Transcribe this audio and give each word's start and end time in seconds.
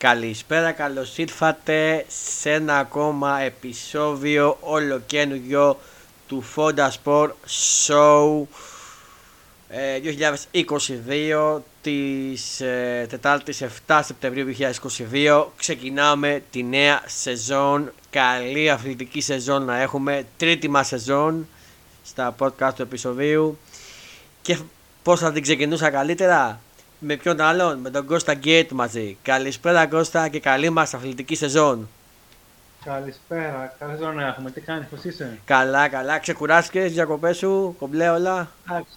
Καλησπέρα, 0.00 0.72
καλώς 0.72 1.18
ήρθατε 1.18 2.04
σε 2.08 2.52
ένα 2.52 2.78
ακόμα 2.78 3.40
επεισόδιο 3.40 4.56
ολοκένουργιο 4.60 5.78
του 6.28 6.44
Fonda 6.54 6.88
Sport 7.04 7.30
Show 7.86 8.42
ε, 9.68 10.00
2022 11.56 11.60
της 11.82 12.60
ε, 12.60 13.06
Τετάρτης 13.08 13.62
7 13.86 14.00
Σεπτεμβρίου 14.04 14.54
2022 15.12 15.46
ξεκινάμε 15.56 16.42
τη 16.50 16.62
νέα 16.62 17.02
σεζόν. 17.06 17.92
Καλή 18.10 18.70
αθλητική 18.70 19.20
σεζόν 19.20 19.64
να 19.64 19.80
έχουμε. 19.80 20.26
Τρίτη 20.36 20.68
μας 20.68 20.86
σεζόν 20.86 21.48
στα 22.04 22.34
podcast 22.38 22.72
του 22.76 22.82
επεισοδίου. 22.82 23.58
Και 24.42 24.58
πώς 25.02 25.20
θα 25.20 25.32
την 25.32 25.42
ξεκινούσα 25.42 25.90
καλύτερα; 25.90 26.60
Με 27.00 27.16
ποιον 27.16 27.40
άλλον, 27.40 27.78
με 27.78 27.90
τον 27.90 28.06
Κώστα 28.06 28.34
Γκέιτ 28.34 28.70
μαζί. 28.70 29.16
Καλησπέρα 29.22 29.86
Κώστα 29.86 30.28
και 30.28 30.40
καλή 30.40 30.70
μας 30.70 30.94
αθλητική 30.94 31.34
σεζόν. 31.34 31.88
Καλησπέρα, 32.84 33.74
καλή 33.78 33.92
σεζόν 33.92 34.14
να 34.14 34.26
έχουμε. 34.26 34.50
Τι 34.50 34.60
κάνεις, 34.60 34.86
πώς 34.86 35.04
είσαι; 35.04 35.38
Καλά, 35.44 35.88
καλά. 35.88 36.18
Ξεκουράστηκες, 36.18 36.92
διακοπές 36.92 37.36
σου, 37.36 37.74
κομπλέ 37.78 38.08
όλα; 38.08 38.50
Εντάξει. 38.70 38.92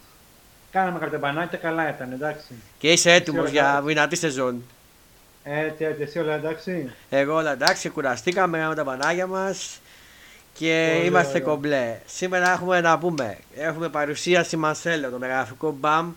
Κάναμε 0.71 0.99
κάποια 0.99 1.17
μπανάκια, 1.17 1.57
καλά 1.57 1.89
ήταν, 1.89 2.11
εντάξει. 2.11 2.53
Και 2.77 2.91
είσαι 2.91 3.11
έτοιμος 3.11 3.41
όλα 3.41 3.49
για 3.49 3.69
εντάξει; 3.69 3.87
δυνατή 3.87 4.15
σεζόν; 4.15 4.63
Έτσι, 5.43 5.83
έτσι, 5.83 6.01
εσύ 6.01 6.19
όλα 6.19 6.33
εντάξει; 6.33 6.91
Εγώ 7.09 7.35
όλα 7.35 7.51
εντάξει, 7.51 7.75
ξεκουραστήκαμε, 7.75 8.57
κάναμε 8.57 8.75
τα 8.75 8.83
μπανάκια 8.83 9.27
μας 9.27 9.79
και 10.53 10.91
Πολύ 10.93 11.07
είμαστε 11.07 11.37
ωραία. 11.37 11.47
κομπλέ. 11.53 11.97
Σήμερα 12.05 12.51
έχουμε 12.51 12.81
να 12.81 12.97
πούμε, 12.97 13.37
έχουμε 13.55 13.89
παρουσίαση 13.89 14.57
Μαρσέλο, 14.57 15.09
το 15.09 15.17
μεγραφικό 15.17 15.71
μπαμ 15.71 16.11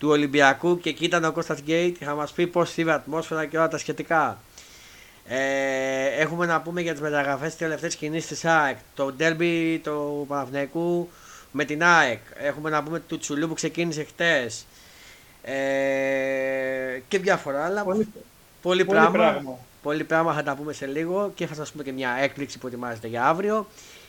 του 0.00 0.08
Ολυμπιακού 0.08 0.78
και 0.80 0.88
εκεί 0.88 1.04
ήταν 1.04 1.24
ο 1.24 1.32
Κώστας 1.32 1.60
Γκέιτ 1.60 1.98
και 1.98 2.04
θα 2.04 2.14
μας 2.14 2.32
πει 2.32 2.46
πώς 2.46 2.76
είδε 2.76 2.90
η 2.90 2.94
ατμόσφαιρα 2.94 3.46
και 3.46 3.56
όλα 3.58 3.68
τα 3.68 3.78
σχετικά. 3.78 4.38
Ε, 5.26 6.06
έχουμε 6.06 6.46
να 6.46 6.60
πούμε 6.60 6.80
για 6.80 6.92
τις 6.92 7.00
μεταγραφές 7.00 7.48
της 7.48 7.56
τελευταίας 7.58 7.94
κινήσεις 7.94 8.28
της 8.28 8.44
ΑΕΚ, 8.44 8.76
το 8.94 9.12
ντέρμπι 9.12 9.78
του 9.78 10.24
Παναθηναϊκού 10.28 11.08
με 11.50 11.64
την 11.64 11.84
ΑΕΚ. 11.84 12.20
Έχουμε 12.34 12.70
να 12.70 12.82
πούμε 12.82 13.00
του 13.00 13.18
Τσουλού 13.18 13.48
που 13.48 13.54
ξεκίνησε 13.54 14.04
χτες. 14.04 14.66
Ε, 15.42 17.00
και 17.08 17.18
διάφορα 17.18 17.64
άλλα. 17.64 17.82
Πολύ, 17.82 18.08
Πολύ, 18.62 18.84
πολύ 18.84 18.98
πράγμα. 18.98 19.10
πράγμα. 19.18 19.58
Πολύ 19.82 20.04
πράγμα 20.04 20.34
θα 20.34 20.42
τα 20.42 20.54
πούμε 20.54 20.72
σε 20.72 20.86
λίγο 20.86 21.32
και 21.34 21.46
θα 21.46 21.54
σας 21.54 21.70
πούμε 21.70 21.82
και 21.82 21.92
μια 21.92 22.16
έκπληξη 22.20 22.58
που 22.58 22.66
ετοιμάζεται 22.66 23.08
για 23.08 23.24
αύριο. 23.26 23.66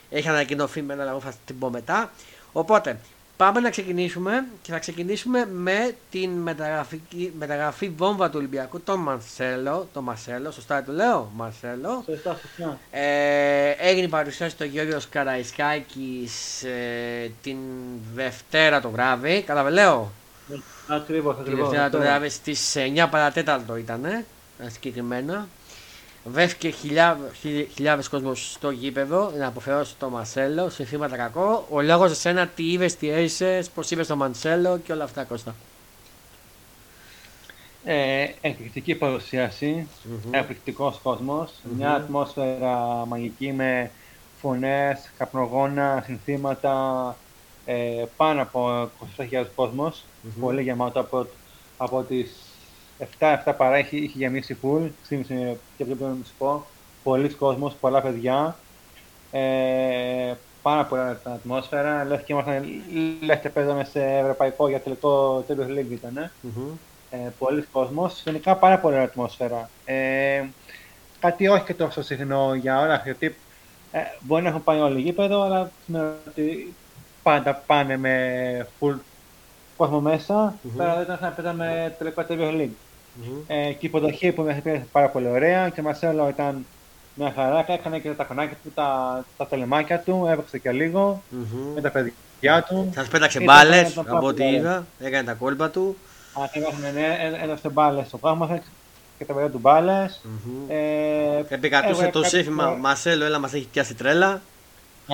Έχει 0.09 0.27
ανακοινωθεί 0.27 0.81
με 0.81 0.93
ένα 0.93 1.03
λαό, 1.03 1.19
θα 1.19 1.33
την 1.45 1.59
πω 1.59 1.69
μετά. 1.69 2.11
Οπότε, 2.51 2.99
πάμε 3.41 3.59
να 3.59 3.69
ξεκινήσουμε 3.69 4.45
και 4.61 4.71
θα 4.71 4.79
ξεκινήσουμε 4.79 5.47
με 5.51 5.95
την 6.11 6.29
μεταγραφική, 6.29 7.33
μεταγραφή 7.37 7.89
βόμβα 7.97 8.29
του 8.29 8.35
Ολυμπιακού, 8.37 8.81
τον 8.81 8.99
Μαρσέλο. 8.99 9.87
Το 9.93 10.01
Μαρσέλο, 10.01 10.51
σωστά 10.51 10.83
το 10.83 10.91
λέω, 10.91 11.31
Μαρσέλο. 11.35 12.03
Σωστά, 12.05 12.37
σωστά. 12.41 12.79
Ε, 12.91 13.69
έγινε 13.69 14.05
η 14.05 14.09
παρουσίαση 14.09 14.57
του 14.57 14.63
Γιώργος 14.63 15.09
Καραϊσκάκης 15.09 16.63
ε, 16.63 17.31
την 17.43 17.57
Δευτέρα 18.13 18.81
το 18.81 18.89
βράδυ. 18.89 19.43
Καλά, 19.45 19.69
λέω; 19.69 20.11
Ακριβώς, 20.87 21.35
Τη 21.35 21.41
ακριβώς. 21.41 21.69
Δευτέρα 21.69 21.89
το 21.89 21.97
Αυτό. 21.97 22.09
βράδυ 22.09 22.29
στις 22.29 22.75
9 22.75 23.07
παρατέταρτο 23.09 23.75
ήταν 23.75 24.25
συγκεκριμένα. 24.67 25.47
Βρέθηκε 26.23 26.69
χιλιάδε 26.69 27.31
χιλιάδες 27.73 28.09
κόσμος 28.09 28.51
στο 28.51 28.69
γήπεδο 28.69 29.31
να 29.37 29.47
αποφερώσει 29.47 29.95
το 29.99 30.09
Μαρσέλο, 30.09 30.69
συνθήματα 30.69 31.17
κακό. 31.17 31.67
Ο 31.69 31.81
λόγος 31.81 32.11
εσένα 32.11 32.47
τι 32.47 32.71
είδες, 32.71 32.95
τι 32.95 33.09
έζησες, 33.09 33.69
πώς 33.69 33.91
είδες 33.91 34.07
το 34.07 34.15
Μαρσέλο 34.15 34.77
και 34.77 34.91
όλα 34.93 35.03
αυτά 35.03 35.23
Κώστα. 35.23 35.55
Ε, 37.83 38.27
εκπληκτική 38.41 38.95
παρουσίαση, 38.95 39.87
Μμμ. 40.03 40.33
εκπληκτικός 40.33 40.99
κόσμος, 41.03 41.51
Μμμ. 41.63 41.77
μια 41.77 41.93
ατμόσφαιρα 41.93 42.77
μαγική 43.07 43.51
με 43.51 43.91
φωνές, 44.41 45.11
καπνογόνα, 45.17 46.03
συνθήματα, 46.05 47.15
ε, 47.65 48.03
πάνω 48.17 48.41
από 48.41 48.89
27.000 49.17 49.45
κόσμος, 49.55 50.03
Μμμ. 50.21 50.41
πολύ 50.41 50.61
γεμάτο 50.61 50.99
από, 50.99 51.27
από 51.77 52.01
τις 52.03 52.31
7-7 53.19 53.53
παρά 53.57 53.79
είχε, 53.79 53.97
είχε 53.97 54.17
γεμίσει 54.17 54.57
full, 54.63 54.89
ξύμισε 55.03 55.57
και 55.77 55.83
αυτό 55.83 55.95
πρέπει 55.95 56.03
να 56.17 56.25
σου 56.25 56.33
πω, 56.37 56.65
πολλοί 57.03 57.29
κόσμος, 57.29 57.73
πολλά 57.79 58.01
παιδιά, 58.01 58.55
ε, 59.31 60.33
πάρα 60.61 60.85
πολλά 60.85 61.13
την 61.15 61.31
ατμόσφαιρα, 61.31 62.03
λες 62.03 62.21
και 62.23 62.33
ήμασταν, 62.33 62.65
λες 63.21 63.39
και 63.39 63.49
παίζαμε 63.49 63.83
σε 63.83 64.03
ευρωπαϊκό 64.17 64.67
για 64.69 64.79
τελικό 64.79 65.43
Champions 65.47 65.77
League 65.79 65.91
ήταν, 65.91 66.17
ε 66.17 66.31
Μμμ. 66.41 66.71
ε, 67.11 67.17
πολλοί 67.39 67.61
κόσμος, 67.61 68.21
γενικά 68.25 68.55
πάρα 68.55 68.77
πολύ 68.79 68.93
ωραία 68.93 69.05
ατμόσφαιρα. 69.05 69.69
Ε, 69.85 70.43
κάτι 71.19 71.47
όχι 71.47 71.63
και 71.63 71.73
τόσο 71.73 72.01
συχνό 72.01 72.53
για 72.55 72.79
όλα, 72.79 73.01
γιατί 73.03 73.35
ε, 73.91 73.99
μπορεί 74.19 74.43
να 74.43 74.49
έχουν 74.49 74.63
πάει 74.63 74.79
όλοι 74.79 75.01
γήπεδο, 75.01 75.41
αλλά 75.41 75.71
σημαίνει 75.85 76.05
ότι 76.27 76.73
πάντα 77.23 77.53
πάνε 77.65 77.97
με 77.97 78.67
full 78.79 78.95
κόσμο 79.77 79.99
μέσα, 79.99 80.55
Μμμ. 80.61 80.77
τώρα 80.77 80.93
δεν 80.93 81.03
ήταν 81.03 81.17
σαν 81.17 81.29
να 81.29 81.35
παίζαμε 81.35 81.95
τελικό 81.97 82.25
Champions 82.29 82.61
League. 82.61 82.75
Μμμ. 83.15 83.37
Ε, 83.47 83.63
και 83.65 83.71
η 83.71 83.77
υποδοχή 83.79 84.31
που 84.31 84.41
μας 84.43 84.55
πήρε 84.63 84.85
πάρα 84.91 85.07
πολύ 85.09 85.27
ωραία 85.27 85.69
και 85.69 85.81
μας 85.81 86.03
έλεγε 86.03 86.29
ήταν 86.29 86.65
μια 87.15 87.31
χαρά, 87.35 87.65
έκανε 87.67 87.99
και 87.99 88.09
τα 88.09 88.23
κονάκια 88.23 88.57
του, 88.63 88.71
τα, 88.75 89.25
τα 89.37 89.47
τελεμάκια 89.47 89.99
του, 89.99 90.27
έπαιξε 90.31 90.57
και 90.57 90.71
λίγο 90.71 91.21
Μμμ. 91.29 91.73
με 91.75 91.81
τα 91.81 91.89
παιδιά 91.91 92.63
του. 92.63 92.89
Σας 92.95 93.07
πέταξε 93.07 93.41
Ήταν 93.43 93.55
μπάλες 93.55 93.97
ένα 93.97 94.17
από 94.17 94.25
ό,τι 94.27 94.41
πάρα 94.41 94.51
είδα. 94.55 94.85
Έκανε 94.99 95.23
τα 95.23 95.33
κόλπα 95.33 95.69
του. 95.69 95.97
Ακριβώς, 96.43 96.73
ναι, 96.81 96.89
ναι, 96.99 97.37
έδωσε 97.43 97.69
μπάλες 97.69 98.07
στο 98.07 98.17
πράγμα 98.17 98.59
και 99.17 99.25
τα 99.25 99.33
παιδιά 99.33 99.49
του 99.49 99.57
μπάλες. 99.59 100.21
Μμμ. 100.23 100.69
Ε, 100.69 100.75
Επικρατούσε 101.49 101.91
έβγαλε 101.91 102.11
το 102.11 102.21
κάποιες 102.21 102.27
σύστημα 102.27 102.63
φωτο- 102.63 102.77
Μαρσέλο, 102.77 103.25
έλα 103.25 103.39
μας 103.39 103.53
έχει 103.53 103.67
πιάσει 103.71 103.93
τρέλα. 103.95 104.41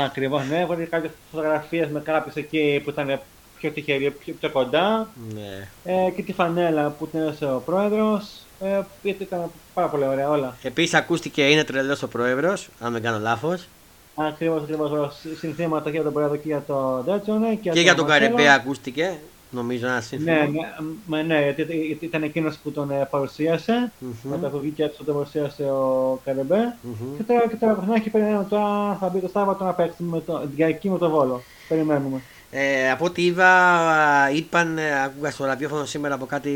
Ακριβώς, 0.06 0.47
ναι, 0.50 0.59
έβγαλε 0.59 0.84
κάποιες 0.84 1.12
φωτογραφίες 1.31 1.88
με 1.90 2.00
κάποιους 2.00 2.35
εκεί 2.35 2.81
που 2.84 2.90
ήταν 2.90 3.19
πιο 3.59 3.72
τυχεροί, 3.72 4.12
πιο, 4.12 4.34
πιο 4.40 4.50
κοντά. 4.50 5.07
Ναι. 5.34 5.68
Ε, 5.84 6.09
και 6.16 6.22
τη 6.22 6.34
φανέλα 6.34 6.90
που 6.90 7.07
την 7.07 7.19
έδωσε 7.19 7.45
ο 7.45 7.62
πρόεδρος. 7.66 8.41
Ε, 8.59 8.81
γιατί 9.01 9.23
ήταν 9.23 9.51
πάρα 9.73 9.88
πολύ 9.88 10.07
ωραία 10.07 10.29
όλα. 10.29 10.56
Επίσης 10.62 10.94
ακούστηκε 10.94 11.50
είναι 11.50 11.63
τρελός 11.63 12.03
ο 12.03 12.07
πρόεδρος, 12.07 12.69
αν 12.79 12.94
δεν 12.94 13.01
κάνω 13.01 13.19
λάθος. 13.19 13.67
Ακριβώς, 14.16 14.62
ακριβώς, 14.62 15.13
συνθήματα 15.38 15.84
και 15.84 15.96
για 15.96 16.03
τον 16.03 16.13
πρόεδρο 16.13 16.35
και 16.35 16.47
για 16.47 16.63
τον 16.67 17.03
Ντέτσονε. 17.06 17.56
Και 17.56 17.69
για 17.81 17.96
τον 17.96 18.06
Μαρσέλο. 18.07 18.35
Καρεμπέ 18.35 18.53
ακούστηκε. 18.53 19.17
Νομίζω 19.50 19.88
ένα 19.88 20.01
σύνθημα. 20.01 20.34
Ναι, 20.34 20.40
ναι, 20.40 21.23
μ, 21.23 21.25
ναι, 21.28 21.51
γιατί, 21.56 21.75
γιατί 21.75 22.06
ήταν 22.06 22.23
εκείνος 22.23 22.57
που 22.57 22.72
τον 22.72 22.91
ε, 22.91 23.07
παρουσίασε. 23.09 23.91
Μμμ. 24.00 24.12
Μετά 24.23 24.47
που 24.47 24.59
βγήκε 24.59 24.84
έξω 24.84 25.03
τον 25.03 25.13
παρουσίασε 25.13 25.63
ο 25.63 26.19
Καρεμπέ. 26.25 26.75
Μμμ. 26.81 27.17
Και 27.17 27.23
τώρα, 27.23 27.47
και 27.47 27.56
τώρα 27.56 27.73
παιχνάκι 27.73 28.09
περιμένουμε 28.09 28.46
τώρα 28.50 28.97
θα 29.00 29.09
μπει 29.09 29.19
το 29.19 29.28
Σάββατο 29.28 29.63
να 29.63 29.73
παίξουμε 29.73 30.09
με 30.09 30.22
το, 30.22 30.47
για 30.56 30.67
εκεί 30.67 30.90
με 30.90 30.97
το 30.97 31.09
Βόλο. 31.09 31.41
Περιμένουμε. 31.67 32.22
Ε, 32.52 32.91
από 32.91 33.06
ό,τι 33.06 33.25
είδα, 33.25 34.30
είπαν, 34.34 34.78
ε, 34.78 35.03
ακούγα 35.03 35.31
στο 35.31 35.46
ραδιόφωνο 35.46 35.85
σήμερα 35.85 36.16
από 36.16 36.25
κάτι 36.25 36.52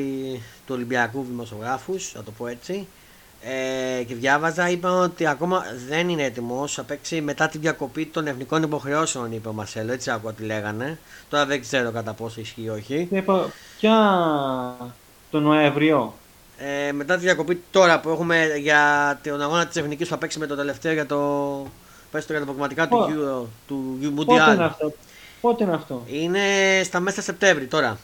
του 0.65 0.73
Ολυμπιακού 0.75 1.25
δημοσιογράφους, 1.29 2.13
να 2.15 2.23
το 2.23 2.31
πω 2.31 2.47
έτσι. 2.47 2.87
Ε, 3.43 4.03
και 4.03 4.15
διάβαζα, 4.15 4.69
είπαν 4.69 5.01
ότι 5.01 5.27
ακόμα 5.27 5.63
δεν 5.87 6.09
είναι 6.09 6.23
έτοιμος. 6.23 6.73
Θα 6.73 6.83
παίξει 6.83 7.21
μετά 7.21 7.47
τη 7.47 7.57
διακοπή 7.57 8.05
των 8.05 8.27
εθνικών 8.27 8.63
υποχρεώσεων, 8.63 9.31
είπε 9.31 9.47
ο 9.47 9.53
Μαρσέλο. 9.53 9.91
Έτσι 9.91 10.11
άκουγα 10.11 10.33
τι 10.33 10.43
λέγανε. 10.43 10.97
Τώρα 11.29 11.45
δεν 11.45 11.61
ξέρω 11.61 11.91
κατά 11.91 12.13
πόσο 12.13 12.39
ισχύει 12.41 12.61
ή 12.63 12.69
όχι. 12.69 13.07
Και 13.09 13.17
είπα, 13.17 13.49
ποια 13.79 13.97
το 15.31 15.39
Νοέμβριο. 15.39 16.13
Ε, 16.57 16.91
μετά 16.91 17.15
τη 17.15 17.21
διακοπή 17.21 17.63
τώρα 17.71 17.99
που 17.99 18.09
έχουμε 18.09 18.45
για 18.57 19.19
τον 19.23 19.41
αγώνα 19.41 19.65
της 19.67 19.75
εθνικής 19.75 20.07
που 20.07 20.13
θα 20.13 20.19
παίξει 20.19 20.39
με 20.39 20.45
το 20.47 20.55
τελευταίο 20.55 20.93
για 20.93 21.05
το. 21.05 21.17
Πες 22.11 22.25
το 22.25 22.31
για 22.33 22.41
τα 22.41 22.43
αποκομματικά 22.47 22.87
του, 22.87 22.97
Πο- 22.97 23.05
Euro, 23.05 23.45
του 23.67 23.97
Euro 24.01 24.25
Πότε 24.25 24.33
είναι 24.33 24.75
Mundial. 24.79 24.91
Αυτό. 25.41 25.47
Πότε 25.47 25.63
είναι 25.63 25.73
αυτό; 25.73 26.03
Είναι 26.07 26.81
στα 26.83 26.99
μέσα 26.99 27.21
Σεπτέμβρη 27.21 27.65
τώρα. 27.65 27.97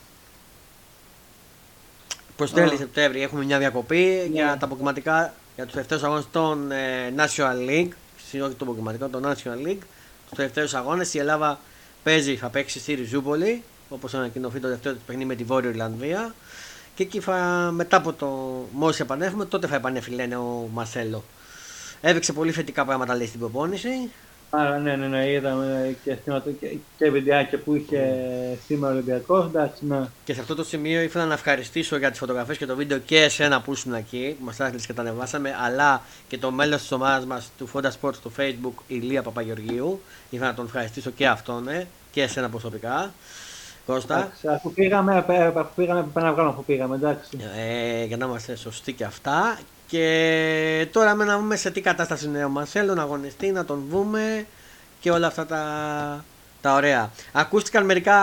Προς 2.35 2.51
τέλη 2.53 2.73
Α. 2.73 2.77
Σεπτέμβρη 2.77 3.21
έχουμε 3.21 3.43
μια 3.43 3.57
διακοπή 3.57 4.29
για 4.31 4.45
Ναι. 4.45 4.57
τα 4.57 4.65
αποκομματικά 4.65 5.33
για 5.55 5.63
τους 5.63 5.73
τελευταίους 5.73 6.03
αγώνες 6.03 6.25
των 6.31 6.71
ε, 6.71 7.13
National 7.17 7.69
League. 7.69 7.89
Συγγνώμη 8.29 8.53
των 8.53 8.67
αποκομματικών, 8.67 9.11
των 9.11 9.23
National 9.25 9.67
League. 9.67 9.81
Στους 10.25 10.37
τελευταίους 10.37 10.73
αγώνες 10.73 11.13
η 11.13 11.17
Ελλάδα 11.19 11.59
παίζει, 12.03 12.35
θα 12.35 12.49
παίξει 12.49 12.79
στη 12.79 12.93
Ριζούπολη 12.93 13.63
όπως 13.89 14.13
ανακοινωθεί 14.13 14.59
το 14.59 14.67
δεύτερο 14.67 14.95
της 14.95 15.03
παιχνίδι 15.05 15.27
με 15.27 15.35
τη 15.35 15.43
Βόρεια 15.43 15.69
Ιρλανδία. 15.69 16.35
Και 16.95 17.03
εκεί 17.03 17.19
θα, 17.19 17.69
μετά 17.73 17.97
από 17.97 18.13
το 18.13 18.27
μόλις 18.71 18.99
επανέλθουμε 18.99 19.45
τότε 19.45 19.67
θα 19.67 19.75
επανέλθει 19.75 20.11
λένε 20.11 20.35
ο 20.35 20.69
Μαρσέλο. 20.73 21.23
Έδειξε 22.01 22.33
πολύ 22.33 22.51
θετικά 22.51 22.85
πράγματα 22.85 23.15
λέει 23.15 23.27
στην 23.27 23.39
προπόνηση. 23.39 23.89
Άρα, 24.49 24.77
ναι, 24.77 24.95
ναι, 24.95 25.07
ναι, 25.07 25.31
είδαμε 25.31 25.95
και, 26.03 26.17
στήματα 26.21 26.51
και, 26.51 26.77
και 26.97 27.09
βιντεάκια 27.09 27.57
που 27.57 27.75
είχε 27.75 27.99
σήμερα 28.65 28.91
ο 28.91 28.95
Ολυμπιακός. 28.95 29.45
Εντάξει, 29.45 29.85
ναι. 29.85 30.07
Και 30.23 30.33
σε 30.33 30.39
αυτό 30.39 30.55
το 30.55 30.63
σημείο 30.63 31.01
ήθελα 31.01 31.25
να 31.25 31.33
ευχαριστήσω 31.33 31.97
για 31.97 32.09
τις 32.09 32.19
φωτογραφίες 32.19 32.57
και 32.57 32.65
το 32.65 32.75
βίντεο 32.75 32.97
και 32.97 33.21
εσένα 33.21 33.61
που 33.61 33.71
ήσουν 33.71 33.93
εκεί, 33.93 34.35
που 34.39 34.45
μας 34.45 34.59
έστειλες 34.59 34.85
και 34.85 34.93
τα 34.93 35.01
ανεβάσαμε, 35.01 35.55
αλλά 35.63 36.01
και 36.27 36.37
το 36.37 36.51
μέλος 36.51 36.81
της 36.81 36.91
ομάδας 36.91 37.25
μας 37.25 37.51
του 37.57 37.69
Fonda 37.73 37.89
Sports 38.01 38.13
στο 38.13 38.31
facebook, 38.37 38.83
Ηλία 38.87 39.21
Παπαγεωργίου. 39.21 40.01
Ήθελα 40.29 40.49
να 40.49 40.55
τον 40.55 40.65
ευχαριστήσω 40.65 41.09
και 41.09 41.27
αυτόν 41.27 41.67
ε, 41.67 41.87
και 42.11 42.21
εσένα 42.21 42.49
προσωπικά. 42.49 43.13
Κώστα. 43.87 44.17
Εντάξει, 44.17 44.47
Αφού 44.47 44.73
πήγαμε, 44.73 45.25
ε, 45.27 45.45
αφού 45.45 45.69
πήγαμε, 45.75 46.01
πρέπει 46.01 46.25
να 46.25 46.33
βγάλουμε 46.33 46.53
αφού 46.53 46.63
πήγαμε, 46.65 46.95
εντάξει. 46.95 47.37
Ε, 47.57 48.03
για 48.03 48.17
να 48.17 48.25
είμαστε 48.25 48.55
σωστοί 48.55 48.93
και 48.93 49.03
αυτά. 49.03 49.59
Και 49.87 50.87
τώρα 50.91 51.15
με 51.15 51.25
να 51.25 51.37
δούμε 51.37 51.55
σε 51.55 51.71
τι 51.71 51.81
κατάσταση 51.81 52.25
είναι 52.25 52.45
ο 52.45 52.49
Μαρσέλο, 52.49 52.93
να 52.93 53.01
αγωνιστεί, 53.01 53.51
να 53.51 53.65
τον 53.65 53.83
δούμε 53.89 54.45
και 54.99 55.11
όλα 55.11 55.27
αυτά 55.27 55.45
τα, 55.45 55.63
τα 56.61 56.73
ωραία. 56.73 57.11
Ακούστηκαν 57.31 57.85
μερικά, 57.85 58.15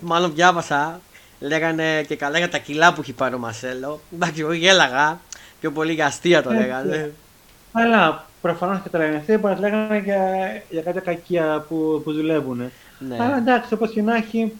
μάλλον 0.00 0.34
διάβασα, 0.34 1.00
λέγανε 1.40 2.02
και 2.02 2.16
καλά 2.16 2.38
για 2.38 2.48
τα 2.48 2.58
κιλά 2.58 2.92
που 2.92 3.00
έχει 3.00 3.12
πάρει 3.12 3.34
ο 3.34 3.38
Μαρσέλο. 3.38 4.00
Εντάξει, 4.14 4.40
εγώ 4.40 4.52
γέλαγα, 4.52 5.20
πιο 5.60 5.70
πολύ 5.70 5.92
για 5.92 6.06
αστεία 6.06 6.42
το 6.42 6.50
λέγανε. 6.50 7.12
Αλλά 7.72 8.26
προφανώς 8.40 8.80
και 8.82 8.88
τα 8.88 8.98
λένε 8.98 9.16
αυτοί, 9.16 9.36
μπορεί 9.36 9.54
να 9.54 9.60
λέγανε 9.60 9.98
για, 9.98 10.18
για 10.70 10.82
κάποια 10.82 11.00
κακία 11.00 11.64
που, 11.68 12.00
που 12.04 12.12
δουλεύουν. 12.12 12.70
Ναι. 12.98 13.16
Αλλά 13.20 13.36
εντάξει, 13.36 13.74
όπως 13.74 13.90
και 13.90 14.02
να 14.02 14.16
έχει, 14.16 14.52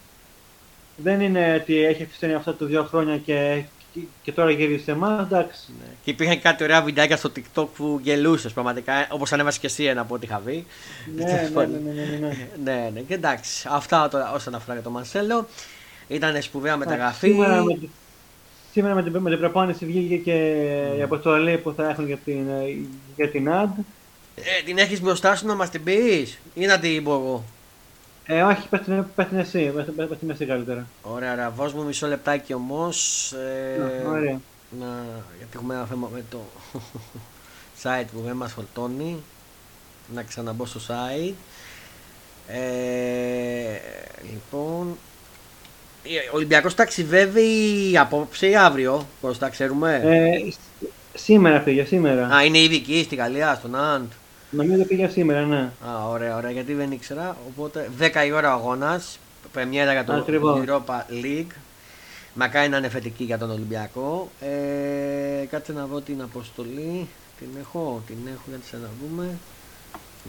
δεν 0.97 1.21
είναι 1.21 1.55
ότι 1.63 1.85
έχει 1.85 2.03
αφήσει 2.03 2.33
αυτά 2.33 2.55
του 2.55 2.67
δύο 2.67 2.85
χρόνια 2.85 3.19
και, 3.19 3.63
και, 3.95 4.01
και 4.23 4.33
τώρα 4.33 4.51
γυρίζει 4.51 4.83
σε 4.83 4.91
εμάς. 4.91 5.27
Εντάξει. 5.27 5.73
Ναι. 5.81 5.87
Και 6.05 6.11
υπήρχαν 6.11 6.41
κάτι 6.41 6.63
ωραία 6.65 6.83
βιντεάκια 6.83 7.17
στο 7.17 7.33
TikTok 7.37 7.67
που 7.77 8.01
γελούσες 8.03 8.53
πραγματικά, 8.53 9.07
όπως 9.11 9.33
ανέβασε 9.33 9.59
και 9.59 9.67
εσύ 9.67 9.85
ένα 9.85 10.01
από 10.01 10.15
ό,τι 10.15 10.27
είχα 10.27 10.41
δει. 10.45 10.67
ναι, 11.17 11.25
ναι, 11.55 11.67
ναι, 11.67 11.79
ναι, 11.79 12.03
ναι, 12.03 12.17
ναι. 12.19 12.49
ναι, 12.65 12.91
ναι, 12.95 13.01
και 13.01 13.15
εντάξει, 13.15 13.69
αυτά 13.71 14.09
τώρα 14.09 14.33
όσον 14.33 14.55
αφορά 14.55 14.75
για 14.75 14.83
τον 14.83 14.93
Μαρσέλο. 14.93 15.49
Ήταν 16.09 16.43
σπουδαία 16.43 16.77
μεταγραφή. 16.77 17.29
Σήμερα 17.31 17.63
με, 17.63 17.75
τη- 17.75 17.89
σήμερα 18.73 18.95
με 18.95 19.03
την, 19.03 19.17
με 19.19 19.31
την 19.31 19.39
προπόνηση 19.39 19.87
βγήκε 19.87 20.17
και 20.17 20.33
η 20.99 21.03
αποστολή 21.03 21.59
που 21.59 21.73
θα 21.77 21.89
έχουν 21.91 22.07
για 22.07 22.17
την, 22.17 22.49
ε, 22.49 22.77
για 23.17 23.31
την 23.31 23.49
ad. 23.51 23.69
Ε, 24.35 24.63
την 24.65 24.79
έχεις 24.79 25.01
μπροστά 25.01 25.37
σου 25.37 25.47
να 25.47 25.55
μας 25.55 25.71
την 25.71 25.83
πεις 25.85 26.39
ή 26.55 26.67
να 26.67 26.79
την 26.79 27.05
πω 27.05 27.13
εγώ; 27.13 27.45
Ε, 28.27 28.43
όχι, 28.43 28.69
πες 28.69 28.81
την, 28.81 29.05
πες 29.15 29.27
την 29.29 29.39
εσύ, 29.39 29.65
πες, 29.75 29.85
πες, 29.97 30.07
πες 30.09 30.19
την 30.19 30.31
εσύ 30.31 30.45
καλύτερα. 30.47 30.87
Ωραία, 31.03 31.33
ωραία. 31.33 31.51
Δώσ' 31.51 31.73
μου 31.73 31.85
μισό 31.85 32.07
λεπτάκι 32.07 32.55
όμως. 32.55 33.33
Ε, 33.33 33.79
Να, 34.05 34.11
ωραία. 34.11 34.41
να, 34.81 34.87
γιατί 35.37 35.51
έχουμε 35.55 35.75
ένα 35.75 35.85
θέμα 35.85 36.09
με 36.13 36.25
το 36.31 36.41
site 37.83 38.07
που 38.13 38.21
δεν 38.27 38.37
μας 38.37 38.53
φορτώνει. 38.53 39.17
Να 40.15 40.23
ξαναμπω 40.23 40.67
στο 40.67 40.81
site. 40.89 41.33
Ε, 42.49 43.77
λοιπόν, 44.33 44.97
ε, 46.05 46.29
ο 46.33 46.35
Ολυμπιακός 46.37 46.75
ταξιδεύει 46.75 47.51
απόψε 47.99 48.49
ή 48.49 48.57
αύριο, 48.57 49.07
πώς 49.21 49.39
τα 49.39 49.49
ξέρουμε; 49.49 50.01
Ε, 50.05 50.51
σ- 50.51 50.89
σήμερα 51.15 51.59
πήγε, 51.61 51.85
σήμερα. 51.85 52.27
Α, 52.35 52.45
είναι 52.45 52.59
ήδη 52.59 52.75
εκεί 52.77 53.03
στη 53.05 53.15
Γαλλία, 53.15 53.55
στον 53.55 53.77
Αντ. 53.77 54.07
Νομίζω 54.51 54.85
πήγε 54.85 55.09
σήμερα, 55.09 55.45
ναι. 55.45 55.71
Α, 55.87 56.09
ωραία, 56.09 56.37
ωραία, 56.37 56.51
γιατί 56.51 56.75
δεν 56.75 56.93
ήξερα. 56.93 57.37
Οπότε 57.49 57.91
10 58.01 58.27
η 58.27 58.33
ώρα 58.33 58.51
ο 58.51 58.59
αγώνας. 58.59 59.19
Πρεμιέρα 59.53 59.93
για 59.93 60.05
το 60.05 60.13
Ακριβώς. 60.13 60.61
Europa 60.67 61.13
League. 61.25 61.51
Μακάρι 62.35 62.69
να 62.69 62.77
είναι 62.77 62.89
θετική 62.89 63.25
για 63.25 63.39
τον 63.39 63.51
Ολυμπιακό. 63.51 64.31
Ε, 64.41 65.45
κάτσε 65.51 65.73
να 65.73 65.87
δω 65.87 66.01
την 66.01 66.23
αποστολή. 66.23 67.09
Την 67.39 67.49
έχω, 67.61 68.03
την 68.07 68.17
έχω 68.27 68.43
για 68.49 68.59
να 68.73 68.79
να 68.79 68.89
δούμε. 69.01 69.39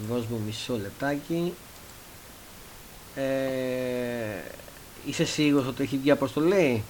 Δώσ' 0.08 0.26
μου 0.26 0.40
μισό 0.46 0.78
λεπτάκι. 0.82 1.52
Ε, 3.14 3.22
είσαι 5.06 5.24
σίγουρος 5.24 5.66
ότι 5.66 5.82
έχει 5.82 5.96
βγει 5.98 6.10
αποστολή; 6.10 6.82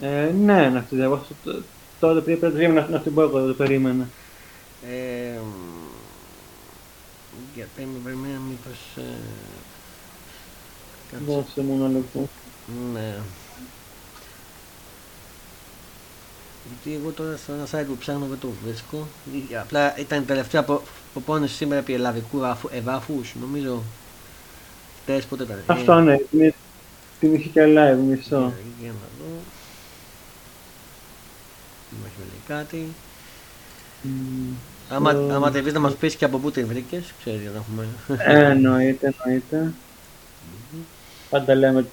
Ε, 0.00 0.30
ναι, 0.40 0.68
να 0.68 0.80
τη 0.80 0.96
διαβάσω. 0.96 1.24
Τ- 1.44 1.62
Τότε 2.00 2.20
πριν 2.20 2.40
πρέπει 2.40 2.66
να, 2.66 2.88
να 2.88 3.00
την 3.00 3.14
πω 3.14 3.22
εγώ, 3.22 3.46
το 3.46 3.54
περίμενα. 3.54 4.08
Ε, 4.90 5.38
για 7.54 7.66
περίμενα, 7.74 8.00
περίμενα 8.04 8.38
μήπως... 8.38 8.78
Ε, 8.96 9.18
κάτσε. 11.10 11.24
Δώσε 11.26 11.60
μου 11.60 11.74
ένα 11.74 11.88
λεπτό. 11.88 12.28
Ναι. 12.92 13.14
Γιατί 16.68 16.98
εγώ 17.00 17.10
τώρα 17.10 17.36
σε 17.36 17.52
ένα 17.52 17.64
site 17.72 17.86
που 17.86 17.96
ψάχνω 17.96 18.26
δεν 18.26 18.38
το 18.38 18.48
βρίσκω. 18.64 19.06
Ή- 19.50 19.56
Απλά 19.56 19.98
ήταν 19.98 20.22
η 20.22 20.24
τελευταία 20.24 20.60
απο- 20.60 20.82
προπόνηση 21.12 21.54
σήμερα 21.54 21.80
επί 21.80 21.94
ελλαδικού 21.94 22.44
αφου- 22.46 22.70
εδάφους, 22.72 23.34
νομίζω. 23.40 23.82
Χτες 25.02 25.24
πότε 25.24 25.42
ήταν. 25.42 25.62
Αυτό 25.66 26.00
ναι, 26.00 26.16
την, 26.16 26.54
την 27.20 27.34
είχε 27.34 27.48
και 27.48 27.62
live, 27.64 27.98
μισό. 28.08 28.36
Ε, 28.36 28.62
Για 28.80 28.88
να 28.92 29.08
δω. 29.18 29.40
Μα 31.90 32.06
έχει 32.06 32.18
λέει 32.18 32.42
κάτι. 32.58 32.88
Μμμ. 34.02 34.54
Άμα, 34.88 35.10
Ε, 35.10 35.34
άμα 35.34 35.50
τελειώσει 35.50 35.74
να 35.74 35.80
μας 35.80 35.94
πεις 35.94 36.14
και 36.14 36.24
από 36.24 36.38
πού 36.38 36.50
την 36.50 36.66
βρήκες, 36.66 37.02
ξέρεις 37.20 37.40
για 37.40 37.50
να 37.50 37.56
έχουμε. 37.56 37.86
Ε, 38.24 38.50
εννοείται, 38.50 39.14
εννοείται. 39.24 39.72
Πάντα 41.30 41.54
λέμε 41.54 41.86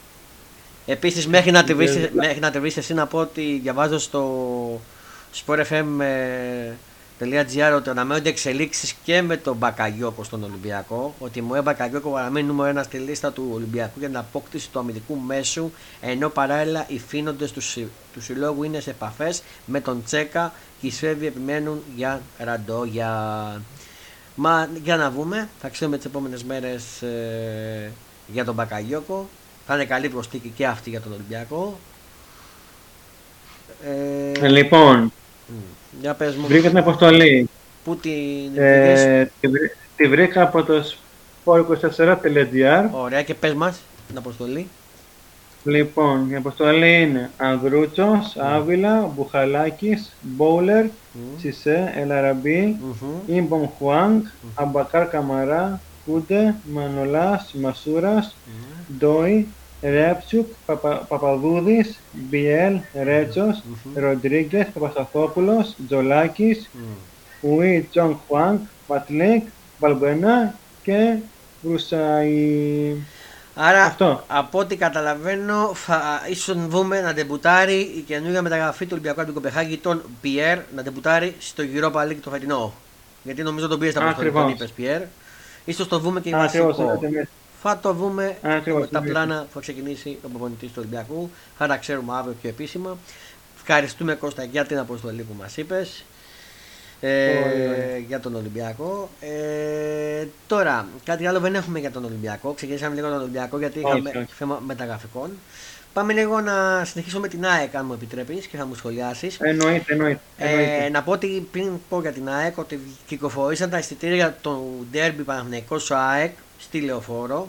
Επίσης 0.86 1.28
μέχρι 1.28 1.52
να 1.52 1.64
τη 1.64 1.74
βρεις, 1.74 1.96
Ε, 1.96 2.10
μέχρι 2.14 2.40
να 2.40 2.52
τη 2.52 2.60
βρεις 2.60 2.78
εσύ 2.78 2.94
να 2.94 3.06
πω 3.08 3.18
ότι 3.20 3.60
διαβάζω 3.62 4.00
στο 4.00 4.82
sportfm.gr 7.22 7.74
ότι 7.76 7.90
αναμένονται 7.90 8.30
εξελίξεις 8.30 8.96
και 9.04 9.22
με 9.22 9.38
τον 9.38 9.56
Μπακαγιώκο 9.58 10.24
στον 10.24 10.44
Ολυμπιακό 10.44 11.16
ότι 11.20 11.42
μου 11.42 11.62
Μπακαγιώκο 11.62 12.10
παραμένει 12.10 12.48
νούμερο 12.48 12.70
ένα 12.70 12.84
στη 12.84 12.98
λίστα 12.98 13.32
του 13.32 13.50
Ολυμπιακού 13.54 14.00
για 14.00 14.08
την 14.08 14.18
απόκτηση 14.18 14.70
του 14.70 14.80
αμυντικού 14.80 15.16
μέσου 15.20 15.72
ενώ 16.02 16.30
παράλληλα 16.30 16.86
οι 16.88 17.00
φύνοντες 17.00 17.52
του, 17.52 17.62
συ- 17.62 17.88
του 18.14 18.22
συλλόγου 18.22 18.64
είναι 18.64 18.80
σε 18.80 18.90
επαφές 18.90 19.44
με 19.66 19.80
τον 19.82 20.04
Τσέκα 20.06 20.54
και 20.82 20.88
οι 20.88 20.92
Σέρβοι 20.92 21.26
επιμένουν 21.26 21.84
για 21.96 22.22
ραντό 22.38 22.84
για... 22.84 23.62
Μα 24.36 24.70
για 24.84 24.96
να 24.98 25.12
δούμε, 25.12 25.50
θα 25.62 25.70
ξέρουμε 25.70 25.98
τις 25.98 26.06
επόμενες 26.06 26.44
μέρες 26.44 27.02
ε, 27.02 27.92
για 28.28 28.46
τον 28.46 28.54
Μπακαγιώκο. 28.54 29.30
Θα 29.68 29.76
είναι 29.76 29.86
καλή 29.86 30.10
προσθήκη 30.10 30.54
και 30.56 30.66
αυτή 30.68 30.90
για 30.90 31.02
τον 31.02 31.12
Ολυμπιακό. 31.14 31.80
Ε, 33.86 34.32
Ε, 34.46 34.48
Λοιπόν, 34.48 35.12
μ, 35.48 35.54
για 36.00 36.14
πες 36.14 36.36
μου, 36.36 36.48
βρήκα 36.48 36.68
την 36.68 36.78
αποστολή. 36.78 37.50
πού 37.84 37.96
την 37.96 38.12
βρήκες; 38.54 39.02
Ε, 39.02 39.32
τη, 39.40 39.48
βρή- 39.48 39.76
τη 39.96 40.08
βρήκα 40.08 40.42
από 40.42 40.64
το 40.64 40.84
sport24.gr. 41.46 42.90
Ωραία 42.92 43.24
και 43.24 43.34
πες 43.34 43.54
μας 43.54 43.80
την 44.08 44.18
αποστολή. 44.18 44.68
Λοιπόν, 45.64 46.30
η 46.30 46.36
αποστολή 46.36 47.02
είναι 47.02 47.30
Ανδρούτσος, 47.38 48.36
Άβιλα, 48.38 49.12
Μπουχαλάκης, 49.16 50.12
Μπόουλερ, 50.22 50.84
Μμ, 50.84 51.40
Σισέ, 51.40 51.94
Ελ 51.96 52.14
Αραμπί, 52.14 52.78
μμμ, 52.82 53.36
Ιν 53.36 53.46
Μπομ 53.46 53.66
Χουάνγκ, 53.78 54.22
Αμπουμπακάρ 54.56 55.08
Καμαρά, 55.08 55.82
Κούντε, 56.06 56.56
Μανολάς, 56.74 57.54
Μασούρας, 57.54 58.36
μμ, 58.46 58.98
Ντόι, 58.98 59.48
Ρέαμπτσιουκ, 59.82 60.48
Παπα, 60.66 60.96
Παπαδούδης, 61.08 62.00
Μπιέλ, 62.12 62.80
Ρέτσος, 63.04 63.64
μμμ, 63.86 64.04
Ροντρίγκες, 64.04 64.68
Παπασταθόπουλος, 64.74 65.76
Τζολάκης, 65.88 66.70
μμ. 66.74 67.52
Ουί 67.52 67.88
Τζο 67.92 68.16
Χουάνγκ, 68.28 68.60
Πατλίκ, 68.88 69.44
Μπαλμπενά 69.80 70.56
και 70.84 71.16
Βρουσαϊ. 71.62 72.96
Άρα 73.56 73.84
Αυτό. 73.84 74.24
από 74.28 74.60
ό,τι 74.60 74.76
καταλαβαίνω 74.76 75.72
θα 75.74 76.02
ίσως 76.30 76.68
δούμε 76.68 77.02
να 77.02 77.14
ντεμπουτάρει 77.14 77.80
η 77.80 78.04
καινούργια 78.08 78.42
μεταγραφή 78.42 78.84
του 78.86 78.90
Ολυμπιακού 78.92 79.22
από 79.22 79.32
την 79.32 79.42
Κοπεχάγη 79.42 79.78
τον 79.78 80.02
Πιέρ 80.22 80.60
να 80.76 80.82
ντεμπουτάρει 80.84 81.36
στο 81.40 81.64
Europa 81.76 82.08
League 82.08 82.20
το 82.24 82.30
φετινό. 82.30 82.74
Γιατί 83.24 83.44
νομίζω 83.44 83.68
τον 83.68 83.80
πήρε 83.80 83.92
στα 83.92 84.02
αποστολή, 84.02 84.32
τον 84.32 84.42
Ακριβώς. 84.42 84.60
είπες 84.60 84.72
Πιέρ. 84.72 85.02
Ίσως 85.66 85.88
το 85.88 86.00
δούμε 86.00 86.22
και 86.22 86.36
Ακριβώς, 86.36 86.78
βασικό. 86.78 87.00
Εννοείται. 87.64 87.80
Θα 87.80 87.80
το 87.82 87.94
δούμε 87.94 88.38
Ακριβώς, 88.42 88.82
με 88.82 88.88
τα 88.88 88.98
εννοείται. 88.98 89.20
πλάνα 89.20 89.42
που 89.42 89.54
θα 89.54 89.60
ξεκινήσει 89.60 90.18
ο 90.26 90.28
προπονητής 90.30 90.68
του 90.68 90.76
Ολυμπιακού. 90.78 91.30
Θα 91.58 91.68
τα 91.68 91.78
ξέρουμε 91.78 92.14
αύριο 92.16 92.36
πιο 92.42 92.50
επίσημα. 92.50 92.98
Ευχαριστούμε 93.58 94.14
Κώστα 94.16 94.44
για 94.44 94.66
την 94.66 94.78
αποστολή 94.78 95.22
που 95.22 95.36
μας 95.40 95.58
είπες 95.58 96.04
ε, 97.04 97.38
Ωραία, 97.38 97.70
ωραία. 97.70 97.98
για 97.98 98.20
τον 98.20 98.36
Ολυμπιακό. 98.36 99.10
Ε, 99.20 100.26
τώρα, 100.48 100.88
κάτι 101.06 101.28
άλλο 101.28 101.40
δεν 101.40 101.56
έχουμε 101.56 101.80
για 101.80 101.92
τον 101.92 102.06
Ολυμπιακό. 102.06 102.54
Ξεκινήσαμε 102.54 102.96
λίγο 102.96 103.10
τον 103.10 103.20
Ολυμπιακό 103.22 103.58
γιατί 103.58 103.80
Όχι, 103.84 103.98
είχαμε 103.98 104.10
όχι. 104.10 104.34
θέμα 104.34 104.62
μεταγραφικών. 104.66 105.32
Πάμε 105.94 106.14
λίγο 106.14 106.42
να 106.42 106.86
συνεχίσω 106.86 107.20
με 107.20 107.28
την 107.28 107.46
ΑΕΚ, 107.46 107.76
αν 107.76 107.86
μου 107.86 107.94
επιτρέπεις 107.94 108.46
και 108.46 108.58
θα 108.58 108.66
μου 108.66 108.76
σχολιάσεις. 108.76 109.38
Εννοείται, 109.40 109.94
εννοείται. 109.94 110.20
Ε, 110.38 110.50
εννοείται. 110.50 110.90
να 110.90 111.04
πω 111.04 111.12
ότι 111.12 111.48
πριν 111.52 111.72
πω 111.90 112.02
για 112.02 112.12
την 112.12 112.30
ΑΕΚ 112.30 112.58
ότι 112.58 112.80
κυκλοφορήσαν 113.08 113.70
τα 113.70 113.78
εισιτήρια 113.78 114.38
του 114.42 114.86
Derby 114.94 115.22
Παναθηναϊκός 115.26 115.92
ΑΕΚ 115.92 116.32
στη 116.62 116.82
Λεωφόρο 116.82 117.48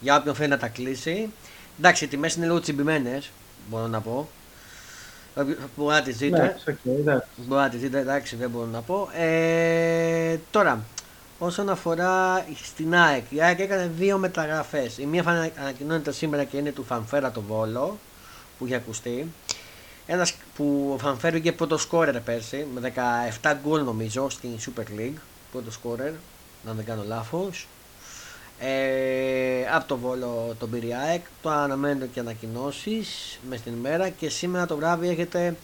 για 0.00 0.16
όποιον 0.16 0.34
θέλει 0.34 0.48
να 0.48 0.58
τα 0.58 0.68
κλείσει. 0.68 1.28
Εντάξει, 1.78 2.04
οι 2.04 2.08
τιμές 2.08 2.34
είναι 2.34 2.46
λίγο 2.46 2.60
τσιμπημένες, 2.60 3.30
μπορώ 3.70 3.86
να 3.86 4.00
πω. 4.00 4.28
Ε, 5.36 5.42
Μπορεί 5.76 5.94
να 5.94 6.02
τις 6.02 6.16
δείτε. 6.16 6.36
Εντάξει, 6.36 6.70
οκ, 6.70 6.98
εντάξει. 6.98 7.28
Μπορεί 7.36 7.60
να 7.60 7.68
τη 7.68 7.76
δείτε, 7.76 7.98
εντάξει, 7.98 8.36
δεν 8.36 8.50
μπορώ 8.50 8.66
να 8.66 8.80
πω. 8.80 9.08
Ε, 9.16 10.36
τώρα, 10.50 10.84
όσον 11.38 11.68
αφορά 11.70 12.44
στην 12.62 12.94
ΑΕΚ, 12.94 13.24
η 13.30 13.42
ΑΕΚ 13.42 13.58
έκανε 13.58 13.90
δύο 13.96 14.18
μεταγραφές. 14.18 14.98
Η 14.98 15.06
μία 15.06 15.22
θα 15.22 15.50
ανακοινώνεται 15.60 16.12
σήμερα 16.12 16.44
και 16.44 16.56
είναι 16.56 16.72
του 16.72 16.84
Φαν 16.84 17.04
Βέερτ 17.04 17.30
το 17.30 17.40
Βόλο, 17.40 17.98
που 18.58 18.66
είχε 18.66 18.74
ακουστεί. 18.74 19.26
Ένας 20.06 20.34
που 20.56 20.90
ο 20.94 20.98
Φαν 20.98 21.15
Βέερτ 21.15 21.36
είχε 21.36 21.52
πρώτο 21.52 21.78
σκόρερ 21.78 22.20
πέρσι, 22.20 22.66
με 22.74 22.92
17 23.40 23.54
γκολ 23.62 23.84
νομίζω 23.84 24.28
στην 24.28 24.50
Super 24.58 25.00
League. 25.00 25.18
Πρώτο 25.52 25.70
σκόρερ, 25.70 26.12
να 26.64 26.72
δεν 26.72 26.84
κάνω 26.84 27.04
λάθος. 27.06 27.66
Ε, 28.60 29.66
από 29.74 29.88
το 29.88 29.96
Βόλο 29.96 30.54
τον 30.58 30.70
πήρε 30.70 30.86
η 30.86 30.94
ΑΕΚ. 30.94 31.24
Το 31.42 31.50
αναμένονται 31.50 32.06
και 32.06 32.20
ανακοινώσεις 32.20 33.38
μες 33.48 33.58
στην 33.58 33.72
ημέρα 33.72 34.08
και 34.08 34.28
σήμερα 34.28 34.66
το 34.66 34.76
βράδυ 34.76 35.08
έχετε 35.08 35.56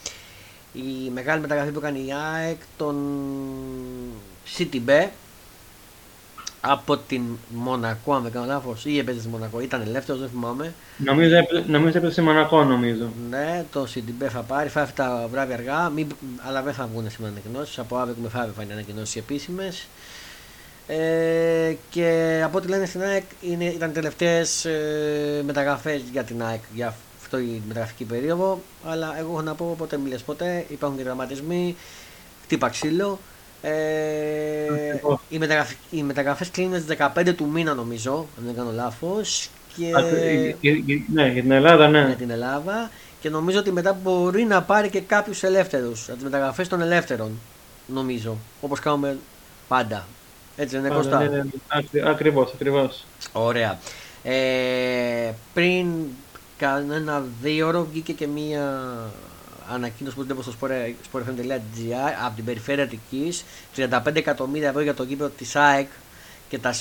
η 0.73 1.11
μεγάλη 1.11 1.41
μεταγραφή 1.41 1.71
που 1.71 1.79
έκανε 1.79 1.99
η 1.99 2.13
ΑΕΚ 2.13 2.59
τον 2.77 2.97
City 4.57 4.81
από 6.67 6.97
την 6.97 7.23
Μονακό, 7.49 8.15
αν 8.15 8.23
δεν 8.23 8.33
κάνω 8.33 8.47
λάθος, 8.47 8.85
ή 8.85 8.99
έπαιζε 8.99 9.21
στη 9.21 9.29
Μονακό, 9.29 9.61
ήταν 9.61 9.81
ελεύθερος, 9.81 10.21
δεν 10.21 10.31
θυμάμαι. 10.31 10.75
Νομίζω, 10.97 11.35
νομίζω 11.67 11.99
έπαιζε 11.99 12.13
στη 12.13 12.21
Μονακό, 12.21 12.65
νομίζω. 12.65 13.13
Ναι, 13.31 13.65
το 13.73 13.87
Σιντιμπέ 13.87 14.29
θα 14.29 14.41
πάρει, 14.41 14.69
θα 14.69 14.81
έρθει 14.81 14.93
τα 14.93 15.29
βράδυ 15.31 15.53
αργά, 15.53 15.89
μην, 15.89 16.07
αλλά 16.47 16.63
δεν 16.63 16.73
θα 16.73 16.89
βγουν 16.93 17.11
σήμερα 17.11 17.33
ανακοινώσεις. 17.33 17.79
Από 17.79 17.97
αύριο 17.97 18.17
με 18.23 18.29
θα 18.29 18.63
είναι 18.63 18.73
ανακοινώσεις 18.73 19.17
επίσημες. 19.17 19.87
Ε, 20.87 21.77
και 21.91 22.41
από 22.45 22.59
ό,τι 22.59 22.69
λένε 22.69 22.87
στην 22.87 23.03
ΑΕΚ 23.03 23.25
είναι, 23.41 23.65
ήταν 23.65 23.91
οι 23.91 23.93
τελευταίες 23.93 24.65
ε, 24.65 25.43
μεταγραφές 25.45 26.03
για 26.13 26.23
την 26.23 26.43
ΑΕΚ 26.43 26.61
για 26.75 26.87
αυτή 26.87 27.37
τη 27.37 27.61
μεταγραφική 27.69 28.05
περίοδο. 28.05 28.61
Αλλά 28.85 29.19
εγώ 29.19 29.31
έχω 29.31 29.43
να 29.43 29.55
πω 29.55 29.75
ποτέ 29.79 29.97
μιλέ 29.97 30.17
ποτέ. 30.17 30.65
Υπάρχουν 30.69 30.99
και 30.99 31.05
δραματισμοί. 31.05 31.77
Χτύπα 32.43 32.69
ξύλο. 32.69 33.19
Ε, 33.63 33.73
οι, 35.29 35.39
μεταγραφ, 35.39 35.73
οι 35.91 36.03
μεταγραφές 36.03 36.51
κλείνουν 36.51 36.81
στις 36.81 36.97
15 37.15 37.35
του 37.37 37.49
μήνα 37.49 37.75
νομίζω, 37.75 38.27
αν 38.39 38.45
δεν 38.45 38.55
κάνω 38.55 38.71
λάθος. 38.73 39.51
Και... 39.77 39.91
ναι, 41.13 41.27
για 41.29 41.43
την 41.43 41.51
Ελλάδα, 41.51 41.89
ναι. 41.89 42.05
Για 42.07 42.15
την 42.15 42.31
Ελλάδα. 42.31 42.91
Και 43.21 43.31
νομίζω 43.31 43.59
ότι 43.59 43.73
μετά 43.73 43.93
μπορεί 44.03 44.45
να 44.45 44.63
πάρει 44.63 44.89
και 44.89 45.01
κάποιους 45.01 45.43
ελεύθερους, 45.43 46.05
από 46.05 46.15
τις 46.15 46.25
μεταγραφές 46.25 46.69
των 46.69 46.81
ελεύθερων, 46.81 47.39
νομίζω, 47.87 48.37
όπως 48.61 48.81
κάνουμε 48.81 49.17
πάντα. 49.69 50.07
Έτσι 50.57 50.77
δεν 50.77 50.85
είναι 50.85 50.95
Κώστα; 50.95 51.19
Ναι, 51.19 51.29
ναι, 51.29 51.43
ναι. 51.91 52.09
Ακριβώς, 52.09 52.53
ακριβώς. 52.55 53.05
Ωραία. 53.33 53.79
Ε, 54.23 55.33
πριν 55.55 55.87
κανένα 56.59 57.25
δύο 57.43 57.67
ώρο 57.67 57.87
βγήκε 57.91 58.13
και 58.13 58.27
μία 58.27 58.93
ανακοίνωση 59.73 60.17
που 60.17 60.23
βλέπω 60.23 60.43
στο 60.43 60.53
sportfm.gr 60.61 62.13
από 62.25 62.37
την 62.37 62.45
περιφέρεια 62.45 62.85
Αττικής 62.85 63.45
35 63.77 64.15
εκατομμύρια 64.15 64.69
ευρώ 64.69 64.81
για 64.81 64.95
το 64.95 65.03
γήπεδο 65.03 65.31
της 65.31 65.57
ΑΕΚ 65.57 65.89
και 66.49 66.59
τα 66.59 66.75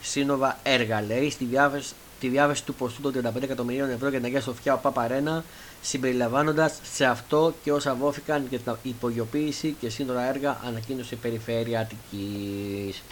σύνοβα 0.00 0.58
έργα 0.62 1.02
λέει 1.02 1.30
στη 1.30 1.44
διάβαση, 1.44 1.94
τη 2.22 2.28
διάβαση 2.28 2.64
του 2.64 2.74
ποστού 2.74 3.00
των 3.00 3.12
35 3.36 3.42
εκατομμυρίων 3.42 3.90
ευρώ 3.90 4.08
για 4.08 4.18
την 4.18 4.26
Αγία 4.26 4.40
Σοφιά 4.40 4.76
Παπαρένα 4.76 5.44
συμπεριλαμβάνοντας 5.82 6.78
σε 6.92 7.04
αυτό 7.04 7.54
και 7.62 7.72
όσα 7.72 7.94
βόθηκαν 7.94 8.46
για 8.50 8.58
την 8.58 8.74
υπογειοποίηση 8.82 9.76
και 9.80 9.88
σύνορα 9.88 10.28
έργα 10.28 10.60
ανακοίνωσε 10.66 11.14
η 11.14 11.18
περιφέρεια 11.18 11.80
Αττικής. 11.80 13.02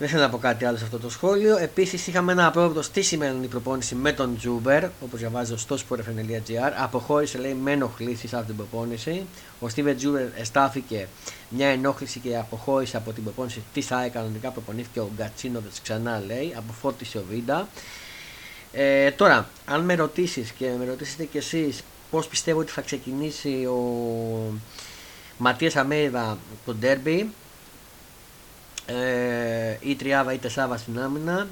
Δεν 0.00 0.08
θέλω 0.08 0.22
να 0.22 0.30
πω 0.30 0.38
κάτι 0.38 0.64
άλλο 0.64 0.76
σε 0.76 0.84
αυτό 0.84 0.98
το 0.98 1.10
σχόλιο. 1.10 1.56
Επίσης, 1.56 2.06
είχαμε 2.06 2.32
ένα 2.32 2.46
απρόβλεπτο 2.46 2.82
στη 2.82 3.02
σημερινή 3.02 3.46
προπόνηση 3.46 3.94
με 3.94 4.12
τον 4.12 4.36
Τζούμπερ, 4.36 4.84
όπως 4.84 5.18
διαβάζω 5.18 5.56
στο 5.58 5.76
sportfm.gr. 5.76 6.72
Αποχώρησε, 6.76 7.38
λέει, 7.38 7.54
με 7.54 7.72
ενοχλήσεις 7.72 8.34
από 8.34 8.46
την 8.46 8.56
προπόνηση. 8.56 9.26
Ο 9.60 9.68
Στίβεν 9.68 9.96
Τζούμπερ 9.96 10.26
εστάθηκε 10.36 11.08
μια 11.48 11.66
ενόχληση 11.66 12.18
και 12.18 12.36
αποχώρησε 12.36 12.96
από 12.96 13.12
την 13.12 13.22
προπόνηση 13.24 13.62
της 13.72 13.92
ΑΕ. 13.92 14.08
Κανονικά 14.08 14.50
προπονήθηκε 14.50 15.00
ο 15.00 15.10
Γκατσίνοβετ 15.16 15.72
ξανά, 15.82 16.22
λέει. 16.26 16.54
Αποφώτισε 16.56 17.18
ο 17.18 17.24
Βίντα. 17.30 17.68
Ε, 18.72 19.10
τώρα, 19.10 19.48
αν 19.66 19.80
με 19.80 19.94
ρωτήσεις 19.94 20.50
και 20.50 20.70
με 20.78 20.84
ρωτήσετε 20.84 21.24
κι 21.24 21.36
εσείς 21.36 21.82
πώς 22.10 22.26
πιστεύω 22.26 22.60
ότι 22.60 22.70
θα 22.70 22.80
ξεκινήσει 22.80 23.48
ο 23.48 23.78
Ματίας 25.38 25.76
Αμέιδα 25.76 26.38
το 26.66 26.74
ντέρμπι, 26.74 27.30
ε, 28.90 29.76
ή 29.80 29.96
τριάβα 29.96 30.32
ή 30.32 30.38
τεσσάβα 30.38 30.76
στην 30.76 31.00
άμυνα. 31.00 31.46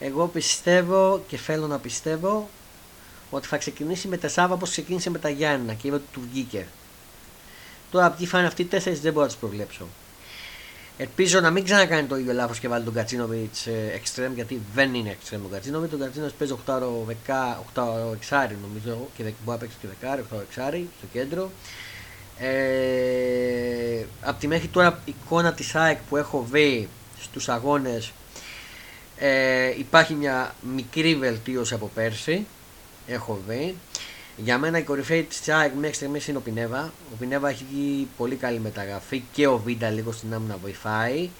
Εγώ 0.00 0.26
πιστεύω 0.26 1.24
και 1.28 1.36
θέλω 1.36 1.66
να 1.66 1.78
πιστεύω 1.78 2.48
ότι 3.30 3.46
θα 3.46 3.56
ξεκινήσει 3.56 4.08
με 4.08 4.16
τεσσάβα 4.16 4.54
όπως 4.54 4.70
ξεκίνησε 4.70 5.10
με 5.10 5.18
τα 5.18 5.28
Γιάννα 5.28 5.72
και 5.72 5.86
είπε 5.86 5.96
ότι 5.96 6.06
του 6.12 6.20
βγήκε. 6.30 6.66
Τώρα 7.90 8.10
ποιοι 8.10 8.26
θα 8.26 8.38
είναι 8.38 8.46
αυτοί 8.46 8.62
οι 8.62 8.64
τέσσερις 8.64 9.00
δεν 9.00 9.12
μπορώ 9.12 9.24
να 9.24 9.30
τους 9.30 9.40
προβλέψω. 9.40 9.86
Ελπίζω 11.00 11.40
να 11.40 11.50
μην 11.50 11.64
ξανακάνει 11.64 12.06
το 12.06 12.16
ίδιο 12.16 12.32
λάθος 12.32 12.58
και 12.58 12.68
βάλει 12.68 12.84
τον 12.84 12.94
Κατσίνοβιτς 12.94 13.66
εξτρέμ 13.94 14.34
γιατί 14.34 14.60
δεν 14.74 14.94
είναι 14.94 15.10
εξτρέμ 15.10 15.44
ο 15.44 15.48
Κατσίνοβιτς. 15.48 15.90
Τον 15.90 16.00
Κατσίνοβιτς 16.00 16.36
παίζει 16.38 16.56
8 17.74 18.12
εξάρι 18.14 18.58
νομίζω 18.62 19.08
και 19.16 19.22
μπορεί 19.22 19.34
να 19.44 19.56
παίξει 19.56 19.76
και 19.80 19.86
δεκάρι, 19.86 20.24
8 20.32 20.40
εξάρι 20.48 20.88
στο 20.98 21.06
κέντρο. 21.12 21.50
Ε, 22.40 24.04
από 24.20 24.40
τη 24.40 24.46
μέχρι 24.46 24.68
τώρα 24.68 25.02
εικόνα 25.04 25.52
της 25.52 25.74
ΑΕΚ 25.74 25.98
που 26.08 26.16
έχω 26.16 26.46
δει 26.52 26.88
στους 27.20 27.48
αγώνες 27.48 28.12
ε, 29.18 29.78
υπάρχει 29.78 30.14
μια 30.14 30.54
μικρή 30.74 31.14
βελτίωση 31.14 31.74
από 31.74 31.90
πέρσι 31.94 32.46
έχω 33.06 33.40
δει 33.48 33.74
για 34.40 34.58
μένα 34.58 34.78
η 34.78 34.82
κορυφαία 34.82 35.22
της 35.22 35.48
ΑΕΚ 35.48 35.72
μέχρι 35.74 35.94
στιγμής 35.94 36.28
είναι 36.28 36.38
ο 36.38 36.40
Πινέβα. 36.40 36.92
Ο 37.12 37.16
Πινέβα 37.18 37.48
έχει 37.48 37.64
βγει 37.70 38.08
πολύ 38.16 38.34
καλή 38.34 38.58
μεταγραφή 38.58 39.22
και 39.32 39.46
ο 39.46 39.58
Βίντα 39.58 39.90
λίγο 39.90 40.12
στην 40.12 40.34
άμυνα 40.34 40.56
βοηθάει. 40.62 41.30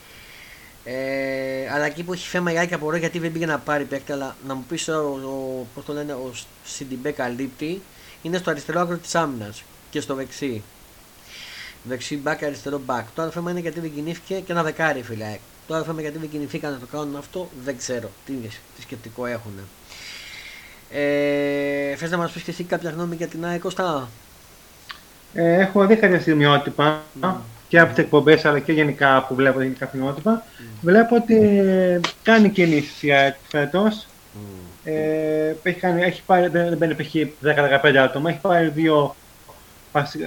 Ε, 0.84 1.70
αλλά 1.72 1.84
εκεί 1.84 2.02
που 2.02 2.12
έχει 2.12 2.28
θέμα 2.28 2.52
η 2.52 2.58
ΑΕΚ 2.58 2.72
απορώ 2.72 2.96
γιατί 2.96 3.18
δεν 3.18 3.32
πήγε 3.32 3.46
να 3.46 3.58
πάρει 3.58 3.84
παίκτη 3.84 4.12
αλλά 4.12 4.36
να 4.46 4.54
μου 4.54 4.64
πεις 4.68 4.88
ο, 4.88 4.92
ο, 4.92 5.66
πώς 5.74 5.84
το 5.84 5.92
λένε, 5.92 6.12
ο 6.12 6.32
Σιντιμπέ 6.64 7.10
καλύπτει 7.10 7.82
είναι 8.22 8.38
στο 8.38 8.50
αριστερό 8.50 8.80
άκρο 8.80 8.96
της 8.96 9.14
άμυνας 9.14 9.62
και 9.90 10.00
στο 10.00 10.14
δεξί 10.14 10.62
δεξί 11.82 12.16
μπακ, 12.16 12.42
αριστερό 12.42 12.80
μπακ. 12.84 13.06
Το 13.14 13.22
άλλο 13.22 13.30
θέμα 13.30 13.50
είναι 13.50 13.60
γιατί 13.60 13.80
δεν 13.80 13.94
κινήθηκε 13.94 14.34
και 14.34 14.52
ένα 14.52 14.62
δεκάρι 14.62 15.02
φίλε. 15.02 15.38
Το 15.66 15.74
άλλο 15.74 15.84
θέμα 15.84 16.00
γιατί 16.00 16.18
δεν 16.18 16.30
κινηθήκαν 16.30 16.72
να 16.72 16.78
το 16.78 16.86
κάνουν 16.92 17.16
αυτό 17.16 17.48
δεν 17.64 17.76
ξέρω 17.76 18.10
τι, 18.26 18.32
τι 18.32 18.82
σκεπτικό 18.82 19.26
έχουν. 19.26 19.52
Ε, 20.90 21.94
Θες 21.96 22.10
να 22.10 22.16
μας 22.16 22.30
πεις 22.30 22.42
και 22.42 22.50
εσύ 22.50 22.64
κάποια 22.64 22.90
γνώμη 22.90 23.16
για 23.16 23.26
την 23.26 23.44
ΑΕΚ 23.44 23.60
Κωστά. 23.60 24.08
Ε, 25.34 25.60
έχω 25.60 25.86
δει 25.86 25.96
κάποια 25.96 26.20
σημειότυπα 26.20 27.02
mm. 27.22 27.34
και 27.68 27.78
από 27.78 27.94
τις 27.94 28.04
εκπομπές 28.04 28.44
αλλά 28.44 28.58
και 28.58 28.72
γενικά 28.72 29.24
που 29.28 29.34
βλέπω 29.34 29.62
γενικά 29.62 29.88
σημειότυπα. 29.90 30.42
Mm. 30.46 30.62
Βλέπω 30.80 31.16
ότι 31.16 31.60
κάνει 32.22 32.50
κινήσεις 32.50 33.02
η 33.02 33.12
ΑΕΚ 33.12 33.34
φέτος. 33.48 34.06
Mm. 34.06 34.38
Ε, 34.84 35.54
έχει, 35.62 35.80
κάνει, 35.80 36.02
έχει 36.02 36.22
πάρει, 36.26 36.48
δεν 36.48 36.76
μπαίνει 36.76 36.94
π.χ. 36.94 37.14
10-15 37.82 37.96
άτομα, 37.96 38.30
έχει 38.30 38.38
πάρει 38.40 38.68
δύο 38.68 39.14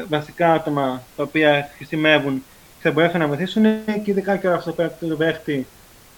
βασικά 0.08 0.54
άτομα 0.54 1.04
τα 1.16 1.24
οποία 1.24 1.70
χρησιμεύουν 1.76 2.44
και 2.82 2.88
θα 2.88 2.92
μπορέσουν 2.92 3.20
να 3.20 3.28
βοηθήσουν 3.28 3.64
και 3.86 4.12
ειδικά 4.12 4.38
και 4.38 4.48
αυτό 4.48 4.72
πέρα 4.72 4.90
του 4.90 5.18
παίχτη 5.18 5.68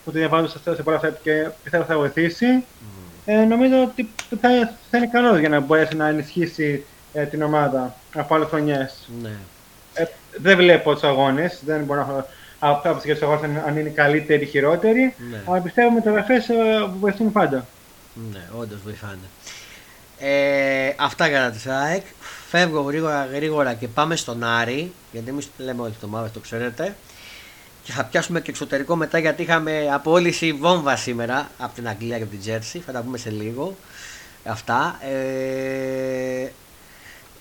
που 0.04 0.12
το 0.12 0.18
διαβάζω 0.18 0.48
σε 0.48 0.84
πολλά 0.84 1.00
θέματα 1.00 1.20
και 1.24 1.50
πιστεύω 1.64 1.84
θα 1.84 1.98
βοηθήσει. 1.98 2.46
Mm. 2.64 3.04
Ε, 3.26 3.36
νομίζω 3.36 3.84
ότι 3.84 4.10
θα, 4.42 4.74
θα, 4.90 4.98
είναι 4.98 5.08
καλός 5.08 5.40
για 5.40 5.50
να 5.50 5.60
μπορέσει 5.60 5.96
να 5.96 6.08
ενισχύσει 6.08 6.86
ε, 7.14 7.24
την 7.24 7.42
ομάδα 7.42 7.96
από 8.16 8.36
άλλες 8.36 8.48
χρονιέ. 8.48 8.90
Ναι. 9.22 9.32
Ε, 9.94 10.06
δεν 10.38 10.58
βλέπω 10.58 10.94
τους 10.94 11.04
αγώνες, 11.04 11.62
δεν 11.66 11.84
μπορώ 11.84 12.06
να 12.06 12.26
άποψη 12.60 13.06
για 13.06 13.14
τους 13.14 13.24
αγώνες 13.24 13.64
αν 13.68 13.78
είναι 13.78 13.90
καλύτεροι 13.90 14.44
ή 14.44 14.48
χειρότεροι. 14.48 15.14
Ναι. 15.32 15.42
Αλλά 15.46 15.62
πιστεύω 15.62 15.90
με 15.92 16.02
το 16.02 16.10
μεταγραφέ 16.10 16.54
ε, 16.54 16.86
βοηθούν 17.00 17.32
πάντα. 17.32 17.68
Ναι, 18.32 18.42
όντως 18.60 18.80
βοηθάνε. 18.84 19.30
Ε, 20.20 20.94
αυτά 20.98 21.28
για 21.28 21.52
τη 21.52 21.70
ΑΕΚ. 21.70 22.04
Φεύγω 22.56 22.82
γρήγορα 22.82 23.26
γρήγορα 23.26 23.74
και 23.74 23.88
πάμε 23.88 24.16
στον 24.16 24.44
Άρη. 24.44 24.92
Γιατί 25.12 25.30
εμείς 25.30 25.50
λέμε 25.58 25.82
όλη 25.82 25.94
το 26.02 26.08
μάθημα, 26.08 26.32
το 26.32 26.40
ξέρετε. 26.40 26.96
Και 27.84 27.92
θα 27.92 28.04
πιάσουμε 28.04 28.42
και 28.42 28.50
εξωτερικό 28.52 28.96
μετά 28.96 29.18
γιατί 29.18 29.42
είχαμε 29.42 29.90
απόλυση 29.94 30.54
βόμβα 30.54 30.96
σήμερα 30.96 31.50
από 31.58 31.76
την 31.76 31.88
Αγγλία 31.88 32.18
και 32.18 32.24
από 32.24 32.32
την 32.32 32.40
Τζέρσι. 32.40 32.80
Θα 32.80 32.92
τα 32.92 33.02
πούμε 33.02 33.18
σε 33.18 33.30
λίγο. 33.30 33.76
Αυτά. 34.46 35.00
Ε, 35.02 36.48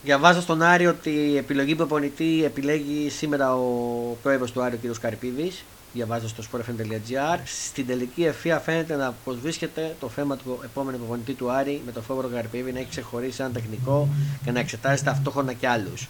διαβάζω 0.02 0.40
στον 0.40 0.62
Άρη 0.62 0.86
ότι 0.86 1.10
η 1.10 1.36
επιλογή 1.36 1.74
προπονητή 1.74 2.44
επιλέγει 2.44 3.10
σήμερα 3.10 3.54
ο 3.54 4.16
πρόεδρος 4.22 4.52
του 4.52 4.62
Άρη, 4.62 4.74
ο 4.74 4.92
κ. 4.92 5.00
Καρυπίδη 5.00 5.52
διαβάζω 5.92 6.28
στο 6.28 6.42
sportfm.gr. 6.52 7.38
Στην 7.44 7.86
τελική 7.86 8.24
ευθεία 8.24 8.58
φαίνεται 8.58 8.96
να 8.96 9.14
προσβρίσκεται 9.24 9.96
το 10.00 10.08
θέμα 10.08 10.36
του 10.36 10.60
επόμενου 10.64 10.98
προπονητή 10.98 11.32
του 11.32 11.50
Άρη 11.50 11.82
με 11.86 11.92
το 11.92 12.00
Φόβορο 12.00 12.28
Γαρπίβη 12.28 12.72
να 12.72 12.78
έχει 12.78 12.88
ξεχωρίσει 12.88 13.42
ένα 13.42 13.50
τεχνικό 13.50 14.08
και 14.44 14.50
να 14.50 14.60
εξετάζει 14.60 15.02
ταυτόχρονα 15.02 15.52
και 15.52 15.68
άλλους. 15.68 16.08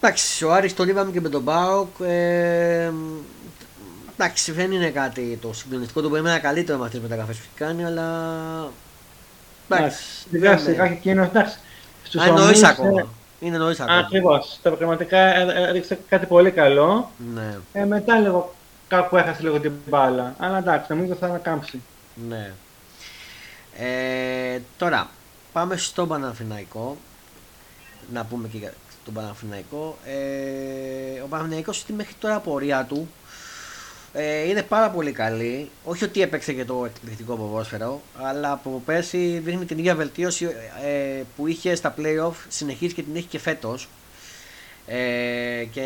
Εντάξει, 0.00 0.44
ο 0.44 0.52
Άρης 0.52 0.74
το 0.74 0.84
λίβαμε 0.84 1.10
και 1.10 1.20
με 1.20 1.28
τον 1.28 1.42
Μπάουκ. 1.42 2.00
Ε, 2.00 2.90
εντάξει, 4.16 4.52
δεν 4.52 4.72
είναι 4.72 4.90
κάτι 4.90 5.38
το 5.42 5.52
συγκλονιστικό. 5.52 6.00
Το 6.00 6.08
μπορεί 6.08 6.22
να 6.22 6.30
είναι 6.30 6.40
καλύτερο 6.40 6.78
με 6.78 6.84
αυτές 6.84 7.00
τις 7.00 7.08
μεταγραφές 7.08 7.36
που 7.36 7.42
έχει 7.46 7.64
κάνει, 7.64 7.84
αλλά. 7.84 8.70
Εντάξει. 9.68 10.04
Εντάξει, 10.32 10.70
εντάξει. 10.70 11.58
Στους 12.02 12.62
ακόμα. 12.62 13.08
Είναι 13.40 13.58
νωρίς 13.58 13.80
ακόμα. 13.80 13.98
Ακριβώς. 13.98 14.58
Τα 14.62 14.70
πραγματικά 14.70 15.18
έδειξε 15.68 15.98
κάτι 16.08 16.26
πολύ 16.26 16.50
καλό. 16.50 17.10
Ναι. 17.34 17.56
Ε, 17.72 17.84
μετά 17.84 18.18
λίγο 18.18 18.54
κάπου 18.88 19.16
έχασε 19.16 19.42
λίγο 19.42 19.60
την 19.60 19.72
μπάλα. 19.88 20.34
Αλλά 20.38 20.58
εντάξει, 20.58 20.92
νομίζω 20.92 21.14
θα 21.14 21.26
ανακάμψει. 21.26 21.82
Ναι. 22.28 22.52
Ε, 23.78 24.60
τώρα, 24.76 25.08
πάμε 25.52 25.76
στο 25.76 26.06
Παναθηναϊκό. 26.06 26.96
Να 28.12 28.24
πούμε 28.24 28.48
και 28.48 28.58
για 28.58 28.72
τον 29.04 29.14
Παναθηναϊκό. 29.14 29.98
Ε, 30.04 31.20
ο 31.20 31.26
Παναθηναϊκός 31.26 31.76
στη 31.78 31.92
μέχρι 31.92 32.14
τώρα 32.20 32.38
πορεία 32.38 32.84
του 32.84 33.08
Ε, 34.12 34.48
είναι 34.48 34.62
πάρα 34.62 34.90
πολύ 34.90 35.12
καλή. 35.12 35.70
Όχι 35.84 36.04
ότι 36.04 36.22
έπαιξε 36.22 36.52
και 36.52 36.64
το 36.64 36.84
εκπληκτικό 36.84 37.36
ποδόσφαιρο, 37.36 38.00
αλλά 38.16 38.52
από 38.52 38.82
πέρσι 38.84 39.40
δείχνει 39.44 39.64
την 39.64 39.78
ίδια 39.78 39.94
βελτίωση 39.94 40.44
ε, 40.84 41.22
που 41.36 41.46
είχε 41.46 41.74
στα 41.74 41.94
playoff, 41.98 42.32
συνεχίζει 42.48 42.94
και 42.94 43.02
την 43.02 43.16
έχει 43.16 43.26
και 43.26 43.38
φέτος. 43.38 43.88
Ε, 44.86 45.64
και 45.70 45.80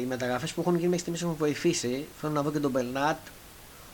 οι 0.00 0.04
μεταγραφές 0.04 0.52
που 0.52 0.60
έχουν 0.60 0.74
γίνει 0.74 0.84
μέχρι 0.84 0.98
στιγμής 0.98 1.22
έχουν 1.22 1.34
βοηθήσει. 1.38 2.06
Θέλω 2.20 2.32
να 2.32 2.42
δω 2.42 2.50
και 2.50 2.58
τον 2.58 2.70
Μπερνάτ, 2.70 3.18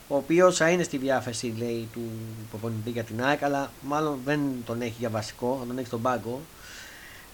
ο 0.07 0.15
οποίος 0.15 0.57
θα 0.57 0.69
είναι 0.69 0.83
στη 0.83 0.97
διάθεση 0.97 1.53
λέει, 1.57 1.87
του 1.93 2.01
προπονητή 2.49 2.89
για 2.89 3.03
την 3.03 3.23
ΑΕΚ, 3.23 3.43
αλλά 3.43 3.71
μάλλον 3.81 4.19
δεν 4.25 4.39
τον 4.65 4.81
έχει 4.81 4.95
για 4.99 5.09
βασικό, 5.09 5.57
θα 5.59 5.67
τον 5.67 5.77
έχει 5.77 5.87
στον 5.87 6.01
πάγκο. 6.01 6.41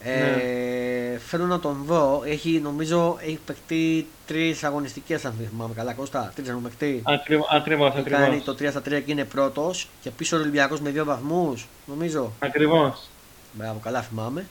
Ε, 0.03 0.19
ναι. 0.19 1.17
Θέλω 1.17 1.45
να 1.45 1.59
τον 1.59 1.83
δω. 1.85 2.23
Έχει, 2.25 2.59
νομίζω 2.63 3.17
έχει 3.21 3.39
παιχτεί 3.45 4.07
τρεις 4.27 4.63
αγωνιστικές, 4.63 5.25
αν 5.25 5.33
θυμάμαι 5.51 5.73
καλά. 5.73 5.93
Κώστα, 5.93 6.31
τρεις 6.35 6.49
έχουν 6.49 6.61
παιχτεί. 6.61 7.01
Ακριβώς, 7.03 7.47
ακριβώς. 7.51 8.03
Κάνει 8.03 8.41
το 8.41 8.55
3 8.59 8.69
στα 8.69 8.79
3 8.79 8.83
και 8.83 9.11
είναι 9.11 9.23
πρώτος. 9.23 9.87
Και 10.01 10.11
πίσω 10.11 10.37
ο 10.37 10.39
Ολυμπιακός 10.39 10.79
με 10.81 10.89
δύο 10.89 11.05
βαθμούς, 11.05 11.67
νομίζω. 11.85 12.31
Ακριβώς. 12.39 13.09
Μπράβο, 13.53 13.79
καλά 13.83 14.01
θυμάμαι. 14.01 14.45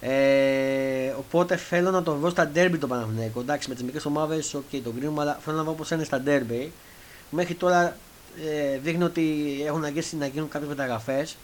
Ε, 0.00 1.14
οπότε 1.18 1.56
θέλω 1.56 1.90
να 1.90 2.02
τον 2.02 2.18
δω 2.18 2.28
στα 2.30 2.46
ντέρμπι 2.46 2.78
το 2.78 2.86
Παναθηναϊκό. 2.86 3.40
Εντάξει, 3.40 3.68
με 3.68 3.74
τις 3.74 3.84
μικρές 3.84 4.04
ομάδες, 4.04 4.56
ok, 4.56 4.80
τον 4.84 4.94
κρίνουμε, 4.98 5.20
αλλά 5.22 5.38
θέλω 5.44 5.56
να 5.56 5.62
δω 5.62 5.72
πώς 5.72 5.90
είναι 5.90 6.04
στα 6.04 6.20
ντέρμπι. 6.20 6.72
Μέχρι 7.30 7.54
τώρα 7.54 7.96
ε, 8.46 8.78
δείχνει 8.78 9.04
ότι 9.04 9.22
έχουν 9.66 9.84
αργήσει 9.84 10.16
να 10.16 10.26
γίνουν 10.26 10.48
κάποιες 10.48 10.68
μεταγραφές 10.68 11.36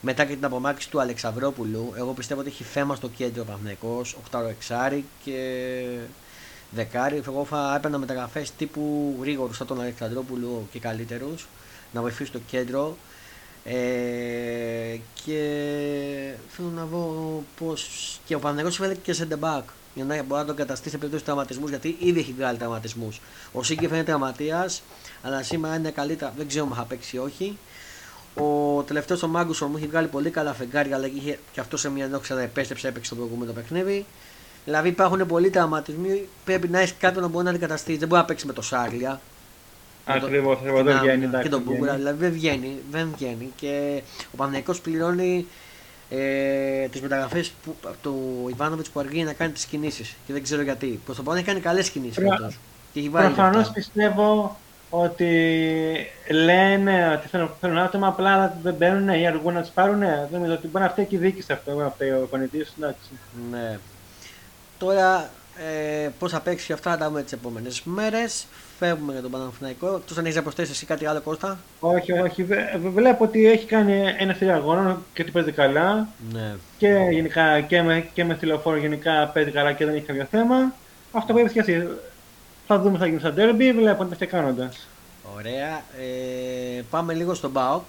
μετά 0.00 0.24
και 0.24 0.34
την 0.34 0.44
απομάκρυνση 0.44 0.90
του 0.90 1.00
Αλεξανδρόπουλου. 1.00 1.92
Εγώ 1.96 2.12
πιστεύω 2.12 2.40
ότι 2.40 2.48
έχει 2.48 2.64
θέμα 2.64 2.94
στο 2.94 3.08
κέντρο 3.08 3.42
ο 3.42 3.44
Παναθυναϊκό, 3.44 4.02
8 4.30 4.40
εξάρι 4.48 5.04
και 5.24 5.82
δεκάρι. 6.70 7.22
Εγώ 7.26 7.44
θα 7.44 7.74
έπαιρνα 7.76 7.98
μεταγραφές 7.98 8.52
τύπου 8.52 9.16
γρήγορους 9.20 9.56
σαν 9.56 9.66
τον 9.66 9.80
Αλεξανδρόπουλο 9.80 10.66
και 10.72 10.78
καλύτερους 10.78 11.48
να 11.92 12.00
βοηθήσει 12.00 12.32
το 12.32 12.40
κέντρο. 12.46 12.96
Ε, 13.64 14.98
και 15.24 15.40
θέλω 16.48 16.68
να 16.68 16.84
δω 16.84 17.42
πώς. 17.58 17.88
Και 18.24 18.34
ο 18.34 18.38
Παναγιώτο 18.38 18.76
φαίνεται 18.76 19.00
και 19.02 19.12
σε 19.12 19.28
back 19.40 19.62
για 19.94 20.04
να 20.04 20.22
μπορεί 20.22 20.40
να 20.40 20.46
τον 20.46 20.56
καταστήσει 20.56 20.90
σε 20.90 20.96
περίπτωση 20.96 21.24
τραυματισμούς 21.24 21.70
γιατί 21.70 21.96
ήδη 21.98 22.20
έχει 22.20 22.32
βγάλει 22.32 22.58
τραυματισμούς. 22.58 23.20
Ο 23.52 23.62
Σίγκη 23.62 23.88
φαίνεται 23.88 24.04
τραυματία, 24.04 24.70
αλλά 25.22 25.42
σήμερα 25.42 25.74
είναι 25.74 25.90
καλύτερα. 25.90 26.32
Δεν 26.36 26.48
ξέρω 26.48 26.64
αν 26.64 26.72
θα 26.72 26.82
παίξει 26.82 27.16
ή 27.16 27.18
όχι. 27.18 27.58
Ο 28.34 28.82
τελευταίος 28.82 29.22
ο 29.22 29.28
Μάγκουσον 29.28 29.68
μου 29.70 29.76
έχει 29.76 29.86
βγάλει 29.86 30.06
πολύ 30.06 30.30
καλά 30.30 30.54
φεγγάρια, 30.54 30.96
αλλά 30.96 31.06
είχε 31.06 31.38
και 31.52 31.60
αυτός 31.60 31.80
σε 31.80 31.90
μια 31.90 32.06
νόξα 32.08 32.34
να 32.34 32.42
επέστρεψε, 32.42 32.88
έπαιξε 32.88 33.10
το 33.10 33.16
προηγούμενο 33.16 33.52
παιχνίδι. 33.52 34.06
Δηλαδή 34.64 34.88
υπάρχουν 34.88 35.26
πολλοί 35.26 35.50
τραυματισμοί. 35.50 36.28
Πρέπει 36.44 36.68
να 36.68 36.78
έχεις 36.78 36.94
κάποιον 36.98 37.22
να 37.22 37.28
μπορεί 37.28 37.44
να 37.44 37.50
αντικαταστήσει. 37.50 37.98
Δεν 37.98 38.08
μπορεί 38.08 38.20
να 38.20 38.26
παίξει 38.26 38.46
με 38.46 38.52
το 38.52 38.62
Σάρλια. 38.62 39.20
Ακριβώς, 40.04 40.58
δεν 40.84 40.98
βγαίνει. 41.00 41.28
Και 41.42 41.48
τον 41.48 41.62
Μπούγκουρα, 41.62 41.94
δηλαδή 41.94 42.18
δεν 42.18 42.32
βγαίνει, 42.32 42.78
δεν 42.90 43.08
βγαίνει. 43.16 43.52
Και 43.56 44.02
ο 44.32 44.36
Παναγιακό 44.36 44.74
πληρώνει 44.82 45.46
ε, 46.10 46.86
τις 46.86 47.00
μεταγραφές 47.00 47.52
του 48.02 48.46
Ιβάνοβιτς 48.50 48.88
που 48.88 49.00
αργεί 49.00 49.24
να 49.24 49.32
κάνει 49.32 49.52
τις 49.52 49.64
κινήσεις. 49.64 50.16
Και 50.26 50.32
δεν 50.32 50.42
ξέρω 50.42 50.62
γιατί. 50.62 51.00
Προς 51.04 51.16
το 51.16 51.22
παρόν 51.22 51.38
έχει 51.38 51.48
κάνει 51.48 51.60
καλές 51.60 51.90
κινήσεις 51.90 52.24
Προφανώς 53.12 53.70
πιστεύω 53.70 54.56
ότι 54.90 56.06
λένε 56.30 57.12
ότι 57.18 57.28
θέλουν, 57.28 57.50
θέλουν 57.60 57.78
άτομα, 57.78 58.06
απλά 58.06 58.58
δεν 58.62 58.74
μπαίνουν 58.74 59.08
ή 59.08 59.26
αργούν 59.26 59.54
να 59.54 59.60
τους 59.60 59.70
πάρουν. 59.70 59.98
Δεν 59.98 60.28
νομίζω 60.30 60.52
ότι 60.52 60.66
μπορεί 60.66 60.84
να 60.84 60.90
φταίει 60.90 61.04
και 61.04 61.16
η 61.16 61.18
διοίκηση 61.18 61.52
αυτό, 61.52 61.72
μπορεί 61.72 61.84
να 61.84 61.90
φταίει 61.90 62.10
ο 62.10 62.26
κονητή. 62.30 62.66
Ναι. 63.50 63.78
Τώρα 64.78 65.30
ε, 65.58 66.08
πώς 66.18 66.30
θα 66.32 66.40
παίξει 66.40 66.72
αυτά 66.72 66.90
θα 66.90 66.96
τα 66.96 67.08
δούμε 67.08 67.22
τις 67.22 67.32
επόμενες 67.32 67.82
μέρες. 67.84 68.46
Φεύγουμε 68.78 69.12
για 69.12 69.22
τον 69.22 69.30
Παναθηναϊκό. 69.30 69.86
Εκτό 69.86 70.14
αν 70.18 70.24
έχεις 70.24 70.36
να 70.36 70.42
προσθέσει 70.42 70.70
εσύ 70.70 70.86
κάτι 70.86 71.06
άλλο, 71.06 71.20
Κώστα; 71.20 71.58
Όχι, 71.80 72.12
όχι. 72.12 72.46
Βλέπω 72.94 73.24
ότι 73.24 73.46
έχει 73.46 73.66
κάνει 73.66 74.14
ένα 74.18 74.32
θηρία 74.32 74.54
αγώνα 74.54 75.00
και 75.14 75.22
ότι 75.22 75.30
παίζει 75.30 75.52
καλά. 75.52 76.08
Ναι. 76.32 76.54
Και 76.78 77.08
γενικά 77.10 77.60
και 77.60 77.82
με, 77.82 78.08
και 78.14 78.24
με 78.24 78.34
τηλεφόρο 78.34 78.76
γενικά 78.76 79.30
παίζει 79.34 79.50
καλά 79.50 79.72
και 79.72 79.84
δεν 79.84 79.94
έχει 79.94 80.04
κάποιο 80.04 80.26
θέμα. 80.30 80.72
Αυτό 81.12 81.32
που 81.32 81.38
είπες 81.38 81.52
και 81.52 81.60
εσύ. 81.60 81.88
Θα 82.70 82.78
δούμε 82.78 82.98
θα 82.98 83.06
γίνει 83.06 83.18
στα 83.18 83.34
derby, 83.36 83.72
βλέποντα 83.76 84.14
και 84.14 84.26
κάνοντας. 84.26 84.86
Ωραία. 85.36 85.82
Ε, 85.98 86.82
πάμε 86.90 87.14
λίγο 87.14 87.34
στον 87.34 87.50
Μπάουκ. 87.50 87.82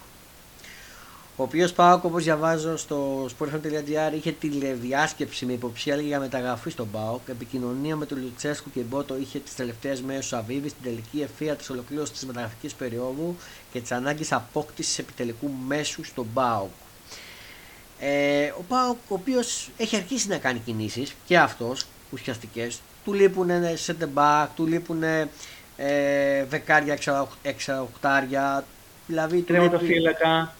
Ο 1.36 1.42
οποίος 1.42 1.72
Πάοκ, 1.72 2.04
όπως 2.04 2.24
διαβάζω 2.24 2.76
στο 2.76 3.24
sportfm.gr, 3.24 4.14
είχε 4.14 4.32
τηλεδιάσκεψη 4.32 5.46
με 5.46 5.52
υποψία 5.52 5.96
για 5.96 6.18
μεταγραφή 6.18 6.70
στον 6.70 6.90
Πάοκ. 6.90 7.20
Επικοινωνία 7.28 7.96
με 7.96 8.06
τον 8.06 8.18
Λουτσέσκου 8.22 8.70
και 8.70 8.80
Μπότο 8.80 9.16
είχε 9.16 9.38
τις 9.38 9.54
τελευταίες 9.54 10.00
μέρες 10.00 10.32
ο 10.32 10.36
Αβίβη 10.36 10.68
στην 10.68 10.82
τελική 10.82 11.20
ευθεία 11.20 11.54
της 11.54 11.70
ολοκλήρωσης 11.70 12.14
της 12.14 12.26
μεταγραφικής 12.26 12.74
περίοδου 12.74 13.36
και 13.72 13.80
της 13.80 13.92
ανάγκης 13.92 14.32
απόκτησης 14.32 14.98
επιτελικού 14.98 15.50
μέσου 15.66 16.04
στον 16.04 16.26
Πάοκ. 16.34 16.70
Ε, 18.00 18.52
ο 18.58 18.62
Πάοκ, 18.68 18.96
ο 19.08 19.14
οποίος 19.14 19.70
έχει 19.76 19.96
αρχίσει 19.96 20.28
να 20.28 20.36
κάνει 20.38 20.58
κινήσεις 20.58 21.14
και 21.26 21.38
αυτός 21.38 21.86
ουσιαστικές, 22.10 22.80
του 23.04 23.12
λείπουν 23.12 23.48
center 23.86 24.08
back, 24.14 24.46
του 24.56 24.66
λείπουν 24.66 25.02
ε, 25.76 26.44
δεκάρια, 26.48 26.98
εξαοκτάρια. 27.42 28.64
Δηλαδή, 29.06 29.40
του 29.40 29.52
τερματοφύλακα. 29.52 30.54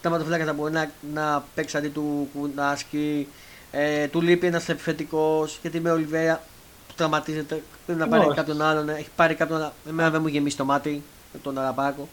Τερματοφύλακα 0.00 0.44
θα 0.44 0.52
μπορεί 0.52 0.72
να, 0.72 0.90
να 1.14 1.44
παίξει 1.54 1.76
αντί 1.76 1.88
του 1.88 2.28
Κουνάσκι. 2.34 3.28
Ε, 3.70 4.06
του 4.06 4.20
λείπει 4.20 4.46
ένας 4.46 4.68
επιθετικός 4.68 5.58
γιατί 5.60 5.80
με 5.80 5.90
Ολιβέα 5.90 6.42
που 6.88 6.94
τραυματίζεται. 6.96 7.62
Πρέπει 7.86 8.00
να 8.00 8.08
πάρει 8.08 8.34
κάποιον 8.34 8.62
άλλον. 8.62 8.88
Έχει 8.88 9.08
πάρει 9.16 9.34
κάποιον. 9.34 9.72
Εμένα 9.88 10.10
δεν 10.10 10.20
μου 10.20 10.28
γεμίσει 10.28 10.56
το 10.56 10.64
μάτι 10.64 11.02
με 11.32 11.38
τον 11.42 11.58
Αραπάκο. 11.58 12.08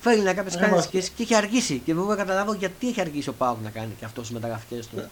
Θέλει 0.00 0.22
να 0.22 0.34
κάποιε 0.34 0.58
κάνει 0.58 0.82
και, 0.90 1.00
και 1.00 1.22
έχει 1.22 1.34
αργήσει. 1.34 1.78
Και 1.84 1.94
βέβαια 1.94 2.16
καταλάβω 2.16 2.54
γιατί 2.54 2.88
έχει 2.88 3.00
αργήσει 3.00 3.28
ο 3.28 3.32
Πάουκ 3.32 3.56
να 3.62 3.70
κάνει 3.70 3.94
και 3.98 4.04
αυτός 4.04 4.26
τι 4.28 4.32
μεταγραφικές 4.32 4.86
του 4.86 5.02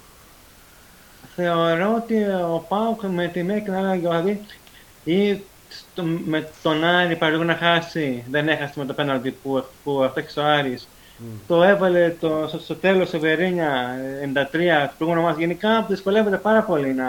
θεωρώ 1.36 1.94
ότι 1.96 2.22
ο 2.24 2.64
Πάουκ 2.68 3.02
με 3.02 3.26
τη 3.26 3.42
Μέκ 3.42 3.64
δηλαδή 3.92 4.40
ή 5.04 5.40
στο, 5.68 6.02
με 6.02 6.48
τον 6.62 6.84
Άρη 6.84 7.16
παρόλο 7.16 7.44
να 7.44 7.54
χάσει, 7.54 8.24
δεν 8.30 8.48
έχασε 8.48 8.72
με 8.76 8.84
το 8.84 8.92
πέναλτι 8.92 9.30
που, 9.30 9.64
που 9.84 10.02
αυτό 10.04 10.40
ο 10.40 10.44
Άρης. 10.44 10.88
Mm. 11.18 11.38
Το 11.46 11.62
έβαλε 11.62 12.14
το, 12.20 12.44
στο, 12.48 12.58
στο 12.58 12.74
τέλος 12.74 13.12
ο 13.12 13.18
Βερίνια 13.18 13.96
93 14.34 14.88
του 14.88 14.94
προηγούμενου 14.98 15.26
μας. 15.26 15.36
Γενικά 15.36 15.86
δυσκολεύεται 15.88 16.36
πάρα 16.36 16.62
πολύ 16.62 16.94
να, 16.94 17.06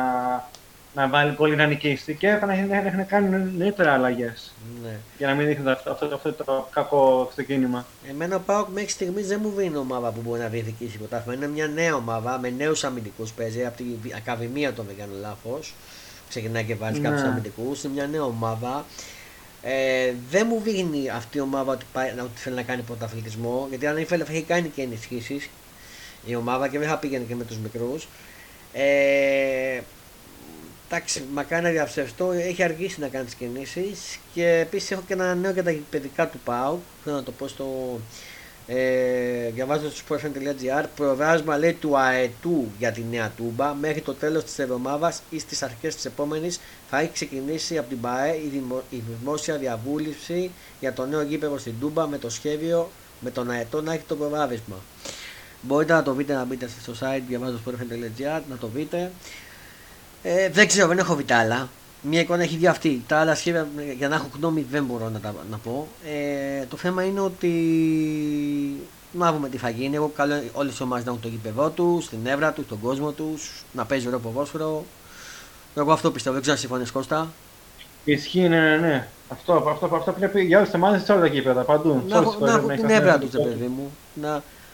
να 0.96 1.08
βάλει 1.08 1.32
πολύ 1.32 1.56
να 1.56 1.66
νικήσει 1.66 2.16
και 2.16 2.28
έχουν 2.28 3.06
κάνει 3.08 3.52
νωρίτερα 3.58 3.94
αλλαγές. 3.94 4.54
Ναι. 4.84 4.98
Για 5.18 5.28
να 5.28 5.34
μην 5.34 5.48
δείχνει 5.48 5.70
αυτό, 5.70 5.92
αυτό, 5.92 6.06
αυτό, 6.16 6.34
το 6.34 6.68
κακό 6.72 7.28
ξεκίνημα. 7.30 7.86
Εμένα 8.10 8.36
ο 8.36 8.40
Πάοκ 8.40 8.68
μέχρι 8.70 8.90
στιγμής 8.90 9.28
δεν 9.28 9.40
μου 9.44 9.52
δίνει 9.56 9.78
ομάδα 9.78 10.12
που 10.12 10.22
μπορεί 10.22 10.40
να 10.40 10.48
διεκδικήσει 10.48 10.98
πρωτάθλημα. 10.98 11.34
Είναι 11.36 11.54
μια 11.54 11.68
νέα 11.68 11.96
ομάδα 11.96 12.40
με 12.40 12.50
νέους 12.50 12.84
αμυντικούς. 12.84 13.32
Παίζει 13.32 13.66
από 13.66 13.78
την 13.78 13.86
Ακαδημία, 14.16 14.74
το 14.74 14.84
δεν 14.84 14.96
κάνω 14.98 15.14
λάθος. 15.22 15.74
Ξεκινάει 16.30 16.64
και 16.64 16.76
βάζει 16.76 17.00
ναι. 17.00 17.08
κάποιους 17.08 17.28
αμυντικούς. 17.28 17.84
Είναι 17.84 17.94
μια 17.94 18.08
νέα 18.08 18.24
ομάδα. 18.24 18.86
Ε, 19.62 20.14
δεν 20.30 20.48
μου 20.50 20.60
δίνει 20.64 21.10
αυτή 21.10 21.38
η 21.38 21.42
ομάδα 21.42 21.72
ότι, 21.72 21.86
πάει, 21.94 22.10
ότι 22.10 22.40
θέλει 22.40 22.56
να 22.56 22.64
κάνει 22.64 22.82
πρωταθλητισμό. 22.82 23.66
Γιατί 23.70 23.88
αν 23.88 23.98
ήθελε 23.98 24.24
θα 24.24 24.32
έχει 24.32 24.44
κάνει 24.44 24.68
και 24.68 24.82
ενισχύσεις 24.82 25.50
η 26.26 26.36
ομάδα 26.36 26.68
και 26.68 26.80
δεν 26.80 26.88
θα 26.88 26.98
πήγαινε 26.98 27.24
και 27.24 27.36
με 27.36 27.44
τους 27.44 27.58
μικρούς. 27.58 28.08
Ε, 28.74 29.80
Εντάξει, 30.94 31.24
μακάρι 31.34 31.64
να 31.64 31.70
διαψευστώ, 31.70 32.32
έχει 32.32 32.64
αργήσει 32.64 33.00
να 33.00 33.08
κάνει 33.08 33.26
τις 33.26 33.34
κινήσεις 33.34 34.20
και 34.34 34.48
επίσης 34.48 34.92
έχω 34.92 35.04
και 35.08 35.14
ένα 35.14 35.36
νέο 35.36 35.52
για 35.52 35.64
τα 35.64 35.76
παιδικά 35.90 36.28
του 36.28 36.40
ΠΑΟ. 36.44 36.78
Θέλω 37.04 37.16
να 37.16 37.24
το 37.24 37.32
πω 37.32 37.48
στο. 37.48 38.00
Ε, 38.68 39.50
διαβάζω 39.50 39.90
στο 39.92 40.04
sportfm.gr. 40.08 40.86
Προγράμμα 40.96 41.58
λέει 41.58 41.74
του 41.74 41.98
αετού 41.98 42.68
για 42.78 42.92
τη 42.92 43.04
νέα 43.12 43.32
τούμπα 43.38 43.74
μέχρι 43.74 44.02
το 44.02 44.14
τέλος 44.14 44.44
της 44.44 44.60
εβδομάδας 44.60 45.22
ή 45.30 45.40
στις 45.40 45.64
αρχές 45.64 45.96
της 45.96 46.06
επόμενης 46.06 46.60
θα 46.90 47.00
έχει 47.00 47.12
ξεκινήσει 47.12 47.78
από 47.78 47.90
την 47.90 48.02
ΠΑΕ 48.02 48.36
η, 48.36 48.50
δημο, 48.52 48.82
η 48.90 49.02
δημόσια 49.20 49.58
διαβούλευση 49.58 50.52
για 50.80 50.94
το 50.94 51.06
νέο 51.06 51.22
γήπεδο 51.22 51.58
στην 51.58 51.74
τούμπα 51.80 52.08
με 52.08 52.18
το 52.18 52.30
σχέδιο 52.30 52.92
με 53.20 53.32
τον 53.32 53.50
αετό 53.50 53.82
να 53.82 53.94
έχει 53.94 54.04
το 54.08 54.16
προβάδισμα. 54.16 54.76
Μπορείτε 55.62 55.94
να 55.94 56.04
το 56.04 56.14
δείτε 56.14 56.34
να 56.34 56.46
μπείτε 56.46 56.70
στο 56.82 56.94
site 57.00 57.22
διαβάζω 57.28 57.58
στο 57.58 57.72
sportfm.gr 57.72 58.42
να 58.50 58.58
το 58.58 58.68
δείτε. 58.68 59.12
Ε, 60.24 60.50
δεν 60.50 60.68
ξέρω, 60.68 60.88
δεν 60.88 60.98
έχω 60.98 61.16
δει 61.16 61.34
άλλα. 61.34 61.70
Μια 62.02 62.20
εικόνα 62.20 62.42
έχει 62.44 62.56
δει 62.56 62.68
αυτή. 62.68 63.04
Τα 63.08 63.20
άλλα 63.20 63.36
σχέδια 63.36 63.68
για 63.98 64.08
να 64.08 64.16
έχω 64.16 64.28
γνώμη 64.36 64.66
δεν 64.72 64.84
μπορώ 64.86 65.10
να, 65.10 65.20
τα, 65.20 65.34
να 65.50 65.58
πω. 65.58 65.88
Ε, 66.06 66.66
το 66.66 66.78
θέμα 66.78 67.04
είναι 67.04 67.20
ότι 67.20 67.52
να 69.12 69.34
δούμε 69.34 69.50
τι 69.50 69.58
θα 69.58 69.70
γίνει. 69.70 69.96
Εγώ 69.96 70.12
καλώ 70.16 70.42
όλες 70.54 70.76
τι 70.76 70.84
ομάδες 70.84 71.06
να 71.06 71.10
έχουν 71.10 71.24
το 71.24 71.28
γήπεδό 71.28 71.70
τους, 71.70 72.04
στην 72.06 72.20
έβρα 72.26 72.52
τους, 72.52 72.66
στον 72.66 72.80
κόσμο 72.80 73.12
τους, 73.12 73.64
να 73.72 73.86
παίζει 73.86 74.08
ωραίο 74.08 74.20
ποδόσφαιρο. 74.20 74.86
Εγώ 75.76 75.92
αυτό 75.92 76.12
πιστεύω. 76.12 76.34
Δεν 76.34 76.42
ξέρω 76.42 76.56
αν 76.56 76.62
συμφωνείς 76.62 76.92
Κώστα. 76.92 77.28
Ισχύει, 78.04 78.48
ναι, 78.48 78.60
ναι, 78.60 78.78
ναι. 78.78 79.08
Αυτό, 79.30 79.54
αυτό, 79.54 79.96
αυτό 79.96 80.12
πρέπει 80.12 80.44
για 80.46 80.58
όλες 80.58 80.70
τις 80.70 80.80
ομάδες 80.80 81.04
σε 81.04 81.12
όλα 81.12 81.22
τα 81.22 81.28
γήπεδα 81.28 81.62
παντού. 81.62 82.04
Να, 82.08 82.22
να 82.22 82.52
έχουν 82.52 82.76
την 82.76 82.90
έβρα 82.90 83.20
τους, 83.20 83.30
παιδί 83.30 83.72
μου. 83.76 83.92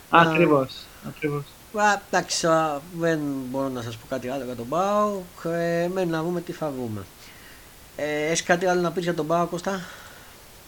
Ακριβώς. 0.09 1.47
Εντάξει, 2.11 2.47
δεν 2.99 3.19
μπορώ 3.49 3.69
να 3.69 3.81
σας 3.81 3.97
πω 3.97 4.05
κάτι 4.09 4.29
άλλο 4.29 4.43
για 4.43 4.55
τον 4.55 4.67
Πάο. 4.67 5.11
Ε, 5.43 5.87
μένει 5.93 6.11
να 6.11 6.23
δούμε 6.23 6.41
τι 6.41 6.51
θα 6.51 6.71
βγούμε. 6.75 7.05
Ε, 7.95 8.25
έχεις 8.25 8.43
κάτι 8.43 8.65
άλλο 8.65 8.81
να 8.81 8.91
πεις 8.91 9.03
για 9.03 9.13
τον 9.13 9.27
Πάο, 9.27 9.45
Κώστα; 9.45 9.81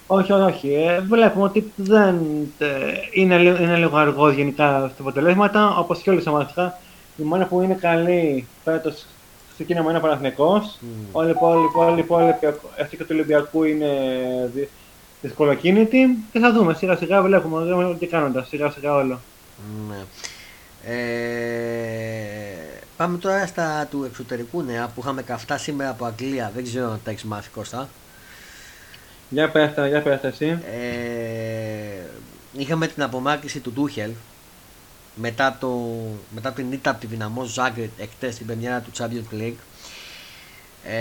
Όχι, 0.07 0.31
όχι. 0.31 0.73
Ε, 0.73 0.99
βλέπουμε 0.99 1.43
ότι 1.43 1.71
δεν 1.75 2.15
ε, 2.57 2.67
είναι, 3.13 3.35
είναι 3.35 3.75
λίγο 3.75 3.97
αργός 3.97 4.33
γενικά 4.33 4.89
στα 4.93 5.01
αποτελέσματα, 5.01 5.77
όπως 5.77 6.01
και 6.01 6.09
όλες 6.09 6.23
οι 6.25 6.29
ομάδες. 6.29 6.73
Η 7.17 7.23
μόνα 7.23 7.45
που 7.45 7.61
είναι 7.61 7.73
καλή 7.73 8.47
φέτος 8.63 9.05
στο 9.53 9.63
κίνημα 9.63 9.89
είναι 9.89 9.97
ο 9.97 10.01
Παναθηνικό. 10.01 10.61
Mm. 10.63 10.85
Όλοι 11.11 11.29
οι 11.29 11.99
υπόλοιποι, 11.99 12.47
αυτοί 12.81 12.97
και 12.97 13.03
του 13.03 13.09
Ολυμπιακού 13.11 13.63
είναι 13.63 13.89
δυσκολοκίνητοι. 15.21 16.23
Και 16.31 16.39
θα 16.39 16.51
δούμε 16.53 16.73
σιγά 16.73 16.95
σιγά, 16.95 17.21
βλέπουμε, 17.21 17.63
βλέπουμε 17.63 17.95
τι 17.95 18.05
κάνοντας 18.05 18.47
σιγά 18.47 18.69
σιγά 18.69 18.93
όλο. 18.93 19.19
Ναι. 19.89 19.97
Ε, 20.85 20.93
πάμε 22.97 23.17
τώρα 23.17 23.47
στα 23.47 23.87
του 23.91 24.03
εξωτερικού 24.03 24.61
νέα 24.61 24.87
που 24.87 25.01
είχαμε 25.01 25.21
καυτά 25.21 25.57
σήμερα 25.57 25.89
από 25.89 26.05
Αγγλία. 26.05 26.51
Δεν 26.55 26.63
ξέρω 26.63 26.91
αν 26.91 26.99
τα 27.03 27.11
έχεις 27.11 27.23
μάθει 27.23 27.49
Κώστα. 27.49 27.89
Για 29.29 29.49
πες 29.49 29.71
για 29.87 30.01
πες 30.01 30.23
εσύ. 30.23 30.59
Ε, 30.71 32.03
είχαμε 32.53 32.87
την 32.87 33.03
απομάκρυση 33.03 33.59
του 33.59 33.71
Ντούχελ 33.71 34.11
μετά, 35.15 35.57
το, 35.59 35.97
μετά 36.33 36.51
την 36.51 36.71
ήττα 36.71 36.89
από 36.89 36.99
τη 36.99 37.07
δυναμό 37.07 37.43
Ζάγκρετ 37.43 37.89
εκτές 37.97 38.35
την 38.35 38.45
πεμιέρα 38.45 38.79
του 38.79 38.91
Champions 38.97 39.41
League 39.41 39.59
ε, 40.83 40.93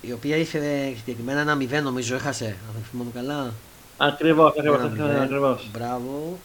η 0.00 0.12
οποία 0.12 0.36
είχε 0.36 0.58
συγκεκριμένα 0.96 1.40
ένα 1.40 1.54
μηδέν 1.54 1.82
νομίζω 1.82 2.14
έχασε 2.14 2.44
αν 2.44 2.72
δεν 2.74 2.82
θυμάμαι 2.90 3.10
καλά 3.14 3.52
ακριβώς, 3.96 4.50
ακριβώς, 4.50 4.80
ακριβώς. 5.22 5.68
μπράβο 5.72 6.38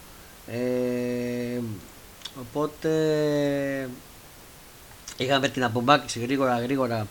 ε, 0.51 1.59
οπότε 2.39 2.89
είχαμε 5.17 5.47
την 5.47 5.63
απομάκρυση 5.63 6.19
γρήγορα 6.19 6.59
γρήγορα 6.59 7.07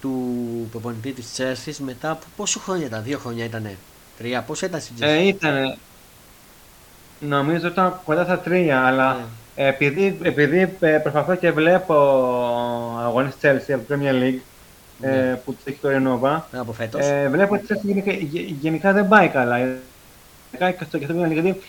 του 0.00 0.68
προπονητή 0.70 1.12
της 1.12 1.32
Τσέρσης 1.32 1.80
μετά 1.80 2.10
από 2.10 2.24
πόσο 2.36 2.60
χρόνια 2.60 2.86
ήταν, 2.86 3.02
δύο 3.02 3.18
χρόνια 3.18 3.44
ήτανε, 3.44 3.76
τρία, 4.18 4.42
πόσο 4.42 4.66
ήταν 4.66 4.80
στην 4.80 4.94
Τσέρση. 4.94 5.14
Ε, 5.14 5.26
ήτανε, 5.26 5.76
νομίζω 7.20 7.66
ήταν 7.66 8.00
κοντά 8.04 8.24
στα 8.24 8.38
τρία, 8.38 8.80
αλλά 8.80 9.14
ναι. 9.14 9.66
επειδή, 9.66 10.18
επειδή 10.22 10.76
ε, 10.80 10.98
προσπαθώ 10.98 11.34
και 11.34 11.50
βλέπω 11.50 11.94
αγώνες 13.00 13.36
Τσέρσι 13.36 13.72
από 13.72 13.88
το 13.88 13.94
Premier 13.94 14.22
League, 14.22 14.38
ναι. 14.98 15.30
ε, 15.30 15.40
που 15.44 15.56
έχει 15.64 15.78
το 15.80 15.88
Ρενόβα, 15.88 16.48
από 16.52 16.72
φέτος. 16.72 17.06
Ε, 17.06 17.28
βλέπω 17.30 17.54
ότι 17.54 17.62
η 17.62 17.64
Τσέρσι 17.64 17.86
γενικά, 17.86 18.12
γενικά, 18.60 18.92
δεν 18.92 19.08
πάει 19.08 19.28
καλά. 19.28 19.58
Γενικά 19.58 20.70
και 20.78 20.84
στο, 20.84 20.98
και 20.98 21.06
Premier 21.10 21.26
League, 21.26 21.32
γιατί 21.32 21.60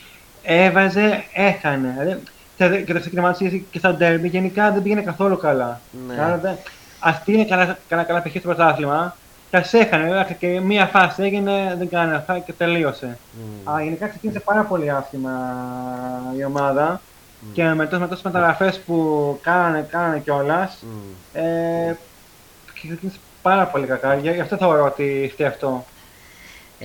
έβαζε, 0.43 1.23
έχανε. 1.33 2.19
Δηλαδή, 2.57 2.83
και 2.83 2.93
το 2.93 2.99
ξεκίνημα 2.99 3.35
και 3.71 3.77
στα 3.77 3.93
ντέρμπι 3.93 4.27
γενικά 4.27 4.71
δεν 4.71 4.81
πήγαινε 4.81 5.01
καθόλου 5.01 5.37
καλά. 5.37 5.81
Ναι. 6.07 6.21
Άρα, 6.21 6.57
αυτή 6.99 7.33
είναι 7.33 7.45
καλά, 7.45 7.77
καλά, 7.87 8.03
καλά 8.03 8.23
στο 8.29 8.39
πρωτάθλημα. 8.39 9.15
Και 9.49 9.57
α 9.59 9.65
έχανε, 9.71 10.35
και 10.39 10.59
μία 10.59 10.85
φάση 10.85 11.23
έγινε, 11.23 11.75
δεν 11.77 11.89
κάνει 11.89 12.13
αυτά 12.13 12.39
και 12.39 12.53
τελείωσε. 12.53 13.17
Mm. 13.17 13.71
Α, 13.73 13.83
γενικά 13.83 14.07
ξεκίνησε 14.07 14.39
πάρα 14.39 14.63
πολύ 14.63 14.91
άσχημα 14.91 15.31
η 16.37 16.45
ομάδα. 16.45 17.01
Mm. 17.01 17.47
Και 17.53 17.63
με 17.63 17.87
τόσες 17.87 18.21
μεταγραφές 18.21 18.79
που 18.79 19.39
κάνανε, 19.41 19.87
κάνανε 19.91 20.19
κιόλας. 20.19 20.83
Mm. 20.83 21.39
Ε, 21.39 21.93
ξεκίνησε 22.73 23.19
πάρα 23.41 23.65
πολύ 23.65 23.85
κακά. 23.85 24.15
Γι' 24.15 24.39
αυτό 24.39 24.57
θεωρώ 24.57 24.85
ότι 24.85 25.29
φταίει 25.33 25.47
αυτό. 25.47 25.85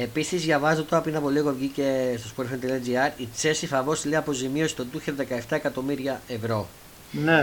Επίσης, 0.00 0.42
διαβάζω 0.42 0.84
τώρα 0.84 1.02
πριν 1.02 1.16
από 1.16 1.28
λίγο 1.28 1.52
βγήκε 1.52 2.18
στο 2.18 2.28
sportfm.gr 2.36 3.10
η 3.16 3.28
Τσέση 3.34 3.66
φαβώσει 3.66 4.08
λέει 4.08 4.18
αποζημίωση 4.18 4.68
στον 4.68 4.90
Τούχερ 4.90 5.14
17 5.18 5.22
εκατομμύρια 5.48 6.20
ευρώ. 6.28 6.66
Ναι. 7.10 7.40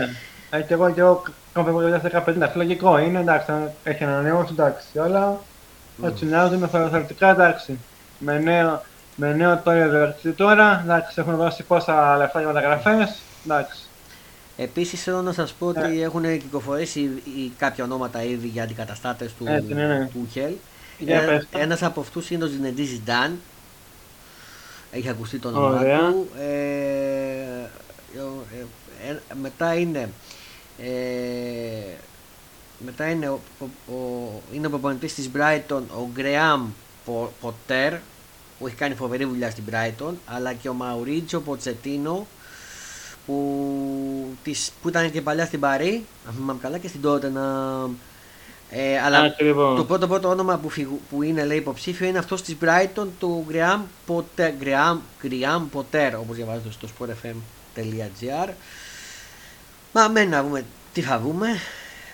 Ε, 0.50 0.60
και 0.60 0.74
εγώ 0.74 0.90
και 0.90 1.00
εγώ 1.00 1.22
κάνω 1.52 1.72
το 1.72 2.00
2015. 2.12 2.26
Εντάξει, 2.26 2.56
λογικό 2.56 2.98
είναι, 2.98 3.20
εντάξει, 3.20 3.52
έχει 3.84 4.04
ανανεώσει, 4.04 4.52
εντάξει, 4.52 4.98
αλλά 4.98 5.40
έτσι 6.02 6.26
να 6.26 6.48
δούμε 6.48 6.68
θεωρητικά, 6.68 7.30
εντάξει. 7.30 7.78
Με 8.18 8.38
νέο, 8.38 8.82
με 9.16 9.32
νέο 9.34 9.60
τώρα 9.64 10.16
τώρα, 10.36 10.80
εντάξει, 10.84 11.14
έχουν 11.20 11.36
δώσει 11.36 11.62
πόσα 11.62 12.16
λεφτά 12.16 12.38
για 12.38 12.48
μεταγραφές, 12.52 13.20
εντάξει. 13.44 13.80
Επίσης 14.56 15.02
θέλω 15.02 15.22
να 15.22 15.32
σας 15.32 15.52
πω 15.52 15.66
ότι 15.66 15.98
yeah. 15.98 16.02
έχουν 16.02 16.38
κυκλοφορήσει 16.38 17.22
κάποια 17.58 17.84
ονόματα 17.84 18.22
ήδη 18.22 18.46
για 18.46 18.62
αντικαταστάτες 18.62 19.34
του, 19.38 19.44
Έτσι, 19.46 19.74
ναι, 19.74 19.86
ναι. 19.86 20.08
του 20.12 20.28
Χελ. 20.32 20.52
Yeah, 21.00 21.08
ε, 21.08 21.40
Ένας 21.50 21.82
από 21.82 22.00
αυτούς 22.00 22.30
είναι 22.30 22.44
ο 22.44 22.46
Ζινεντή 22.46 22.84
Ζιντάν. 22.84 23.40
Έχει 24.90 25.08
ακουστεί 25.08 25.38
το 25.38 25.48
όνομα 25.48 25.78
του. 25.78 26.28
Ε, 26.38 26.46
ε, 28.16 29.10
ε, 29.10 29.18
μετά 29.40 29.74
είναι 29.74 30.10
ε, 30.78 31.94
μετά 32.78 33.10
είναι 33.10 33.28
ο, 33.28 33.40
ο, 33.58 33.92
ο, 33.94 34.42
είναι 34.52 34.66
ο 34.66 34.70
προπονητής 34.70 35.14
της 35.14 35.30
Brighton 35.36 35.82
ο 35.96 36.08
Γκρεάμ 36.12 36.68
Ποτέρ 37.40 37.94
που 38.58 38.66
έχει 38.66 38.76
κάνει 38.76 38.94
φοβερή 38.94 39.24
δουλειά 39.24 39.50
στην 39.50 39.64
Brighton 39.70 40.12
αλλά 40.26 40.52
και 40.52 40.68
ο 40.68 40.72
Μαουρίτσο 40.72 41.40
Ποτσετίνο 41.40 42.26
που, 43.26 44.36
της, 44.42 44.72
που 44.82 44.88
ήταν 44.88 45.10
και 45.10 45.20
παλιά 45.20 45.46
στην 45.46 45.60
Παρή 45.60 46.04
αν 46.28 46.34
θυμάμαι 46.34 46.58
καλά 46.62 46.78
και 46.78 46.88
στην 46.88 47.00
τότε 47.00 47.28
να 47.28 47.42
ε, 48.70 48.98
αλλά 48.98 49.34
το 49.76 49.84
πρώτο 49.84 50.06
πρώτο 50.06 50.28
όνομα 50.28 50.56
που, 50.56 50.68
φυγου, 50.68 51.00
που 51.10 51.22
είναι 51.22 51.44
λέει 51.44 51.56
υποψήφιο 51.56 52.06
είναι 52.06 52.18
αυτός 52.18 52.42
της 52.42 52.56
Brighton 52.62 53.06
του 53.18 53.44
Γκρεάμ 53.48 53.82
Ποτέρ, 54.06 54.52
Γκρεάμ 55.22 55.68
Ποτέρ 55.70 56.16
όπως 56.16 56.36
διαβάζετε 56.36 56.70
στο 56.70 56.88
sportfm.gr 56.98 58.48
Μα 59.92 60.08
μένει 60.08 60.30
να 60.30 60.42
δούμε 60.42 60.64
τι 60.92 61.00
θα 61.00 61.18
δούμε. 61.18 61.48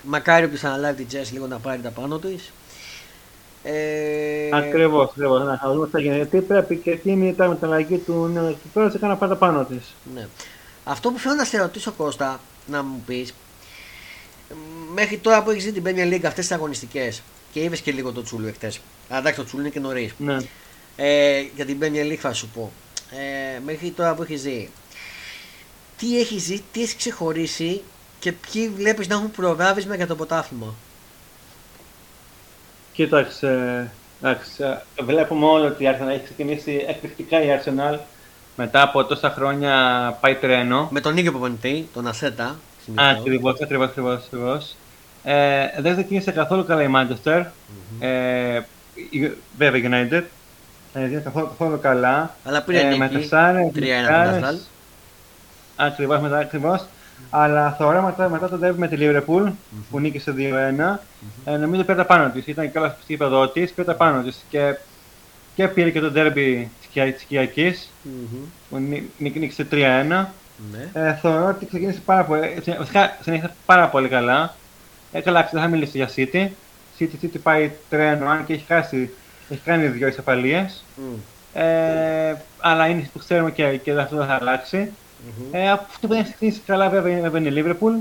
Μακάρι 0.02 0.44
όποιος 0.44 0.64
αναλάβει 0.64 1.04
την 1.04 1.20
Jazz 1.20 1.28
λίγο 1.32 1.46
να 1.46 1.58
πάρει 1.58 1.80
τα 1.80 1.90
πάνω 1.90 2.18
της. 2.18 2.52
Ε... 3.62 4.48
Ακριβώς, 4.52 5.10
ακριβώς. 5.10 5.42
Να 5.42 5.60
δούμε 5.72 5.84
τι 5.84 5.90
θα 5.90 6.00
γίνει. 6.00 6.16
Γιατί 6.16 6.40
πρέπει 6.40 6.76
και 6.76 6.96
τι 6.96 7.10
είναι 7.10 7.26
η 7.26 7.34
μεταλλαγή 7.38 7.98
του 7.98 8.30
νέου 8.32 8.56
τώρα 8.74 8.90
σε 8.90 8.98
να 9.00 9.16
πάρει 9.16 9.32
τα 9.32 9.38
πάνω 9.38 9.64
της. 9.64 9.94
Ναι. 10.14 10.26
Αυτό 10.84 11.10
που 11.10 11.18
θέλω 11.18 11.34
να 11.34 11.44
σε 11.44 11.58
ρωτήσω 11.58 11.92
Κώστα, 11.92 12.40
να 12.66 12.82
μου 12.82 13.02
πεις, 13.06 13.34
μέχρι 14.94 15.16
τώρα 15.16 15.42
που 15.42 15.50
έχεις 15.50 15.64
δει 15.64 15.72
την 15.72 15.82
Premier 15.86 16.12
League 16.12 16.24
αυτές 16.24 16.46
τις 16.46 16.52
αγωνιστικές 16.52 17.22
και 17.52 17.62
είδες 17.62 17.80
και 17.80 17.92
λίγο 17.92 18.12
το 18.12 18.22
Τσούλου 18.22 18.46
εχθές. 18.46 18.80
Εντάξει, 19.10 19.38
το 19.38 19.44
Τσούλου 19.44 19.62
είναι 19.62 19.70
και 19.70 19.80
νωρίς. 19.80 20.12
Ναι. 20.18 20.36
Ε, 20.96 21.40
για 21.54 21.64
την 21.64 21.78
Premier 21.80 22.12
League 22.12 22.16
θα 22.16 22.32
σου 22.32 22.48
πω. 22.48 22.72
Ε, 23.10 23.60
μέχρι 23.64 23.90
τώρα 23.90 24.14
που 24.14 24.22
έχεις 24.22 24.42
δει, 24.42 24.70
τι 25.98 26.18
έχεις 26.20 26.42
ζει, 26.42 26.62
τι 26.72 26.82
έχεις 26.82 26.96
ξεχωρίσει 26.96 27.82
και 28.18 28.32
ποιοι 28.32 28.68
βλέπεις 28.68 29.08
να 29.08 29.14
έχουν 29.14 29.30
προβάδισμα 29.30 29.94
για 29.94 30.06
το 30.06 30.14
ποτάθλημα; 30.14 30.74
Κοίταξε, 32.92 33.90
εντάξει, 34.20 34.62
βλέπουμε 35.02 35.46
όλοι 35.46 35.66
ότι 35.66 35.84
η 35.84 35.88
Arsenal 35.90 36.08
έχει 36.08 36.24
ξεκινήσει 36.24 36.84
εκπληκτικά 36.88 37.42
η 37.42 37.46
Arsenal 37.58 37.98
μετά 38.56 38.82
από 38.82 39.04
τόσα 39.04 39.30
χρόνια 39.30 40.18
πάει 40.20 40.34
τρένο. 40.34 40.88
Με 40.90 41.00
τον 41.00 41.16
ίδιο 41.16 41.30
προπονητή, 41.30 41.88
τον 41.94 42.06
Ασέτα. 42.06 42.58
Ακριβώς, 42.94 43.60
ακριβώς, 43.60 43.88
ακριβώς. 43.88 44.76
Ε, 45.24 45.66
δεν 45.78 45.92
ξεκίνησε 45.92 46.30
καθόλου 46.30 46.64
καλά 46.64 46.82
η 46.82 46.88
Manchester. 46.94 47.40
Mm-hmm. 47.40 48.00
Ε, 48.00 48.60
βέβαια 49.56 49.80
η 49.80 49.88
United. 49.90 50.22
Ε, 50.94 51.08
δεν 51.08 51.22
καθόλου, 51.22 51.46
καθόλου 51.46 51.78
καλά. 51.80 52.34
Αλλά 52.44 52.62
πριν 52.62 52.78
ε, 52.78 52.96
νίκη, 52.96 53.28
3-1 53.30 54.54
Ακριβώς 55.76 56.20
μετά, 56.20 56.38
ακριβώς. 56.38 56.84
Αλλά 57.30 57.74
θεωρώ 57.78 58.02
μετά, 58.02 58.28
μετά 58.28 58.48
το 58.48 58.58
derby 58.62 58.74
με 58.76 58.88
τη 58.88 58.96
Liverpool 58.98 59.46
mm-hmm. 59.46 59.82
που 59.90 60.00
νίκησε 60.00 60.34
2-1, 60.36 60.40
mm-hmm. 60.40 60.96
ε, 61.44 61.56
νομίζω 61.56 61.82
πήρε 61.82 61.96
τα 61.96 62.06
πάνω 62.06 62.30
της. 62.30 62.46
Ήταν 62.46 62.72
καλά 62.72 62.88
στο 62.88 62.98
επίπεδο 63.02 63.48
της, 63.48 63.72
πήρε 63.72 63.86
τα 63.86 63.94
πάνω 63.94 64.22
της. 64.22 64.44
Και, 64.48 64.76
και 65.54 65.68
πήρε 65.68 65.90
και 65.90 66.00
το 66.00 66.12
derby 66.14 66.66
της 66.90 67.24
Κυριακής 67.26 67.90
mm-hmm. 68.04 68.44
που 68.70 68.78
νίκησε 69.18 69.66
3-1. 69.70 70.26
Ναι. 70.70 70.90
Ε, 70.92 71.14
θεωρώ 71.14 71.46
ότι 71.46 71.66
ξεκίνησε 71.66 72.00
πάρα 72.04 72.24
πολύ, 72.24 72.62
βασικά 72.78 73.16
συνέχισε 73.20 73.52
πάρα 73.66 73.88
πολύ 73.88 74.08
καλά. 74.08 74.54
Ε, 75.12 75.20
καλά, 75.20 75.48
δεν 75.52 75.60
θα 75.60 75.68
μιλήσω 75.68 75.92
για 75.94 76.10
City. 76.16 76.48
City, 76.98 77.24
City 77.24 77.38
πάει 77.42 77.70
τρένο, 77.88 78.28
αν 78.28 78.46
και 78.46 78.52
έχει, 78.52 78.64
χάσει, 78.68 79.10
έχει 79.48 79.60
κάνει 79.64 79.86
δύο 79.86 80.06
εισαπαλίες. 80.06 80.84
Mm. 80.96 81.16
Ε, 81.54 82.34
αλλά 82.60 82.86
είναι 82.86 83.10
που 83.12 83.18
ξέρουμε 83.18 83.50
και, 83.50 83.76
και 83.76 83.92
αυτό 83.92 84.16
δεν 84.16 84.26
θα 84.26 84.34
αλλάξει. 84.34 84.90
Mm-hmm. 84.92 85.46
Ε, 85.50 85.70
αυτό 85.70 85.98
που 86.00 86.08
δεν 86.08 86.18
έχει 86.18 86.28
ξεκινήσει 86.28 86.60
καλά 86.66 86.88
βέβαια 86.88 87.16
είναι 87.16 87.48
η 87.48 87.52
Λίβερπουλ. 87.52 87.94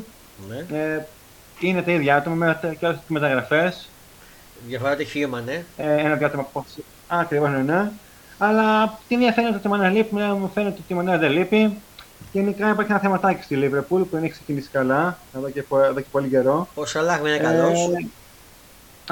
Ναι. 0.50 0.78
Ε, 0.78 1.06
είναι 1.60 1.82
τα 1.82 1.92
ίδια 1.92 2.16
άτομα 2.16 2.36
με, 2.36 2.76
και 2.80 2.86
όλες 2.86 3.00
τις 3.00 3.10
μεταγραφές. 3.10 3.90
Διαφορά 4.68 4.96
τη 4.96 5.06
χείμα, 5.06 5.42
ναι. 5.42 5.64
Ε, 5.78 5.96
ένα 5.96 6.16
διάτομα 6.16 6.42
από 6.42 6.66
Ακριβώς, 7.08 7.50
ναι, 7.50 7.58
ναι. 7.58 7.92
Αλλά 8.38 9.00
την 9.08 9.18
μία 9.18 9.34
φαίνεται 9.34 9.56
ότι 9.56 9.68
η 9.68 9.70
Μανέα 9.70 9.90
λείπει, 9.90 10.16
μια 10.16 10.34
μου 10.34 10.52
φαίνεται 10.54 10.80
ότι 10.84 10.94
η 10.94 10.96
Μανέα 10.96 11.18
δεν 11.18 11.32
λείπει. 11.32 11.78
Γενικά 12.32 12.70
υπάρχει 12.70 12.92
ένα 12.92 13.02
θεματάκι 13.02 13.44
στη 13.44 13.56
Λίβερπουλ 13.56 14.02
που 14.02 14.10
δεν 14.12 14.24
έχει 14.24 14.32
ξεκινήσει 14.32 14.70
καλά 14.72 15.18
εδώ 15.36 15.50
και, 15.50 15.64
εδώ 15.70 16.00
και 16.00 16.06
πολύ 16.12 16.30
καιρό. 16.30 16.68
Ο 16.74 16.86
Σαλάχ 16.86 17.20
είναι 17.20 17.38
καλός; 17.38 17.80
Ε, 17.80 18.08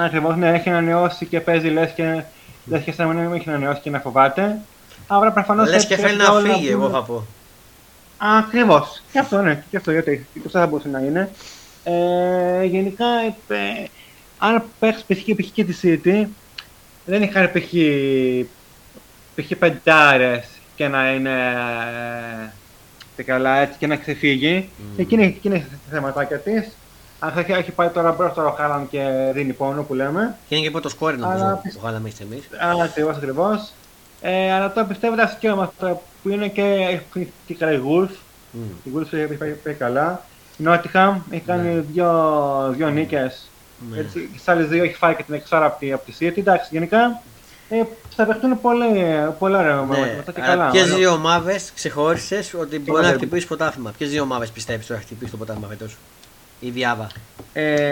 Ακριβώς, 0.02 0.36
ναι, 0.36 0.48
έχει 0.48 0.68
ανανεώσει 0.68 1.26
και 1.26 1.40
παίζει 1.40 1.68
λες 1.68 1.90
και. 1.92 2.24
Λες 2.66 2.82
και 2.82 2.92
σαν 2.92 3.08
να 3.08 3.12
μην 3.12 3.32
έχει 3.32 3.48
ανανεώσει 3.48 3.80
και 3.80 3.90
να 3.90 4.00
φοβάται. 4.00 4.58
Άρα 5.06 5.32
προφανώς. 5.32 5.68
Λες 5.68 5.86
και 5.86 5.96
θέλει 5.96 6.16
να 6.16 6.32
φύγει, 6.32 6.68
εγώ 6.68 6.90
θα 6.90 7.02
πω. 7.02 7.26
Ακριβώς. 8.18 9.02
Και 9.12 9.18
αυτό, 9.18 9.42
ναι. 9.42 9.64
Και 9.70 9.76
αυτό, 9.76 9.92
γιατί 9.92 10.26
και 10.32 10.40
αυτό 10.46 10.58
θα 10.58 10.66
μπορούσε 10.66 10.88
να 10.88 11.00
είναι. 11.00 11.30
Ε, 11.84 12.64
γενικά, 12.64 13.04
ε, 13.48 13.84
αν 14.38 14.64
παίξεις 14.78 15.04
π.χ. 15.04 15.50
και 15.52 15.64
τη 15.64 15.74
City, 15.82 16.26
δεν 17.04 17.22
είχαν 17.22 17.50
π.χ. 17.52 17.72
π.χ. 19.34 19.56
πεντάρες 19.58 20.48
και 20.74 20.88
να 20.88 21.10
είναι 21.12 21.32
και 23.20 23.26
καλά 23.26 23.56
έτσι 23.56 23.78
και 23.78 23.86
να 23.86 23.96
ξεφύγει. 23.96 24.68
Mm. 24.78 25.00
Εκείνη, 25.00 25.24
εκείνη 25.24 25.56
είναι 25.56 25.78
τα 25.90 25.96
θεματάκια 25.96 26.38
της. 26.38 26.68
Αν 27.18 27.30
θα 27.32 27.44
έχει 27.56 27.70
πάει 27.70 27.88
τώρα 27.88 28.12
μπροστά 28.12 28.44
ο 28.44 28.50
Χάλαν 28.50 28.88
και 28.88 29.30
δίνει 29.34 29.52
πόνο 29.52 29.82
που 29.82 29.94
λέμε. 29.94 30.36
Και 30.48 30.54
είναι 30.54 30.64
και 30.64 30.70
πρώτος 30.70 30.92
σκόρ 30.92 31.16
νομίζω 31.16 31.60
που 31.62 31.80
βγάλαμε 31.80 32.10
εμείς. 32.20 32.48
Ακριβώς, 32.84 33.16
ακριβώς. 33.16 33.72
Ε, 34.20 34.52
αλλά 34.52 34.72
τώρα 34.72 34.86
πιστεύω 34.86 35.12
ότι 35.12 35.36
και 35.38 35.48
αυτό 35.48 36.02
που 36.22 36.28
είναι 36.28 36.48
και, 36.48 36.98
και 37.46 37.54
καλά 37.54 37.72
η 37.72 37.80
Wolf. 37.86 38.08
Mm. 38.08 38.58
Η 38.84 38.90
Wolf 38.96 39.12
έχει 39.12 39.34
πάει 39.34 39.74
καλά. 39.74 40.24
Η 40.56 40.64
Nottingham 40.66 41.14
έχει 41.30 41.42
κάνει 41.46 41.74
ναι. 41.74 41.80
δύο, 41.80 42.74
δύο 42.76 42.90
νίκες. 42.90 43.50
Ναι. 43.90 43.98
Έτσι, 43.98 44.28
στις 44.32 44.48
άλλες 44.48 44.66
δύο 44.66 44.84
έχει 44.84 44.94
φάει 44.94 45.14
και 45.14 45.22
την 45.22 45.34
εξάρα 45.34 45.66
από 45.66 45.78
τη, 45.78 45.92
από 45.92 46.04
τη 46.04 46.12
City. 46.20 46.38
Εντάξει, 46.38 46.68
γενικά 46.72 47.22
ε, 47.70 47.82
θα 48.16 48.26
παιχτούν 48.26 48.60
πολύ, 48.60 48.88
πολλά 49.38 49.58
ωραία 49.58 49.86
ναι. 49.88 50.22
και 50.34 50.40
καλά. 50.40 50.70
Ποιες 50.70 50.94
δύο 50.94 51.12
ομάδες 51.12 51.72
ξεχώρισες 51.74 52.54
ότι 52.54 52.78
μπορεί 52.78 53.02
να 53.02 53.12
χτυπήσει 53.12 53.46
πρωτάθλημα. 53.46 53.92
Ποιες 53.98 54.10
δύο 54.10 54.22
ομάδες 54.22 54.50
πιστεύεις 54.50 54.90
ότι 54.90 54.98
θα 54.98 55.04
χτυπήσει 55.04 55.30
το 55.30 55.36
πρωτάθλημα 55.36 55.68
φέτος, 55.68 55.96
η 56.60 56.70
Διάβα. 56.70 57.06
Ε, 57.52 57.90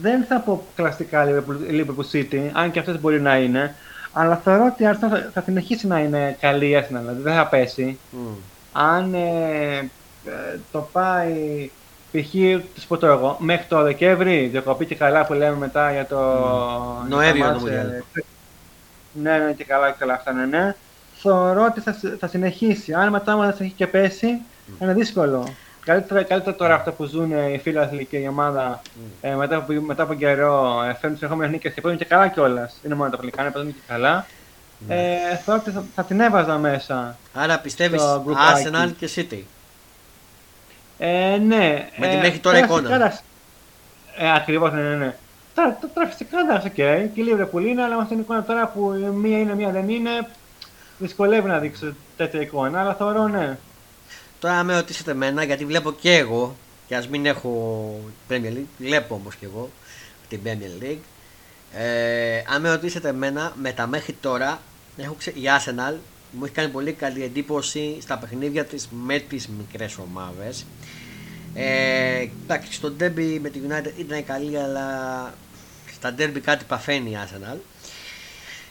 δεν 0.00 0.24
θα 0.24 0.40
πω 0.40 0.66
κλασικά 0.74 1.26
Liverpool 1.70 2.12
City, 2.12 2.50
αν 2.52 2.70
και 2.70 2.78
αυτές 2.78 3.00
μπορεί 3.00 3.20
να 3.20 3.36
είναι. 3.36 3.74
Αλλά 4.12 4.36
θεωρώ 4.44 4.64
ότι 4.64 4.82
η 4.82 4.86
Arsenal 4.92 5.30
θα, 5.32 5.42
συνεχίσει 5.42 5.86
να 5.86 5.98
είναι 5.98 6.36
καλή 6.40 6.68
η 6.68 6.76
Arsenal, 6.80 7.00
δηλαδή 7.00 7.22
δεν 7.22 7.34
θα 7.34 7.46
πέσει. 7.46 7.98
Mm. 8.12 8.36
Αν 8.72 9.14
ε, 9.14 9.90
ε, 10.24 10.58
το 10.72 10.88
πάει 10.92 11.70
π.χ. 12.10 12.30
τις 12.74 12.86
πω 12.88 13.06
εγώ, 13.06 13.36
μέχρι 13.40 13.66
το 13.68 13.82
Δεκέμβρη, 13.82 14.46
διακοπή 14.46 14.86
και 14.86 14.94
καλά 14.94 15.26
που 15.26 15.32
λέμε 15.32 15.56
μετά 15.56 15.92
για 15.92 16.06
το. 16.06 16.18
Mm. 17.02 17.08
Νοέμβριο 17.08 17.50
νομίζω. 17.50 17.76
Ναι, 19.22 19.38
ναι, 19.38 19.52
και 19.52 19.64
καλά, 19.64 19.90
και 19.90 19.96
καλά 19.98 20.14
αυτά, 20.14 20.32
ναι, 20.32 20.44
ναι. 20.46 20.74
Θεωρώ 21.14 21.64
ότι 21.64 21.80
θα, 21.80 21.96
θα 22.18 22.26
συνεχίσει. 22.26 22.92
Αν 22.92 23.08
μετά 23.08 23.36
μα 23.36 23.56
έχει 23.58 23.72
και 23.76 23.86
πέσει, 23.86 24.40
mm. 24.40 24.82
είναι 24.82 24.92
δύσκολο. 24.92 25.48
Καλύτερα, 25.84 26.22
καλύτερα 26.22 26.56
τώρα 26.56 26.74
αυτό 26.74 26.92
που 26.92 27.04
ζουν 27.04 27.30
οι 27.52 27.60
φίλοι 27.62 28.06
και 28.10 28.16
η 28.16 28.26
ομάδα 28.26 28.80
mm. 28.84 29.00
ε, 29.20 29.34
μετά, 29.34 29.56
από, 29.56 29.72
μετά 29.72 30.02
από 30.02 30.14
καιρό 30.14 30.82
ε, 30.82 30.94
φέρνουν 30.94 31.18
συνεχόμενε 31.18 31.50
νίκες 31.50 31.72
και 31.72 31.80
παίρνουν 31.80 31.98
και 31.98 32.04
καλά 32.04 32.28
κιόλας. 32.28 32.72
Δεν 32.72 32.90
είναι 32.90 32.94
μόνο 32.94 33.10
τα 33.10 33.16
πληκάνια, 33.16 33.50
παίρνουν 33.50 33.72
και 33.72 33.80
καλά. 33.86 34.26
Mm. 34.80 34.84
Ε, 34.88 35.36
θεωρώ 35.44 35.60
ότι 35.60 35.70
θα, 35.70 35.84
θα, 35.94 36.04
την 36.04 36.20
έβαζα 36.20 36.58
μέσα. 36.58 37.18
Άρα 37.34 37.58
πιστεύεις 37.58 38.02
Arsenal 38.02 38.90
και 38.98 39.08
City; 39.14 39.42
Ε, 40.98 41.36
ναι. 41.36 41.88
Με 41.96 42.06
την 42.08 42.22
έχει 42.22 42.38
τώρα 42.38 42.58
εικόνα. 42.58 43.20
Ε, 44.16 44.34
Ακριβώς, 44.34 44.72
ναι, 44.72 44.80
ναι, 44.82 44.94
ναι. 44.94 45.14
Τώρα, 45.54 45.78
τώρα 45.94 46.08
φυσικά 46.08 46.38
εντάξει, 46.38 46.72
okay. 46.76 47.08
και 47.14 47.22
λίγο 47.22 47.46
που 47.46 47.58
είναι, 47.58 47.82
αλλά 47.82 47.96
με 47.96 48.06
την 48.06 48.18
εικόνα 48.18 48.42
τώρα 48.44 48.68
που 48.68 48.80
μία 49.14 49.38
είναι, 49.38 49.54
μία 49.54 49.70
δεν 49.70 49.88
είναι, 49.88 50.28
δυσκολεύει 50.98 51.48
να 51.48 51.58
δείξω 51.58 51.94
τέτοια 52.16 52.40
εικόνα, 52.40 52.80
αλλά 52.80 52.94
θεωρώ 52.94 53.28
ναι. 53.28 53.58
Τώρα 54.40 54.62
με 54.62 54.74
ρωτήσετε 54.74 55.10
εμένα, 55.10 55.44
γιατί 55.44 55.64
βλέπω 55.64 55.92
και 55.92 56.16
εγώ, 56.16 56.56
και 56.86 56.96
ας 56.96 57.08
μην 57.08 57.26
έχω 57.26 58.00
Premier 58.28 58.52
League, 58.52 58.66
βλέπω 58.78 59.14
όμως 59.14 59.36
και 59.36 59.44
εγώ 59.46 59.70
την 60.28 60.40
Premier 60.44 60.84
League. 60.84 60.98
Ε, 61.74 62.42
αν 62.54 62.60
με 62.60 62.70
ρωτήσετε 62.70 63.08
εμένα, 63.08 63.52
με 63.56 63.72
τα 63.72 63.86
μέχρι 63.86 64.12
τώρα, 64.12 64.60
έχω 64.96 65.14
ξε... 65.14 65.30
η 65.30 65.42
Arsenal 65.58 65.94
μου 66.30 66.44
έχει 66.44 66.54
κάνει 66.54 66.68
πολύ 66.68 66.92
καλή 66.92 67.22
εντύπωση 67.22 67.98
στα 68.00 68.18
παιχνίδια 68.18 68.64
της 68.64 68.88
με 68.90 69.18
τις 69.18 69.48
μικρές 69.48 69.98
ομάδες. 69.98 70.66
Ε, 71.54 72.28
εντάξει, 72.44 72.72
στο 72.72 72.92
derby 73.00 73.38
με 73.40 73.48
τη 73.48 73.60
United 73.68 73.98
ήταν 73.98 74.24
καλή, 74.24 74.58
αλλά 74.58 75.34
στα 76.04 76.14
derby 76.18 76.40
κάτι 76.40 76.64
παθαίνει 76.64 77.10
η 77.10 77.18
Arsenal. 77.24 77.56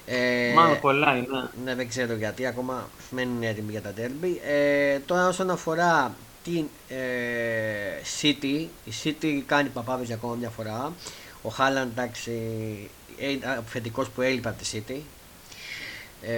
Ε, 0.06 0.54
Μάλλον 0.56 0.80
πολλά 0.80 1.15
είναι. 1.15 1.50
Ναι, 1.63 1.76
δεν 1.76 1.89
ξέρω 1.89 2.15
γιατί, 2.15 2.46
ακόμα 2.46 2.89
δεν 3.12 3.30
είναι 3.30 3.48
έτοιμη 3.48 3.72
για 3.72 3.82
τα 3.82 3.93
derby. 3.98 4.38
Ε, 4.48 5.00
τώρα 5.00 5.28
όσον 5.28 5.50
αφορά 5.50 6.15
την 6.43 6.65
ε, 6.88 6.96
City, 8.22 8.65
η 8.86 8.91
City 9.04 9.41
κάνει 9.46 9.69
παπάβες 9.69 10.06
για 10.06 10.15
ακόμα 10.15 10.36
μια 10.36 10.50
φορά. 10.50 10.93
Ο 11.41 11.50
Χάλαντ, 11.50 11.91
εντάξει, 11.91 12.32
ε, 13.19 13.60
φετικός 13.65 14.10
που 14.10 14.22
έλειπε 14.22 14.50
από 14.50 14.58
τη 14.63 14.69
City. 14.74 15.00
Ε, 16.22 16.34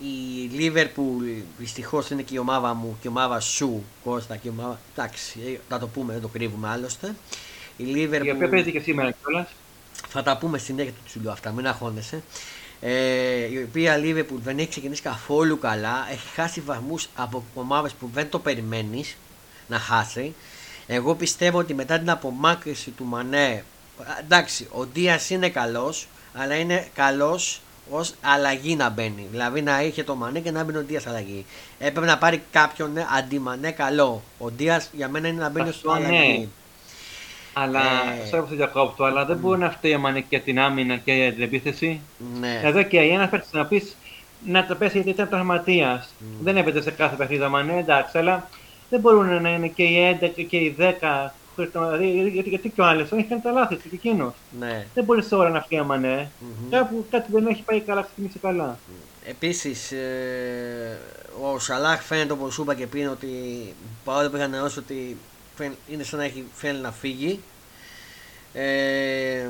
η 0.00 0.50
Liverpool 0.58 1.42
δυστυχώς 1.58 2.10
είναι 2.10 2.22
και 2.22 2.34
η 2.34 2.38
ομάδα 2.38 2.74
μου 2.74 2.96
και 3.00 3.08
η 3.08 3.10
ομάδα 3.10 3.40
σου 3.40 3.84
Κώστα 4.04 4.36
και 4.36 4.48
η 4.48 4.50
ομάδα. 4.50 4.80
Εντάξει, 4.92 5.38
ε, 5.46 5.58
θα 5.68 5.78
το 5.78 5.86
πούμε, 5.86 6.12
δεν 6.12 6.22
το 6.22 6.28
κρύβουμε 6.28 6.68
άλλωστε. 6.68 7.14
Η 7.78 7.84
Liverpool. 7.94 8.24
Η 8.24 8.30
οποία 8.30 8.48
παίζει 8.48 8.70
και 8.72 8.80
σήμερα 8.80 9.10
κιόλας. 9.10 9.48
Θα 10.08 10.22
τα 10.22 10.38
πούμε 10.38 10.58
συνέχεια 10.58 10.92
του 10.92 11.10
σου 11.10 11.30
αυτά, 11.30 11.50
μην 11.50 11.66
αγχώνεσαι. 11.66 12.22
Ε, 12.80 13.52
η 13.52 13.66
οποία 13.68 14.00
Liverpool 14.02 14.38
δεν 14.42 14.58
έχει 14.58 14.68
ξεκινήσει 14.68 15.02
καθόλου 15.02 15.58
καλά. 15.58 16.06
Έχει 16.10 16.28
χάσει 16.34 16.60
βαθμούς 16.60 17.08
από 17.14 17.44
ομάδες 17.54 17.92
που 17.92 18.10
δεν 18.14 18.28
το 18.28 18.38
περιμένεις 18.38 19.16
να 19.68 19.78
χάσει. 19.78 20.34
Εγώ 20.86 21.14
πιστεύω 21.14 21.58
ότι 21.58 21.74
μετά 21.74 21.98
την 21.98 22.10
απομάκρυση 22.10 22.90
του 22.90 23.04
Μανέ. 23.04 23.64
Εντάξει, 24.20 24.68
ο 24.72 24.84
Δία 24.84 25.20
είναι 25.28 25.48
καλός, 25.48 26.08
αλλά 26.34 26.54
είναι 26.54 26.88
καλός 26.94 27.60
ως 27.90 28.14
αλλαγή 28.20 28.76
να 28.76 28.88
μπαίνει. 28.88 29.26
Δηλαδή 29.30 29.62
να 29.62 29.82
είχε 29.82 30.04
το 30.04 30.14
Μανέ 30.14 30.40
και 30.40 30.50
να 30.50 30.64
μπαίνει 30.64 30.78
ο 30.78 30.84
Δία 30.84 31.02
αλλαγή. 31.06 31.46
Έπρεπε 31.78 32.06
να 32.06 32.18
πάρει 32.18 32.42
κάποιον 32.50 32.92
ναι, 32.92 33.06
αντιμανέ 33.16 33.70
καλό. 33.70 34.22
Ο 34.38 34.48
Δία 34.48 34.84
για 34.92 35.08
μένα 35.08 35.28
είναι 35.28 35.40
να 35.40 35.48
μπαίνει 35.48 35.72
στο 35.72 35.90
αλλαγή. 35.90 36.48
Ναι. 37.58 37.78
Αλλά, 37.78 37.80
ε... 37.80 38.30
sorry 38.32 38.44
που 38.48 38.54
διακόπτω, 38.54 39.04
αλλά 39.04 39.24
δεν 39.24 39.36
μπορεί 39.36 39.58
να 39.58 39.70
φταίει 39.70 39.94
ο 39.94 39.98
Μανέ 39.98 40.20
και 40.20 40.38
την 40.38 40.60
άμυνα 40.60 40.96
και 40.96 41.32
την 41.34 41.42
επίθεση. 41.42 42.00
Ναι. 42.40 42.60
Εδώ 42.64 42.82
και 42.82 42.98
ένας 42.98 43.30
παίρνει 43.30 43.46
να 43.50 43.66
πεις 43.66 43.96
να 44.46 44.66
το 44.66 44.74
πέσει 44.74 44.94
γιατί 44.94 45.10
ήταν 45.10 45.28
τραυματίας. 45.28 46.08
Mm. 46.20 46.24
Δεν 46.40 46.56
έπαιζε 46.56 46.82
σε 46.82 46.90
κάθε 46.90 47.16
παιχνίδι 47.16 47.42
ο 47.42 47.48
Μανέ, 47.48 47.78
εντάξει, 47.78 48.18
αλλά 48.18 48.48
δεν 48.90 49.00
μπορούν 49.00 49.42
να 49.42 49.54
είναι 49.54 49.68
και 49.68 49.82
οι 49.82 50.18
11 50.20 50.44
και 50.48 50.56
οι 50.56 50.76
10 50.78 51.30
Δηλαδή, 51.64 52.30
γιατί, 52.30 52.48
γιατί 52.48 52.68
και 52.68 52.80
ο 52.80 52.84
Άλεσον 52.84 53.18
έχει 53.18 53.28
κάνει 53.28 53.40
τα 53.40 53.50
λάθη 53.50 53.74
του 53.76 53.88
και 53.88 53.94
εκείνος. 53.94 54.32
Ναι. 54.58 54.86
Δεν 54.94 55.04
μπορεί 55.04 55.22
σε 55.22 55.34
ώρα 55.34 55.48
να 55.48 55.62
φύγει 55.62 55.82
ναι. 56.00 56.30
Mm-hmm. 56.40 56.66
Κάπου 56.70 57.06
κάτι 57.10 57.32
δεν 57.32 57.46
έχει 57.46 57.62
πάει 57.62 57.80
καλά, 57.80 58.02
ξεκινήσει 58.02 58.38
καλά. 58.38 58.78
Επίσης, 59.24 59.92
ε, 59.92 60.98
ο 61.42 61.58
Σαλάχ 61.58 62.02
φαίνεται 62.02 62.32
όπως 62.32 62.54
σου 62.54 62.62
είπα 62.62 62.74
και 62.74 62.86
πριν 62.86 63.08
ότι 63.08 63.28
παρόλο 64.04 64.30
που 64.30 64.36
είχα 64.36 64.46
νεώσει 64.46 64.78
ότι 64.78 65.16
είναι 65.88 66.02
σαν 66.02 66.18
να 66.18 66.24
έχει 66.24 66.44
θέλει 66.54 66.80
να 66.80 66.92
φύγει. 66.92 67.42
Ε, 68.52 69.48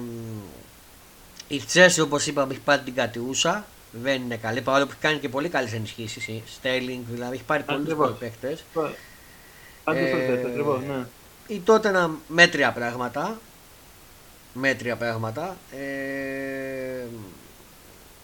η 1.48 1.60
Τσέση 1.60 2.00
όπως 2.00 2.26
είπαμε 2.26 2.52
έχει 2.52 2.62
πάρει 2.62 2.82
την 2.82 2.94
κατιούσα. 2.94 3.66
Δεν 3.90 4.22
είναι 4.22 4.36
καλή 4.36 4.60
παρόλο 4.60 4.84
που 4.84 4.90
έχει 4.90 5.00
κάνει 5.00 5.18
και 5.18 5.28
πολύ 5.28 5.48
καλές 5.48 5.72
ενισχύσεις. 5.72 6.42
Στέλινγκ 6.46 7.04
δηλαδή 7.10 7.34
έχει 7.34 7.44
πάρει 7.44 7.62
πολλούς 7.62 8.18
παίχτε. 8.18 8.58
Ακριβώς, 9.84 10.82
ναι 10.82 11.06
η 11.48 11.60
τότε 11.60 11.90
να 11.90 12.10
μέτρια 12.28 12.72
πράγματα. 12.72 13.40
Μέτρια 14.52 14.96
πράγματα. 14.96 15.56
Ε, 15.70 17.04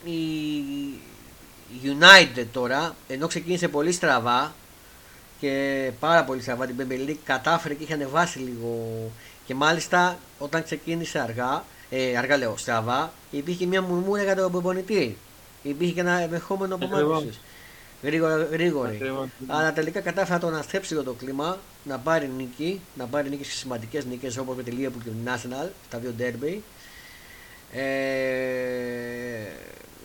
η 0.05 1.85
United 1.85 2.47
τώρα, 2.53 2.97
ενώ 3.09 3.27
ξεκίνησε 3.27 3.69
πολύ 3.69 3.93
στραβά 3.93 4.55
και 5.45 5.91
πάρα 6.01 6.25
πολύ 6.25 6.43
στραβά 6.43 6.67
την 6.67 6.77
Premier 6.79 7.09
League, 7.09 7.17
κατάφερε 7.25 7.75
και 7.75 7.83
είχε 7.83 7.93
ανεβάσει 7.93 8.39
λίγο. 8.39 9.11
Και 9.47 9.55
μάλιστα 9.55 10.19
όταν 10.39 10.63
ξεκίνησε 10.63 11.19
αργά, 11.19 11.65
ε, 11.91 12.17
αργά 12.17 12.37
λέω 12.37 12.57
στραβά, 12.57 13.13
υπήρχε 13.31 13.67
μια 13.67 13.83
μουρμούρα 13.83 14.23
για 14.23 14.37
τον 14.37 14.53
προπονητή. 14.53 15.17
Υπήρχε 15.63 15.93
και 15.93 16.01
ένα 16.01 16.21
ενδεχόμενο 16.21 16.75
απομάκρυνση 16.75 17.39
γρήγορη. 18.51 18.99
Αλλά 19.47 19.73
τελικά 19.73 20.01
κατάφερα 20.01 20.39
το 20.39 20.51
να 20.51 20.63
στρέψει 20.63 20.95
το 20.95 21.13
κλίμα, 21.13 21.59
να 21.85 21.99
πάρει 21.99 22.31
νίκη, 22.37 22.81
να 22.95 23.07
πάρει 23.07 23.29
νίκη 23.29 23.45
σε 23.45 23.57
σημαντικές 23.57 24.05
νίκες 24.05 24.37
όπως 24.37 24.57
με 24.57 24.63
τη 24.63 24.71
Liverpool 24.79 25.03
και 25.05 25.11
την 25.11 25.27
National, 25.27 25.69
τα 25.91 25.99
δύο 25.99 26.15
derby. 26.19 26.59
Ε, 27.73 27.83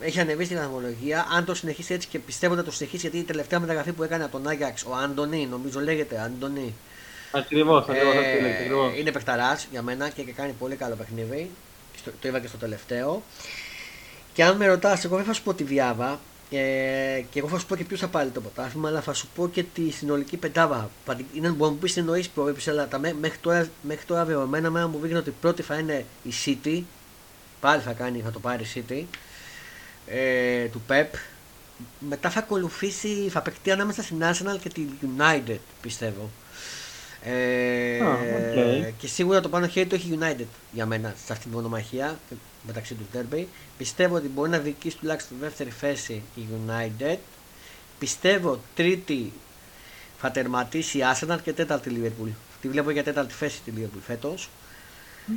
έχει 0.00 0.20
ανεβεί 0.20 0.44
στην 0.44 0.56
βαθμολογία. 0.56 1.26
Αν 1.32 1.44
το 1.44 1.54
συνεχίσει 1.54 1.94
έτσι 1.94 2.08
και 2.08 2.18
πιστεύω 2.18 2.54
ότι 2.54 2.64
το 2.64 2.70
συνεχίσει, 2.70 3.00
γιατί 3.00 3.18
η 3.18 3.22
τελευταία 3.22 3.60
μεταγραφή 3.60 3.92
που 3.92 4.02
έκανε 4.02 4.24
από 4.24 4.32
τον 4.32 4.48
Άγιαξ, 4.48 4.84
ο 4.84 4.94
Άντωνη, 4.94 5.46
νομίζω 5.46 5.80
λέγεται 5.80 6.20
Άντωνη. 6.20 6.74
Ακριβώς, 7.32 7.88
ακριβώς. 7.88 8.92
Ε, 8.94 8.98
είναι 8.98 9.12
παιχταράς 9.12 9.68
για 9.70 9.82
μένα 9.82 10.08
και, 10.08 10.22
και 10.22 10.32
κάνει 10.32 10.52
πολύ 10.58 10.76
καλό 10.76 10.94
παιχνίδι. 10.94 11.50
Το 12.04 12.28
είπα 12.28 12.40
και 12.40 12.48
στο 12.48 12.56
τελευταίο. 12.56 13.22
Και 14.32 14.44
αν 14.44 14.56
με 14.56 14.66
ρωτάς, 14.66 15.04
εγώ 15.04 15.16
δεν 15.16 15.24
θα 15.24 15.32
σου 15.32 15.42
πω 15.42 15.54
τη 15.54 15.64
Βιάβα, 15.64 16.20
ε, 16.50 17.24
και 17.30 17.38
εγώ 17.38 17.48
θα 17.48 17.58
σου 17.58 17.66
πω 17.66 17.76
και 17.76 17.84
ποιος 17.84 18.00
θα 18.00 18.08
πάρει 18.08 18.28
το 18.28 18.40
πρωτάθλημα, 18.40 18.88
αλλά 18.88 19.00
θα 19.00 19.12
σου 19.12 19.28
πω 19.34 19.48
και 19.48 19.62
τη 19.62 19.90
συνολική 19.90 20.36
πεντάβα. 20.36 20.90
Είναι 21.34 21.48
μπορεί 21.48 21.58
να 21.58 21.68
μου 21.68 21.76
πεις 21.76 21.96
εννοείς 21.96 22.28
προέβηση, 22.28 22.70
αλλά 22.70 22.88
τα, 22.88 22.98
μέχρι 22.98 23.38
τώρα, 23.40 23.68
μέχρι 23.82 24.04
τώρα 24.04 24.46
μένα 24.46 24.70
μένα 24.70 24.88
μου 24.88 24.98
δείχνει 24.98 25.16
ότι 25.16 25.34
πρώτη 25.40 25.62
θα 25.62 25.74
είναι 25.74 26.04
η 26.22 26.32
City. 26.44 26.82
Πάλι 27.60 27.82
θα 27.82 27.92
κάνει, 27.92 28.20
θα 28.20 28.30
το 28.30 28.38
πάρει 28.38 28.62
η 28.62 28.66
City. 28.74 29.04
Ε, 30.06 30.64
του 30.64 30.82
Pep. 30.88 31.06
Μετά 31.98 32.30
θα 32.30 32.38
ακολουθήσει, 32.38 33.28
θα 33.30 33.40
παιχτεί 33.40 33.70
ανάμεσα 33.70 34.02
στην 34.02 34.22
Arsenal 34.22 34.58
και 34.60 34.68
την 34.68 34.88
United, 35.02 35.58
πιστεύω. 35.82 36.30
Ε, 37.22 37.98
okay. 38.02 38.92
Και 38.98 39.06
σίγουρα 39.06 39.40
το 39.40 39.48
πάνω 39.48 39.66
χέρι 39.66 39.86
το 39.88 39.94
έχει 39.94 40.18
United 40.20 40.46
για 40.72 40.86
μένα 40.86 41.14
σε 41.24 41.32
αυτή 41.32 41.44
την 41.44 41.52
μονομαχία 41.52 42.18
μεταξύ 42.66 42.94
του 42.94 43.06
Derby. 43.14 43.44
Πιστεύω 43.78 44.14
ότι 44.14 44.28
μπορεί 44.28 44.50
να 44.50 44.58
διοικήσει 44.58 44.96
τουλάχιστον 44.96 45.36
δεύτερη 45.40 45.70
θέση 45.70 46.22
η 46.34 46.40
United. 46.66 47.16
Πιστεύω 47.98 48.60
τρίτη 48.74 49.32
θα 50.18 50.30
τερματίσει 50.30 50.98
η 50.98 51.02
Arsenal 51.14 51.38
και 51.42 51.52
τέταρτη 51.52 51.90
Liverpool. 51.96 52.30
Τη 52.60 52.68
βλέπω 52.68 52.90
για 52.90 53.04
τέταρτη 53.04 53.32
θέση 53.32 53.60
τη 53.64 53.72
Liverpool 53.76 54.00
φέτος. 54.06 54.48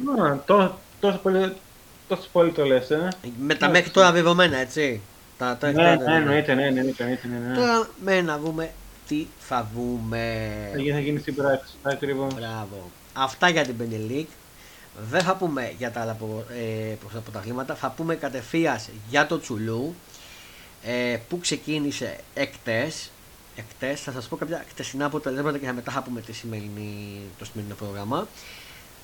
Να, 0.06 0.40
τόσο, 0.46 0.80
τόσο, 1.00 1.18
πολύ, 1.18 1.54
τόσο 2.08 2.30
πολύ 2.32 2.52
το 2.52 2.66
λες, 2.66 2.92
ε. 2.92 3.08
Με 3.40 3.56
τα 3.56 3.70
μέχρι 3.70 3.90
τώρα 3.90 4.12
δεδομένα, 4.12 4.58
έτσι. 4.58 5.02
Τα, 5.38 5.58
τα, 5.58 5.72
ναι, 5.72 5.96
ναι, 5.96 6.16
εννοείται, 6.16 6.54
ναι, 6.54 6.70
ναι, 6.70 6.82
ναι, 6.82 7.48
ναι. 7.48 7.56
Τώρα 7.56 7.90
με 8.04 8.22
να 8.22 8.38
δούμε 8.38 8.72
τι 9.08 9.28
θα 9.40 9.70
δούμε. 9.76 10.48
Θα 10.74 11.00
γίνει 11.00 11.20
στην 11.20 11.36
πράξη, 11.36 11.74
ακριβώς. 11.82 12.34
Μπράβο. 12.34 12.92
Αυτά 13.14 13.50
για 13.50 13.64
την 13.64 13.76
Premier 13.80 14.12
League. 14.12 14.34
Δεν 15.10 15.22
θα 15.22 15.36
πούμε 15.36 15.74
για 15.78 15.92
τα 15.92 16.02
άλλα 16.02 16.18
ε, 16.60 16.96
πρωταθλήματα, 17.24 17.76
θα 17.76 17.90
πούμε 17.90 18.16
κατευθείαν 18.16 18.80
για 19.10 19.28
το 19.28 19.40
Τσουλού 19.40 19.96
ε, 20.84 21.18
που 21.30 21.40
ξεκίνησε 21.40 22.18
εκτές 22.34 23.12
εκτές. 23.56 24.02
Θα 24.02 24.12
σας 24.12 24.28
πω 24.28 24.36
κάποια 24.36 24.66
χτεσινά 24.70 25.06
αποτελέσματα 25.06 25.58
και 25.58 25.72
μετά 25.72 25.92
θα 25.92 26.02
πούμε 26.02 26.22
τη 26.22 26.34
σημερινή, 26.34 27.22
το 27.40 27.46
σημερινό 27.46 27.76
πρόγραμμα. 27.76 28.28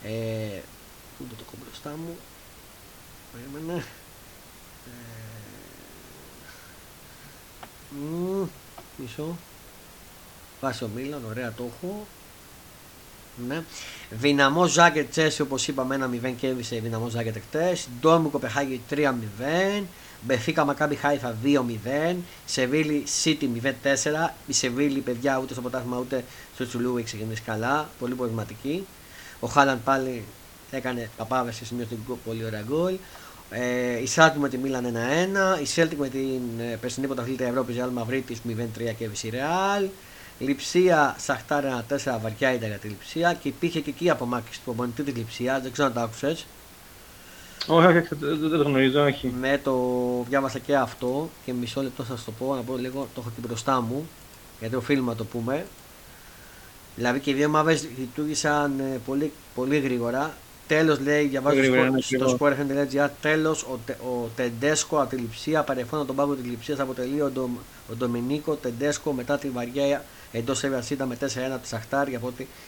Ε, 0.04 0.10
πού 1.18 1.24
είναι 1.24 1.34
το 1.38 1.44
κόμπο 1.52 1.64
μπροστά 1.66 1.90
μου. 1.90 2.18
Περίμενε. 3.34 3.84
Ε, 7.92 8.48
μισό. 8.98 9.38
Βάσει 10.62 10.84
ο 10.84 10.90
Μίλαν, 10.96 11.26
ωραία 11.30 11.54
το 11.54 11.64
έχω. 11.64 12.08
Ναι. 13.48 13.64
Δυναμό 14.10 14.66
Ζάγκετ 14.66 15.10
Τσέσι, 15.10 15.42
όπως 15.42 15.68
είπαμε, 15.68 15.96
ένα 15.96 16.10
0 16.14 16.34
κέρδισε 16.38 16.76
η 16.76 16.80
δυναμό 16.80 17.10
Ζάγκετ 17.10 17.36
εκτέ. 17.36 17.78
Ντόμου 18.00 18.30
Κοπεχάγη 18.30 18.82
3-0. 18.90 19.84
Μπεφίκα 20.22 20.66
Μακάμπι 20.66 20.96
Χάιφα 20.96 21.36
2-0. 21.44 22.16
Σεβίλη 22.46 23.04
City 23.24 23.48
0-4. 23.64 24.30
Η 24.48 24.54
Σεβίλη, 24.54 25.00
παιδιά, 25.00 25.38
ούτε 25.38 25.54
στο 25.54 25.62
ποτάθμα 25.62 25.98
ούτε 25.98 26.24
στο 26.56 26.68
Τσουλού 26.68 26.98
έχει 26.98 27.06
ξεκινήσει 27.06 27.42
καλά. 27.42 27.90
Πολύ 28.00 28.14
προβληματική. 28.14 28.88
Ο 29.40 29.48
Χάλαν 29.48 29.82
πάλι 29.84 30.24
έκανε 30.72 31.10
παπάβε 31.18 31.52
σε 31.52 31.66
σημείο 31.66 31.86
στην 31.86 31.98
πολύ 32.26 32.46
ωραία 32.46 32.64
γκολ. 32.68 32.94
Ε, 33.50 34.02
η 34.02 34.06
Σάλτσμπουργκ 34.06 34.40
με 34.40 34.50
τη 34.50 34.58
Μίλαν 34.58 34.96
1-1. 35.58 35.62
Η 35.62 35.66
Σέλτικ 35.66 36.00
με 36.00 36.10
την 36.10 36.42
ε, 36.60 36.78
περσινή 36.82 37.06
πρωταθλήτρια 37.08 37.48
Ευρώπης 37.48 37.76
Ρεάλ 37.76 37.90
Μαδρίτης 37.90 38.38
0-3 38.48 38.54
και 38.98 39.10
η 39.22 39.30
Ρεάλ. 39.30 39.88
Λιψία 40.40 41.16
Σαχτάρ 41.20 41.86
4 41.90 41.96
βαριά 42.22 42.54
ήταν 42.54 42.68
για 42.70 42.78
τη 42.78 42.88
Λιψία 42.88 43.34
και 43.34 43.48
υπήρχε 43.48 43.80
και 43.80 43.90
εκεί 43.90 44.10
απομάκρυνση 44.10 44.60
του 44.60 44.66
προπονητή 44.66 45.04
της 45.04 45.16
Λιψίας. 45.16 45.62
Δεν 45.62 45.72
ξέρω 45.72 45.88
αν 45.88 45.94
το 45.94 46.00
άκουσες. 46.00 46.46
Όχι, 47.68 47.98
όχι, 47.98 48.08
δεν 48.20 48.50
το 48.50 48.64
γνωρίζω, 48.64 49.04
όχι. 49.04 49.34
Ναι, 49.40 49.58
το 49.58 49.76
διάβασα 50.30 50.60
και 50.60 50.76
αυτό 50.76 51.30
και 51.46 51.54
μισό 51.54 51.82
λεπτό 51.82 52.04
θα 52.04 52.18
σας 52.18 52.24
το 52.24 52.32
πω, 52.32 52.56
να 52.56 52.62
πω 52.62 52.78
λίγο, 52.78 53.08
το 53.14 53.22
έχω 53.22 53.32
και 53.36 53.48
μπροστά 53.48 53.82
μου, 53.82 54.08
γιατί 54.60 54.76
οφείλουμε 54.76 55.12
να 55.12 55.18
το 55.18 55.26
πούμε. 55.26 55.66
Δηλαδή 56.96 57.20
και 57.20 57.30
οι 57.30 57.34
δύο 57.34 57.48
ομάδες 57.48 57.88
λειτουργήσαν 57.98 58.80
ε, 58.80 59.00
πολύ, 59.06 59.32
πολύ 59.56 59.80
γρήγορα. 59.80 60.34
Τέλος, 60.70 61.00
λέει, 61.00 61.26
διαβάζω 61.26 61.62
στο 62.00 62.38
sport.gr, 62.40 63.10
τέλος 63.22 63.64
ο, 63.64 63.80
ο 63.88 64.30
Τεντέσκο 64.36 65.02
από 65.02 65.10
τη 65.10 65.16
Λιψία, 65.16 65.64
παρεφώνα 65.64 66.06
τον 66.06 66.16
πάγκο 66.16 66.34
της 66.34 66.46
Λιψία, 66.46 66.76
αποτελεί 66.80 67.22
ο, 67.22 67.30
Ντο, 67.30 67.50
ο 67.92 67.94
Ντομινίκο 67.96 68.56
Τεντέσκο 68.56 69.12
μετά 69.12 69.38
τη 69.38 69.50
βαριά 69.50 70.04
εντός 70.32 70.64
Εύα 70.64 70.84
ήταν 70.90 71.08
με 71.08 71.18
4-1 71.20 71.26
της 71.62 71.70
Σαχτάρ 71.70 72.08
για, 72.08 72.22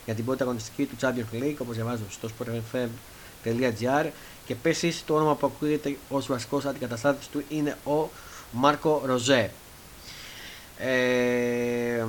για 0.06 0.14
την 0.14 0.26
πρώτη 0.26 0.44
αγωνιστική 0.44 0.86
του 0.86 0.96
Champions 1.02 1.44
League, 1.44 1.56
όπως 1.58 1.76
διαβάζω 1.76 2.04
στο 2.10 2.30
sportfm.gr. 2.30 4.10
Και 4.46 4.54
επίσης 4.54 5.04
το 5.06 5.16
όνομα 5.16 5.36
που 5.36 5.48
ακούγεται 5.48 5.98
ως 6.10 6.28
βασικός 6.28 6.66
αντικαταστάτης 6.66 7.28
του 7.28 7.44
είναι 7.50 7.78
ο 7.86 8.10
Μάρκο 8.52 9.02
Ροζέ. 9.06 9.52
Ε, 10.78 12.06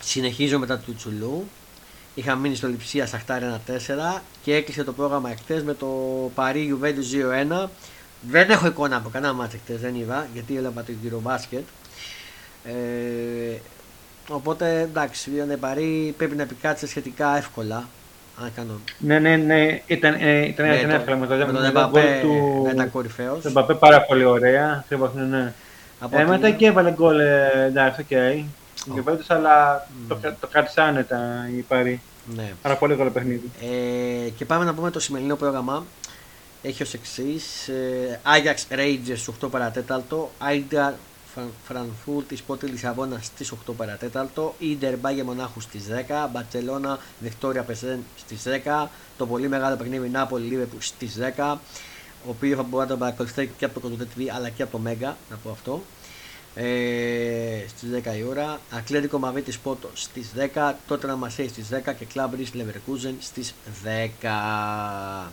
συνεχίζω 0.00 0.58
μετά 0.58 0.78
του 0.78 0.94
Τσουλού. 0.94 1.46
Είχα 2.14 2.34
μείνει 2.34 2.54
στο 2.54 2.68
Λιψία 2.68 3.06
Σαχτάρ 3.06 3.42
1-4 3.42 4.20
και 4.42 4.54
έκλεισε 4.54 4.84
το 4.84 4.92
πρόγραμμα 4.92 5.30
εκτέ 5.30 5.62
με 5.64 5.74
το 5.74 5.86
Παρί 6.34 6.66
Ιουβέντου 6.66 7.02
2-1. 7.62 7.68
Δεν 8.20 8.50
έχω 8.50 8.66
εικόνα 8.66 8.96
από 8.96 9.08
κανένα 9.08 9.32
μάτς 9.32 9.54
εκτές, 9.54 9.80
δεν 9.80 9.94
είδα, 9.94 10.26
γιατί 10.32 10.56
έλαβα 10.56 10.82
το 10.82 10.92
γύρο 11.02 11.20
μπάσκετ. 11.20 11.64
Ε, 12.64 13.58
οπότε 14.28 14.80
εντάξει, 14.80 15.30
η 15.30 15.56
Παρί 15.56 16.14
πρέπει 16.16 16.36
να 16.36 16.42
επικάτσει 16.42 16.86
σχετικά 16.86 17.36
εύκολα 17.36 17.88
αν 18.42 18.52
κάνω... 18.56 18.80
Ναι, 18.98 19.18
ναι, 19.18 19.36
ναι, 19.36 19.80
ήταν, 19.86 20.14
ε, 20.18 20.46
ήταν, 20.46 20.66
ναι, 20.66 20.74
ήταν 20.74 20.90
εύκολο 20.90 21.16
με 21.16 21.26
το, 21.26 21.34
με 21.34 21.52
τον 21.52 21.64
Εμπαπέ 21.64 22.18
του... 22.22 22.68
ήταν 22.72 22.90
κορυφαίος. 22.90 23.42
Τον 23.42 23.50
Εμπαπέ 23.50 23.74
πάρα 23.74 24.02
πολύ 24.02 24.24
ωραία, 24.24 24.76
ακριβώς, 24.84 25.14
ναι, 25.14 25.22
ναι. 25.22 25.52
Από 26.00 26.20
ε, 26.20 26.24
μετά 26.24 26.50
και 26.50 26.66
έβαλε 26.66 26.90
γκολ, 26.90 27.18
ε, 27.18 27.64
εντάξει, 27.66 28.00
OK. 28.00 28.06
Okay. 28.10 28.44
Oh. 28.88 29.16
αλλά 29.28 29.86
mm. 29.86 30.04
το, 30.08 30.34
το 30.40 30.46
κράτησε 30.46 30.80
άνετα 30.80 31.48
η 31.56 31.60
Παρί. 31.60 32.00
Ναι. 32.34 32.52
Πάρα 32.62 32.76
πολύ 32.76 32.96
καλό 32.96 33.10
παιχνίδι. 33.10 33.50
Ε, 33.60 34.28
και 34.28 34.44
πάμε 34.44 34.64
να 34.64 34.74
πούμε 34.74 34.90
το 34.90 35.00
σημερινό 35.00 35.36
πρόγραμμα. 35.36 35.84
Έχει 36.62 36.82
ως 36.82 36.94
εξής. 36.94 37.68
Ε, 37.68 38.20
Ajax 38.24 38.74
Rangers 38.78 39.44
8 39.44 39.50
παρά 39.50 39.77
τέταρτο. 39.77 40.30
Άιντραχτ 40.38 40.92
Φρανκφούρτης 41.64 42.36
Σπόρτινγκ 42.36 42.66
Λισαβόνας 42.66 43.24
στις 43.24 43.52
8 43.68 43.72
παρά 43.76 44.02
τέταρτο. 44.02 44.54
Ίντερ 44.58 44.96
Μπάγερν 44.96 45.22
Μονάχου 45.22 45.60
στις 45.60 45.84
10. 46.08 46.28
Μπαρσελόνα 46.32 46.98
Βικτόρια 47.20 47.62
Πλζεν 47.62 47.98
στις 48.16 48.42
10. 48.64 48.88
Το 49.16 49.26
πολύ 49.26 49.48
μεγάλο 49.48 49.76
παιχνίδι 49.76 50.08
Νάπολη 50.08 50.46
Λίβερπουλ 50.46 50.80
στις 50.80 51.18
10. 51.36 51.58
Ο 52.26 52.30
οποίος 52.30 52.56
θα 52.56 52.62
μπορεί 52.62 52.82
να 52.82 52.90
το 52.90 52.96
παρακολουθεί 52.96 53.50
και 53.58 53.64
από 53.64 53.80
το 53.80 53.90
TV 53.98 54.22
αλλά 54.36 54.48
και 54.48 54.62
από 54.62 54.72
το 54.72 54.78
Μέγα, 54.78 55.16
να 55.30 55.36
πω 55.36 55.50
αυτό. 55.50 55.82
Ε, 56.54 57.64
στις 57.68 57.88
10 57.90 58.16
η 58.18 58.24
ώρα 58.28 58.60
Ακλέτικο 58.70 59.18
Μαβίτη 59.18 59.56
Πότο 59.62 59.90
στις 59.94 60.32
10 60.54 60.72
τότε 60.86 61.06
να 61.06 61.16
Μασέη 61.16 61.48
στις 61.48 61.68
10 61.70 61.94
και 61.98 62.04
Κλάμπρις 62.04 62.54
Λεβερκούζεν 62.54 63.16
στις 63.20 63.54
10 63.84 65.30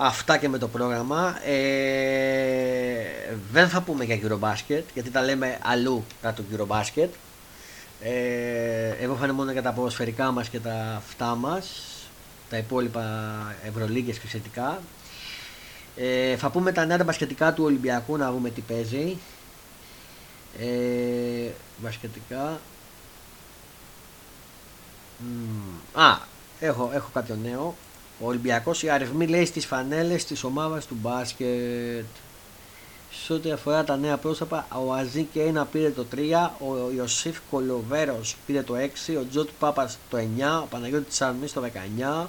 Αυτά 0.00 0.36
και 0.36 0.48
με 0.48 0.58
το 0.58 0.68
πρόγραμμα. 0.68 1.38
Ε, 1.44 3.04
δεν 3.52 3.68
θα 3.68 3.80
πούμε 3.80 4.04
για 4.04 4.18
Eurobasket 4.22 4.82
γιατί 4.94 5.10
τα 5.10 5.22
λέμε 5.22 5.58
αλλού 5.62 6.04
κάτω 6.22 6.42
Eurobasket. 6.52 7.08
Ε, 8.00 8.88
εγώ 9.00 9.14
θα 9.14 9.24
είναι 9.24 9.32
μόνο 9.32 9.52
για 9.52 9.62
τα 9.62 9.72
ποδοσφαιρικά 9.72 10.30
μας 10.30 10.48
και 10.48 10.58
τα 10.58 10.94
αυτά 10.96 11.34
μας. 11.34 11.66
Τα 12.50 12.56
υπόλοιπα 12.56 13.04
Ευρωλίγκες 13.68 14.18
και 14.18 14.26
σχετικά. 14.26 14.80
Ε, 15.96 16.36
θα 16.36 16.50
πούμε 16.50 16.72
τα 16.72 16.84
νέα 16.84 17.04
μπασκετικά 17.04 17.52
του 17.52 17.64
Ολυμπιακού 17.64 18.16
να 18.16 18.32
δούμε 18.32 18.50
τι 18.50 18.60
παίζει. 18.60 19.16
Ε, 20.58 21.50
μπασκετικά. 21.76 22.60
α, 25.92 26.18
έχω, 26.60 26.90
έχω 26.94 27.10
κάποιο 27.12 27.38
νέο. 27.42 27.74
Ο 28.20 28.26
Ολυμπιακός 28.26 28.82
οι 28.82 28.90
αριθμοί 28.90 29.26
λέει 29.26 29.44
στις 29.44 29.66
φανέλες 29.66 30.24
της 30.24 30.44
ομάδας 30.44 30.86
του 30.86 30.96
μπάσκετ. 31.00 32.04
Σε 33.24 33.32
ό,τι 33.32 33.50
αφορά 33.50 33.84
τα 33.84 33.96
νέα 33.96 34.16
πρόσωπα, 34.16 34.66
ο 34.86 34.92
Αζή 34.92 35.22
και 35.32 35.42
ένα 35.42 35.64
πήρε 35.64 35.90
το 35.90 36.06
3, 36.14 36.50
ο 36.58 36.90
Ιωσήφ 36.96 37.38
Κολοβέρος 37.50 38.36
πήρε 38.46 38.62
το 38.62 38.74
6, 38.76 39.16
ο 39.20 39.26
Τζοτ 39.30 39.48
Πάπας 39.58 39.98
το 40.10 40.18
9, 40.18 40.62
ο 40.62 40.66
Παναγιώτης 40.66 41.14
Τσαρμή 41.14 41.48
το 41.48 41.62
19, 42.22 42.26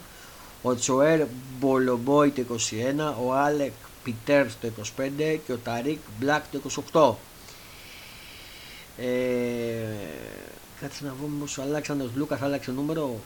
ο 0.62 0.76
Τζόελ 0.76 1.26
Μπολομπόι 1.60 2.30
το 2.30 2.44
21, 2.50 3.14
ο 3.26 3.34
Άλεκ 3.34 3.72
Πίτερς 4.04 4.58
το 4.62 4.70
25 4.98 5.40
και 5.46 5.54
ο 5.54 5.58
Ταρίκ 5.64 6.00
Μπλακ 6.20 6.44
το 6.52 6.62
28. 6.92 7.29
Ε, 9.02 10.20
Κάτσε 10.82 11.06
να 11.06 11.14
βρούμε 11.20 11.44
όσο 11.44 11.62
αλλάξανε 11.62 12.04
ο 12.04 12.10
Λούκας, 12.16 12.42
άλλαξε 12.42 12.72
νούμερο. 12.72 13.20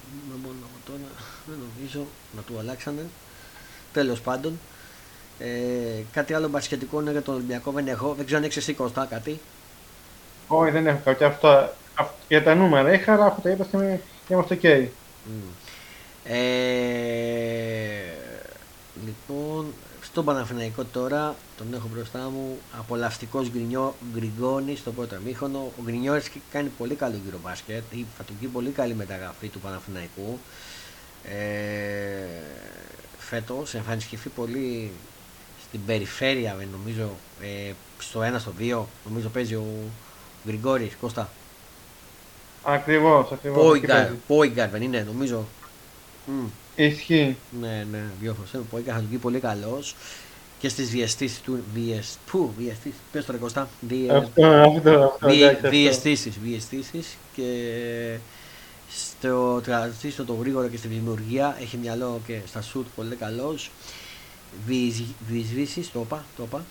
Μόνο 0.43 0.55
τώρα 0.85 0.97
δεν 1.45 1.57
νομίζω 1.57 2.07
να 2.35 2.41
του 2.41 2.59
αλλάξανε. 2.59 3.05
Τέλος 3.93 4.21
πάντων. 4.21 4.59
Ε, 5.39 5.49
κάτι 6.11 6.33
άλλο 6.33 6.47
μπασκετικό 6.47 7.01
είναι 7.01 7.11
για 7.11 7.21
τον 7.21 7.33
Ολυμπιακό 7.33 7.71
δεν 7.71 7.87
έχω. 7.87 8.13
Δεν 8.13 8.25
ξέρω 8.25 8.39
αν 8.39 8.45
έχεις 8.45 8.57
εσύ 8.57 8.73
Κώστα 8.73 9.07
κάτι. 9.09 9.39
Όχι, 10.47 10.71
δεν 10.71 10.87
έχω 10.87 10.99
κάτι. 11.03 11.23
Αυτό, 11.23 11.73
για 12.27 12.43
τα 12.43 12.55
νούμερα 12.55 12.93
είχα, 12.93 13.13
αλλά 13.13 13.25
αυτό 13.25 13.41
τα 13.41 13.49
είπα 13.49 13.65
και 14.27 14.33
είμαστε 14.33 14.59
ok. 14.61 14.87
Mm. 15.27 15.51
Ε, 16.23 16.37
λοιπόν, 19.05 19.73
στον 20.13 20.25
Παναθηναϊκό 20.25 20.83
τώρα, 20.83 21.35
τον 21.57 21.73
έχω 21.73 21.89
μπροστά 21.93 22.19
μου, 22.19 22.57
απολαυστικός 22.79 23.51
Γκριγκόνη 24.13 24.75
στο 24.75 24.91
πρώτο 24.91 25.15
μήχονο. 25.25 25.57
Ο 25.57 25.81
Γκρινιόρης 25.83 26.31
κάνει 26.51 26.71
πολύ 26.77 26.95
καλό 26.95 27.15
γύρο 27.25 27.37
μπάσκετ, 27.43 27.83
θα 28.17 28.23
του 28.23 28.33
πει 28.39 28.47
πολύ 28.47 28.69
καλή 28.69 28.93
μεταγραφή 28.95 29.47
του 29.47 29.59
Παναθηναϊκού. 29.59 30.39
Ε, 31.23 32.25
Φέτος 33.17 33.73
εμφανιστεί 33.73 34.17
πολύ 34.35 34.91
στην 35.67 35.85
περιφέρεια, 35.85 36.55
νομίζω, 36.71 37.09
ε, 37.41 37.71
στο 37.99 38.21
1 38.21 38.39
στο 38.39 38.51
2, 38.59 38.85
νομίζω 39.07 39.29
παίζει 39.29 39.55
ο 39.55 39.65
Γκριγκόρης 40.45 40.95
Κώστα. 41.01 41.29
Ακριβώς, 42.63 43.31
ακριβώς. 43.31 43.77
Πόιγκαρ 44.27 44.69
δεν 44.69 44.81
είναι, 44.81 45.03
νομίζω. 45.07 45.45
Ισχύει. 46.75 47.35
Ναι, 47.61 47.85
ναι, 47.91 48.03
δύο 48.21 48.33
φορέ. 48.33 48.63
Ο 48.63 48.67
Πόιγκαρ 48.69 48.95
θα 48.95 49.01
του 49.01 49.07
πει 49.07 49.17
πολύ 49.17 49.39
καλός. 49.39 49.95
Και 50.59 50.69
στις 50.69 50.89
διαστήσει 50.89 51.41
του. 51.41 51.63
Πού, 52.31 52.53
διαστήσει. 52.57 52.95
Πες 53.11 53.25
το 53.25 53.31
ρεκοστά. 53.31 53.69
Διαστήσει. 55.61 56.33
Διαστήσει. 56.43 57.03
Και 57.35 58.17
στο 58.89 59.61
τρανζίστο 59.63 60.25
το 60.25 60.33
γρήγορο 60.33 60.67
και 60.67 60.77
στη 60.77 60.87
δημιουργία 60.87 61.57
έχει 61.61 61.77
μυαλό 61.77 62.21
και 62.27 62.39
στα 62.47 62.61
σουτ 62.61 62.87
πολύ 62.95 63.15
καλός. 63.15 63.71
Διεισβήσει, 65.27 65.89
το 65.93 65.99
είπα. 65.99 66.25
Το 66.37 66.43
είπα. 66.43 66.63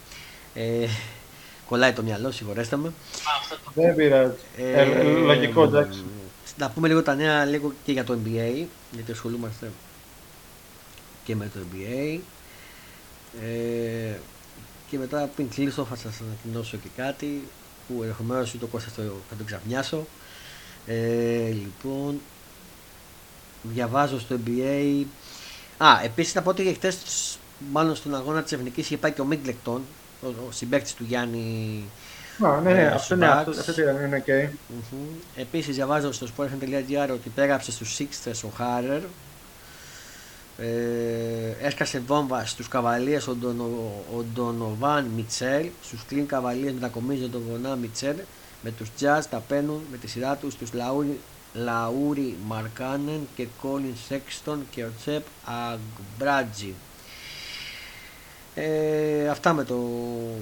Ε, 0.54 0.86
κολλάει 1.68 1.92
το 1.92 2.02
μυαλό, 2.02 2.30
συγχωρέστε 2.30 2.76
με. 2.76 2.92
Δεν 3.74 3.94
πειράζει. 3.94 4.32
Ε, 4.56 4.80
ε, 4.80 5.02
λογικό, 5.02 5.62
εντάξει. 5.62 6.04
Να 6.56 6.70
πούμε 6.70 6.88
λίγο 6.88 7.02
τα 7.02 7.14
νέα 7.14 7.44
λίγο 7.44 7.72
και 7.84 7.92
για 7.92 8.04
το 8.04 8.18
NBA, 8.24 8.64
γιατί 8.90 9.12
ασχολούμαστε 9.12 9.70
και 11.24 11.36
με 11.36 11.50
το 11.54 11.60
NBA. 11.72 12.18
Ε, 13.42 14.14
και 14.90 14.98
μετά 14.98 15.30
πριν 15.34 15.48
κλείσω 15.48 15.84
θα 15.84 15.96
σας 15.96 16.20
ανακοινώσω 16.20 16.76
και 16.76 16.88
κάτι 16.96 17.42
που 17.88 18.02
ενδεχομένως 18.02 18.54
το 18.60 18.66
Κώστα 18.66 18.90
θα 19.28 19.36
το 19.38 19.44
ξαφνιάσω. 19.44 20.06
Ε, 20.86 21.48
λοιπόν, 21.48 22.20
διαβάζω 23.62 24.20
στο 24.20 24.36
NBA. 24.46 25.04
Α, 25.78 26.00
επίσης 26.04 26.34
να 26.34 26.42
πω 26.42 26.50
ότι 26.50 26.74
χτες 26.74 26.96
μάλλον 27.72 27.96
στον 27.96 28.14
αγώνα 28.14 28.42
της 28.42 28.52
Εθνικής 28.52 28.84
είχε 28.84 28.96
πάει 28.96 29.12
και 29.12 29.20
ο 29.20 29.24
Μίγκλεκτον, 29.24 29.82
ο, 30.22 30.26
ο 30.26 30.52
συμπαίκτης 30.52 30.94
του 30.94 31.04
Γιάννη 31.08 31.84
Α, 32.40 32.60
ναι, 32.60 32.72
ναι, 32.72 32.86
αυτό 32.86 33.16
ναι, 33.16 33.26
αυτό, 33.26 33.50
αυτό 33.50 33.80
είναι 33.80 34.24
ok. 34.26 34.30
Mm-hmm. 34.30 35.22
Επίσης 35.36 35.74
διαβάζω 35.74 36.12
στο 36.12 36.26
sportfm.gr 36.36 37.08
ότι 37.12 37.28
πέγραψε 37.28 37.72
στους 37.72 37.98
Sixers 37.98 38.40
ο 38.44 38.48
Χάρερ. 38.48 39.00
Ε, 40.62 41.66
έσκασε 41.66 42.02
βόμβα 42.06 42.46
στους 42.46 42.68
καβαλίες 42.68 43.26
ο, 43.26 43.34
Ντονο, 43.34 43.64
ο 44.16 44.24
Ντονοβάν 44.34 45.04
Μιτσέλ. 45.16 45.66
Στους 45.82 46.04
κλίν 46.08 46.26
καβαλίες 46.26 46.72
μετακομίζει 46.72 47.28
τον 47.28 47.42
Γονά 47.50 47.76
Μιτσέλ. 47.76 48.16
Με 48.62 48.70
τους 48.70 48.88
Jazz 49.00 49.22
τα 49.30 49.42
παίρνουν 49.48 49.80
με 49.90 49.96
τη 49.96 50.08
σειρά 50.08 50.36
τους 50.36 50.56
τους 50.56 50.72
Λαούρι, 50.72 51.20
Λαούρι 51.54 52.36
Μαρκάνεν 52.46 53.28
και 53.36 53.46
Κόλιν 53.60 53.94
Σέξτον 54.08 54.66
και 54.70 54.84
ο 54.84 54.90
Οτσάι 55.00 55.22
Αγκμπάτζι. 55.44 56.74
Ε, 58.54 59.28
αυτά 59.28 59.52
με 59.52 59.64
το 59.64 59.76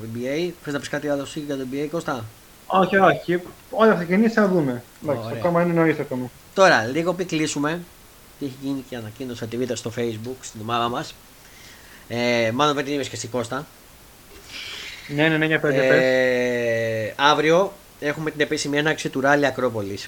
NBA. 0.02 0.50
Θες 0.62 0.72
να 0.72 0.78
πεις 0.78 0.88
κάτι 0.88 1.08
άλλο 1.08 1.26
για 1.34 1.56
το 1.56 1.66
NBA, 1.72 1.86
Κώστα; 1.90 2.24
Όχι, 2.66 2.96
όχι. 2.96 3.42
Όλα 3.70 3.90
θα 3.90 4.04
ξεκινήσει 4.04 4.38
να 4.38 4.46
δούμε. 4.46 4.82
Εντάξει, 5.02 5.28
ακόμα 5.32 5.62
είναι 5.62 5.72
νωρίς 5.72 5.98
ακόμα. 5.98 6.30
Τώρα, 6.54 6.84
λίγο 6.84 7.14
πριν 7.14 7.26
κλείσουμε, 7.26 7.80
τι 8.40 8.46
έχει 8.46 8.56
γίνει 8.62 8.84
και 8.88 8.96
ανακοίνωσα 8.96 9.46
τη 9.46 9.56
βίντεο 9.56 9.76
στο 9.76 9.92
facebook 9.96 10.36
στην 10.40 10.60
ομάδα 10.60 10.88
μας. 10.88 11.14
Ε, 12.08 12.50
μάλλον 12.54 12.74
δεν 12.74 12.84
την 12.84 12.94
είπε 12.94 13.02
και 13.02 13.10
εσύ 13.12 13.28
Κώστα. 13.28 13.66
Ναι, 15.08 15.28
ναι, 15.28 15.36
ναι, 15.36 15.46
για 15.46 15.60
πέντε 15.60 15.86
ε, 17.06 17.14
Αύριο 17.16 17.72
έχουμε 18.00 18.30
την 18.30 18.40
επίσημη 18.40 18.78
έναρξη 18.78 19.08
του 19.08 19.20
Ράλι 19.20 19.46
Ακρόπολη. 19.46 19.98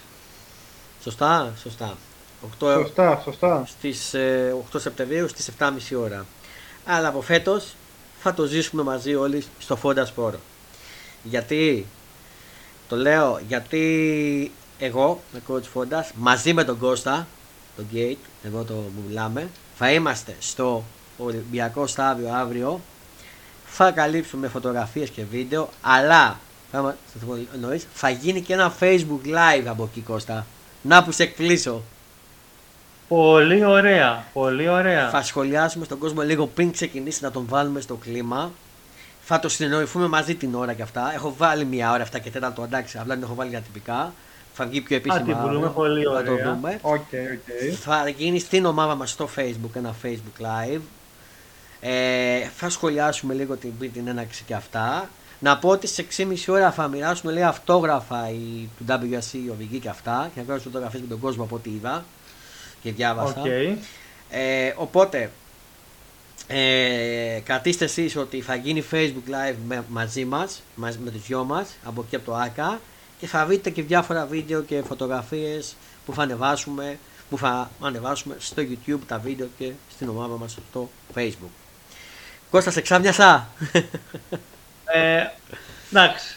Σωστά, 1.02 1.52
σωστά. 1.62 1.96
8, 2.60 2.74
σωστά, 2.80 3.20
σωστά. 3.24 3.64
Στις 3.66 4.14
8 4.14 4.16
ε, 4.74 4.78
Σεπτεμβρίου 4.78 5.28
στις 5.28 5.50
7.30 5.58 5.70
ώρα. 5.98 6.26
Αλλά 6.84 7.08
από 7.08 7.22
φέτος 7.22 7.74
θα 8.20 8.34
το 8.34 8.44
ζήσουμε 8.44 8.82
μαζί 8.82 9.14
όλοι 9.14 9.44
στο 9.58 9.78
Fonda 9.82 10.04
Sport. 10.16 10.34
Γιατί, 11.22 11.86
το 12.88 12.96
λέω, 12.96 13.40
γιατί 13.48 14.52
εγώ 14.78 15.22
με 15.32 15.42
coach 15.48 15.78
Fonda 15.78 16.02
μαζί 16.14 16.52
με 16.52 16.64
τον 16.64 16.78
Κώστα, 16.78 17.26
τον 17.76 17.86
Gate, 17.94 18.46
εδώ 18.46 18.62
το 18.62 18.74
μιλάμε, 19.06 19.48
θα 19.76 19.92
είμαστε 19.92 20.36
στο 20.38 20.84
Ολυμπιακό 21.18 21.86
Στάδιο 21.86 22.28
αύριο. 22.32 22.80
Θα 23.66 23.90
καλύψουμε 23.90 24.48
φωτογραφίες 24.48 25.10
και 25.10 25.24
βίντεο, 25.30 25.68
αλλά 25.80 26.38
θα, 26.70 26.96
θα 27.94 28.10
γίνει 28.10 28.40
και 28.40 28.52
ένα 28.52 28.74
Facebook 28.80 29.26
live 29.26 29.64
από 29.66 29.84
εκεί 29.84 30.00
Κώστα. 30.00 30.46
Να 30.82 31.04
που 31.04 31.12
σε 31.12 31.22
εκπλήσω. 31.22 31.82
Πολύ 33.08 33.64
ωραία, 33.64 34.24
πολύ 34.32 34.68
ωραία. 34.68 35.10
Θα 35.10 35.22
σχολιάσουμε 35.22 35.84
στον 35.84 35.98
κόσμο 35.98 36.22
λίγο 36.22 36.46
πριν 36.46 36.72
ξεκινήσει 36.72 37.22
να 37.22 37.30
τον 37.30 37.46
βάλουμε 37.48 37.80
στο 37.80 37.94
κλίμα. 37.94 38.52
Θα 39.22 39.40
το 39.40 39.48
συνεννοηθούμε 39.48 40.06
μαζί 40.06 40.34
την 40.34 40.54
ώρα 40.54 40.72
και 40.72 40.82
αυτά. 40.82 41.12
Έχω 41.14 41.34
βάλει 41.38 41.64
μια 41.64 41.92
ώρα 41.92 42.02
αυτά 42.02 42.18
και 42.18 42.30
τέταρτο, 42.30 42.62
εντάξει, 42.62 42.98
απλά 42.98 43.14
την 43.14 43.22
έχω 43.22 43.34
βάλει 43.34 43.50
για 43.50 43.60
τυπικά. 43.60 44.12
Θα 44.54 44.66
βγει 44.66 44.80
πιο 44.80 44.96
επίσημα. 44.96 45.18
Θα 45.18 45.24
την 45.24 45.72
πολύ 45.74 46.06
ωραία. 46.06 46.20
Θα 46.20 46.24
το 46.24 46.50
δούμε. 46.50 46.80
Okay, 46.82 46.90
okay. 46.90 47.72
Θα 47.80 48.08
γίνει 48.08 48.38
στην 48.38 48.64
ομάδα 48.64 48.94
μας 48.94 49.10
στο 49.10 49.28
facebook 49.36 49.74
ένα 49.74 49.94
facebook 50.02 50.42
live. 50.44 50.80
Ε, 51.80 52.40
θα 52.56 52.68
σχολιάσουμε 52.68 53.34
λίγο 53.34 53.56
την, 53.56 53.72
την 53.92 54.08
έναρξη 54.08 54.42
και 54.46 54.54
αυτά. 54.54 55.10
Να 55.38 55.58
πω 55.58 55.68
ότι 55.68 55.86
σε 55.86 56.06
6,5 56.16 56.26
ώρα 56.48 56.72
θα 56.72 56.88
μοιράσουμε 56.88 57.32
λέει 57.32 57.42
αυτόγραφα 57.42 58.30
η, 58.30 58.68
του 58.78 58.84
WRC, 58.88 59.32
οι 59.44 59.48
οδηγοί 59.50 59.78
και 59.78 59.88
αυτά. 59.88 60.30
Και 60.34 60.40
να 60.40 60.46
κάνω 60.46 60.60
φωτογραφίες 60.60 61.02
με 61.02 61.08
τον 61.08 61.18
κόσμο 61.18 61.44
από 61.44 61.54
ό,τι 61.54 61.70
είδα 61.70 62.04
και 62.82 62.92
διάβασα. 62.92 63.42
Okay. 63.44 63.76
Ε, 64.30 64.72
οπότε, 64.76 65.30
ε, 66.46 67.40
κρατήστε 67.44 67.84
εσείς 67.84 68.16
ότι 68.16 68.40
θα 68.40 68.54
γίνει 68.54 68.84
facebook 68.90 69.30
live 69.30 69.56
με, 69.66 69.84
μαζί 69.88 70.24
μας, 70.24 70.62
μαζί 70.74 70.98
με 70.98 71.10
τους 71.10 71.26
δυο 71.26 71.44
μας, 71.44 71.76
από 71.84 72.02
εκεί 72.06 72.16
από 72.16 72.24
το 72.24 72.34
ΆΚΑ 72.34 72.80
και 73.22 73.28
θα 73.28 73.46
βρείτε 73.46 73.70
και 73.70 73.82
διάφορα 73.82 74.26
βίντεο 74.26 74.62
και 74.62 74.82
φωτογραφίες 74.82 75.76
που 76.06 76.14
θα 76.14 76.22
ανεβάσουμε, 76.22 76.98
που 77.30 77.38
θα 77.38 77.70
ανεβάσουμε 77.80 78.36
στο 78.38 78.62
YouTube 78.62 78.98
τα 79.06 79.18
βίντεο 79.18 79.48
και 79.58 79.72
στην 79.90 80.08
ομάδα 80.08 80.36
μας 80.36 80.58
στο 80.70 80.90
facebook. 81.14 81.52
Κώστας, 82.50 82.72
σε 82.72 82.80
ξάμιασα. 82.80 83.48
ε, 84.84 85.24
εντάξει, 85.90 86.36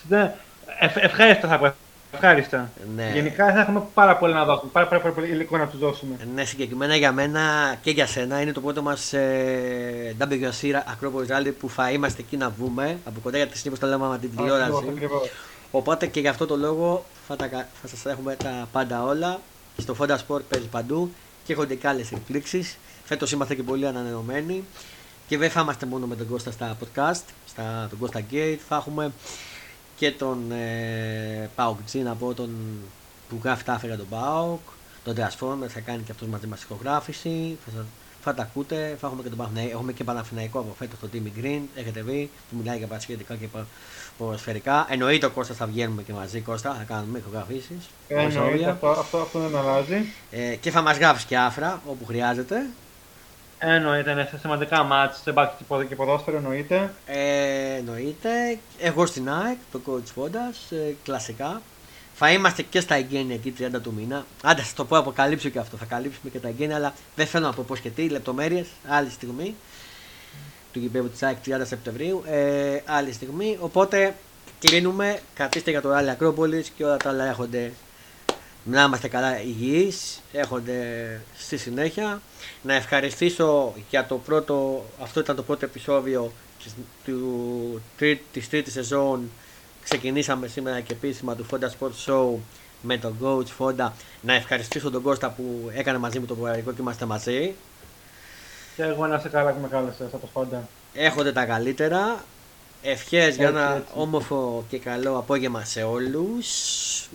ευχαριστώ 0.80 1.48
θα 1.48 1.60
πω 1.60 1.74
Ευχάριστα. 2.14 2.72
Ναι. 2.96 3.12
Γενικά 3.14 3.54
θα 3.54 3.60
έχουμε 3.60 3.84
πάρα 3.94 4.18
πολύ 4.18 4.34
να 4.34 4.46
δώσουμε, 4.46 4.72
πάρα, 4.72 4.88
πάρα, 4.88 5.10
πολύ 5.10 5.28
υλικό 5.28 5.58
να 5.58 5.68
τους 5.68 5.80
δώσουμε. 5.80 6.16
Ναι, 6.36 6.46
συγκεκριμένα 6.46 6.96
για 6.96 7.12
μένα 7.12 7.76
και 7.82 7.92
για 7.92 8.08
σένα 8.08 8.42
είναι 8.42 8.52
το 8.52 8.62
πρώτο 8.62 8.82
μας 8.82 9.14
ε, 9.14 10.16
WRC 10.20 10.72
Acropolis 10.72 11.38
Rally 11.38 11.52
που 11.60 11.70
θα 11.70 11.92
είμαστε 11.92 12.22
εκεί 12.22 12.38
να 12.38 12.50
βγούμε 12.50 12.98
από 13.06 13.20
κοντά 13.24 13.38
για 13.38 13.48
τη 13.48 13.58
στιγμή 13.58 13.78
που 13.78 13.86
το 13.86 13.92
λέμε 13.92 14.08
με 14.08 14.18
την 14.18 14.36
τηλεόραση. 14.36 14.84
Οπότε 15.76 16.08
και 16.08 16.20
γι' 16.20 16.28
αυτό 16.28 16.46
το 16.46 16.58
λόγο 16.58 17.06
θα, 17.28 17.36
θα 17.82 17.88
σας 17.88 18.06
έχουμε 18.06 18.36
τα 18.36 18.68
πάντα 18.72 19.04
όλα. 19.04 19.40
Στο 19.78 19.96
Fonda 20.00 20.18
Sport 20.28 20.42
παίζει 20.50 20.68
παντού 20.68 21.12
και 21.44 21.54
έχονται 21.54 21.76
και 21.76 21.88
άλλες 21.88 22.12
εκπλήξεις. 22.12 22.78
Φέτος 23.04 23.32
είμαστε 23.32 23.56
και 23.56 23.64
πολύ 23.64 23.88
ανανεωμένοι. 23.88 24.64
Και 25.28 25.38
δεν 25.38 25.50
θα 25.50 25.62
είμαστε 25.62 25.86
μόνο 25.86 26.06
με 26.06 26.16
τον 26.16 26.28
Κώστα 26.28 26.52
στα 26.52 26.78
podcast, 26.82 27.24
στα, 27.48 27.88
τον 27.90 28.00
Κώστα 28.00 28.22
Gate. 28.32 28.58
Θα 28.68 28.76
έχουμε 28.76 29.12
και 29.98 30.12
τον 30.12 30.52
ε, 30.52 31.50
Pauk 31.56 31.76
G 31.94 32.00
από 32.10 32.34
τον 32.34 32.50
που 33.30 33.40
γράφει 33.44 33.64
τα 33.64 33.74
άφερα 33.74 33.96
τον 33.96 34.08
Pauk, 34.12 34.72
τον 35.04 35.16
Transformer 35.18 35.68
θα 35.68 35.80
κάνει 35.80 36.04
και 36.04 36.12
αυτός 36.12 36.28
μαζί 36.28 36.48
μας 36.48 36.64
ηχογράφηση, 36.64 37.58
θα, 38.26 38.32
θα 38.32 38.34
τα 38.34 38.42
ακούτε, 38.42 38.98
θα 39.00 39.08
έχουμε 39.08 39.24
και 39.24 39.30
τον 39.30 39.38
Παναθηναϊκό, 39.38 39.76
έχουμε 39.76 39.92
και 39.92 40.04
Παναθηναϊκό 40.04 40.60
από 40.60 40.76
φέτος 40.78 41.00
το 41.00 41.08
Timmy 41.14 41.40
Green, 41.40 41.62
έχετε 41.76 42.02
δει, 42.02 42.30
που 42.50 42.56
μιλάει 42.58 42.78
για 42.78 42.88
παρασχετικά 42.88 43.36
και 43.36 43.48
ποδοσφαιρικά. 44.18 44.88
Εννοείται 44.90 45.26
ο 45.26 45.30
Κώστας 45.30 45.58
θα 45.58 45.66
βγαίνουμε 45.66 46.04
και 46.04 46.14
μαζί 46.14 46.40
Κώστα, 46.40 46.74
θα 46.74 46.84
κάνουμε 46.84 47.18
ηχογραφήσεις. 47.18 47.90
Εννοείται, 48.08 48.70
αυτό, 48.70 48.88
αυτό, 48.88 49.18
αυτό 49.18 49.40
δεν 49.40 49.58
αλλάζει. 49.58 50.14
Ε, 50.32 50.56
και 50.56 50.72
θα 50.72 50.82
μας 50.82 50.98
γράφει 50.98 51.26
και 51.26 51.38
άφρα 51.38 51.82
όπου 51.86 52.06
χρειάζεται. 52.06 52.66
Εννοείται, 53.60 54.12
είναι 54.12 54.28
σε 54.30 54.38
σημαντικά 54.38 54.84
μάτς, 54.84 55.22
σε 55.22 55.32
μπάσκετ 55.32 55.88
και 55.88 55.96
ποδόσφαιρο 55.96 56.38
εννοείται. 56.38 56.94
Ε, 57.06 57.76
εννοείται. 57.76 58.60
Εγώ 58.80 59.06
στην 59.06 59.30
ΑΕΚ, 59.30 59.58
το 59.72 59.80
coach 59.88 60.22
Fondas, 60.22 60.78
ε, 60.78 60.94
κλασικά. 61.04 61.62
Θα 62.18 62.32
είμαστε 62.32 62.62
και 62.62 62.80
στα 62.80 62.96
εγγένεια 62.96 63.36
εκεί 63.36 63.54
30 63.60 63.82
του 63.82 63.94
μήνα. 63.94 64.26
Άντε, 64.44 64.62
θα 64.62 64.74
το 64.76 64.86
πω, 64.86 64.98
αποκαλύψω 64.98 65.50
και 65.50 65.60
αυτό. 65.60 65.78
Θα 65.78 65.86
καλύψουμε 65.86 66.30
και 66.30 66.40
τα 66.40 66.48
εγγένεια, 66.48 66.76
αλλά 66.76 66.94
δεν 67.16 67.28
θέλω 67.28 67.46
να 67.46 67.54
πω 67.54 67.64
πώς 67.68 67.80
και 67.80 67.90
τι, 67.90 68.10
λεπτομέρειες, 68.10 68.68
άλλη 68.88 69.10
στιγμή. 69.10 69.56
Του 70.74 70.80
γηπέδου 70.80 71.10
της 71.10 71.24
ΑΕΚ 71.24 71.38
30 71.46 71.50
Σεπτεμβρίου, 71.64 72.24
ε, 72.26 72.80
άλλη 72.86 73.12
στιγμή. 73.12 73.58
Οπότε 73.60 74.16
κλείνουμε. 74.60 75.20
Κρατήστε 75.34 75.72
για 75.72 75.82
το 75.82 75.90
Ράλι 75.90 76.10
Ακρόπολη 76.10 76.66
και 76.78 76.84
όλα 76.84 76.98
τα 76.98 77.10
άλλα 77.10 77.26
έχονται 77.26 77.72
να 78.64 78.84
είμαστε 78.84 79.08
καλά 79.08 79.42
υγιείς, 79.42 80.22
έχονται 80.32 80.82
στη 81.38 81.58
συνέχεια. 81.58 82.22
Να 82.62 82.74
ευχαριστήσω 82.74 83.74
για 83.90 84.06
το 84.06 84.18
πρώτο, 84.18 84.86
αυτό 85.02 85.20
ήταν 85.20 85.36
το 85.36 85.44
πρώτο 85.44 85.66
επεισόδιο 85.66 86.32
του, 87.06 87.82
της 88.32 88.50
τρίτης 88.50 88.74
σεζόν. 88.74 89.30
Ξεκινήσαμε 89.90 90.48
σήμερα 90.48 90.80
και 90.82 90.94
επίσημα 90.94 91.36
του 91.36 91.46
Fonda 91.52 91.66
Sports 91.66 92.06
Show 92.12 92.30
με 92.82 92.98
τον 92.98 93.16
coach 93.24 93.48
Fonda. 93.60 93.90
Να 94.22 94.34
ευχαριστήσω 94.34 94.92
τον 94.92 95.02
Κώστα 95.02 95.30
που 95.30 95.72
έκανε 95.74 95.98
μαζί 95.98 96.20
με 96.20 96.26
τον 96.26 96.38
Βορραϊκό 96.38 96.72
και 96.72 96.82
είμαστε 96.82 97.06
μαζί. 97.06 97.54
Και 98.76 98.84
εγώ 98.84 99.08
να 99.08 99.20
σε 99.20 99.30
καλά 99.30 99.52
που 99.52 99.62
με 99.62 99.68
κάλεσε, 99.68 100.10
το 100.12 100.30
Fonda. 100.34 100.58
Έχονται 100.94 101.32
τα 101.32 101.46
καλύτερα. 101.46 102.24
Ευχές 102.82 103.36
για 103.36 103.48
Έτσι, 103.48 103.60
ένα 103.60 103.76
έτσι. 103.76 103.92
όμορφο 103.96 104.66
και 104.70 104.80
καλό 104.80 105.18
απόγευμα 105.18 105.64
σε 105.64 105.84
όλους. 105.84 106.48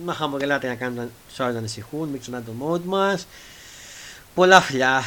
Να 0.05 0.13
χαμογελάτε 0.13 0.67
να 0.67 0.75
κάνουν 0.75 1.09
σε 1.33 1.43
να 1.43 1.49
ανησυχούν, 1.49 2.09
μην 2.09 2.19
ξεχνάτε 2.19 2.51
το 2.59 2.65
mode 2.67 2.81
μας. 2.83 3.27
Πολλά 4.35 4.61
φιλιά. 4.61 5.01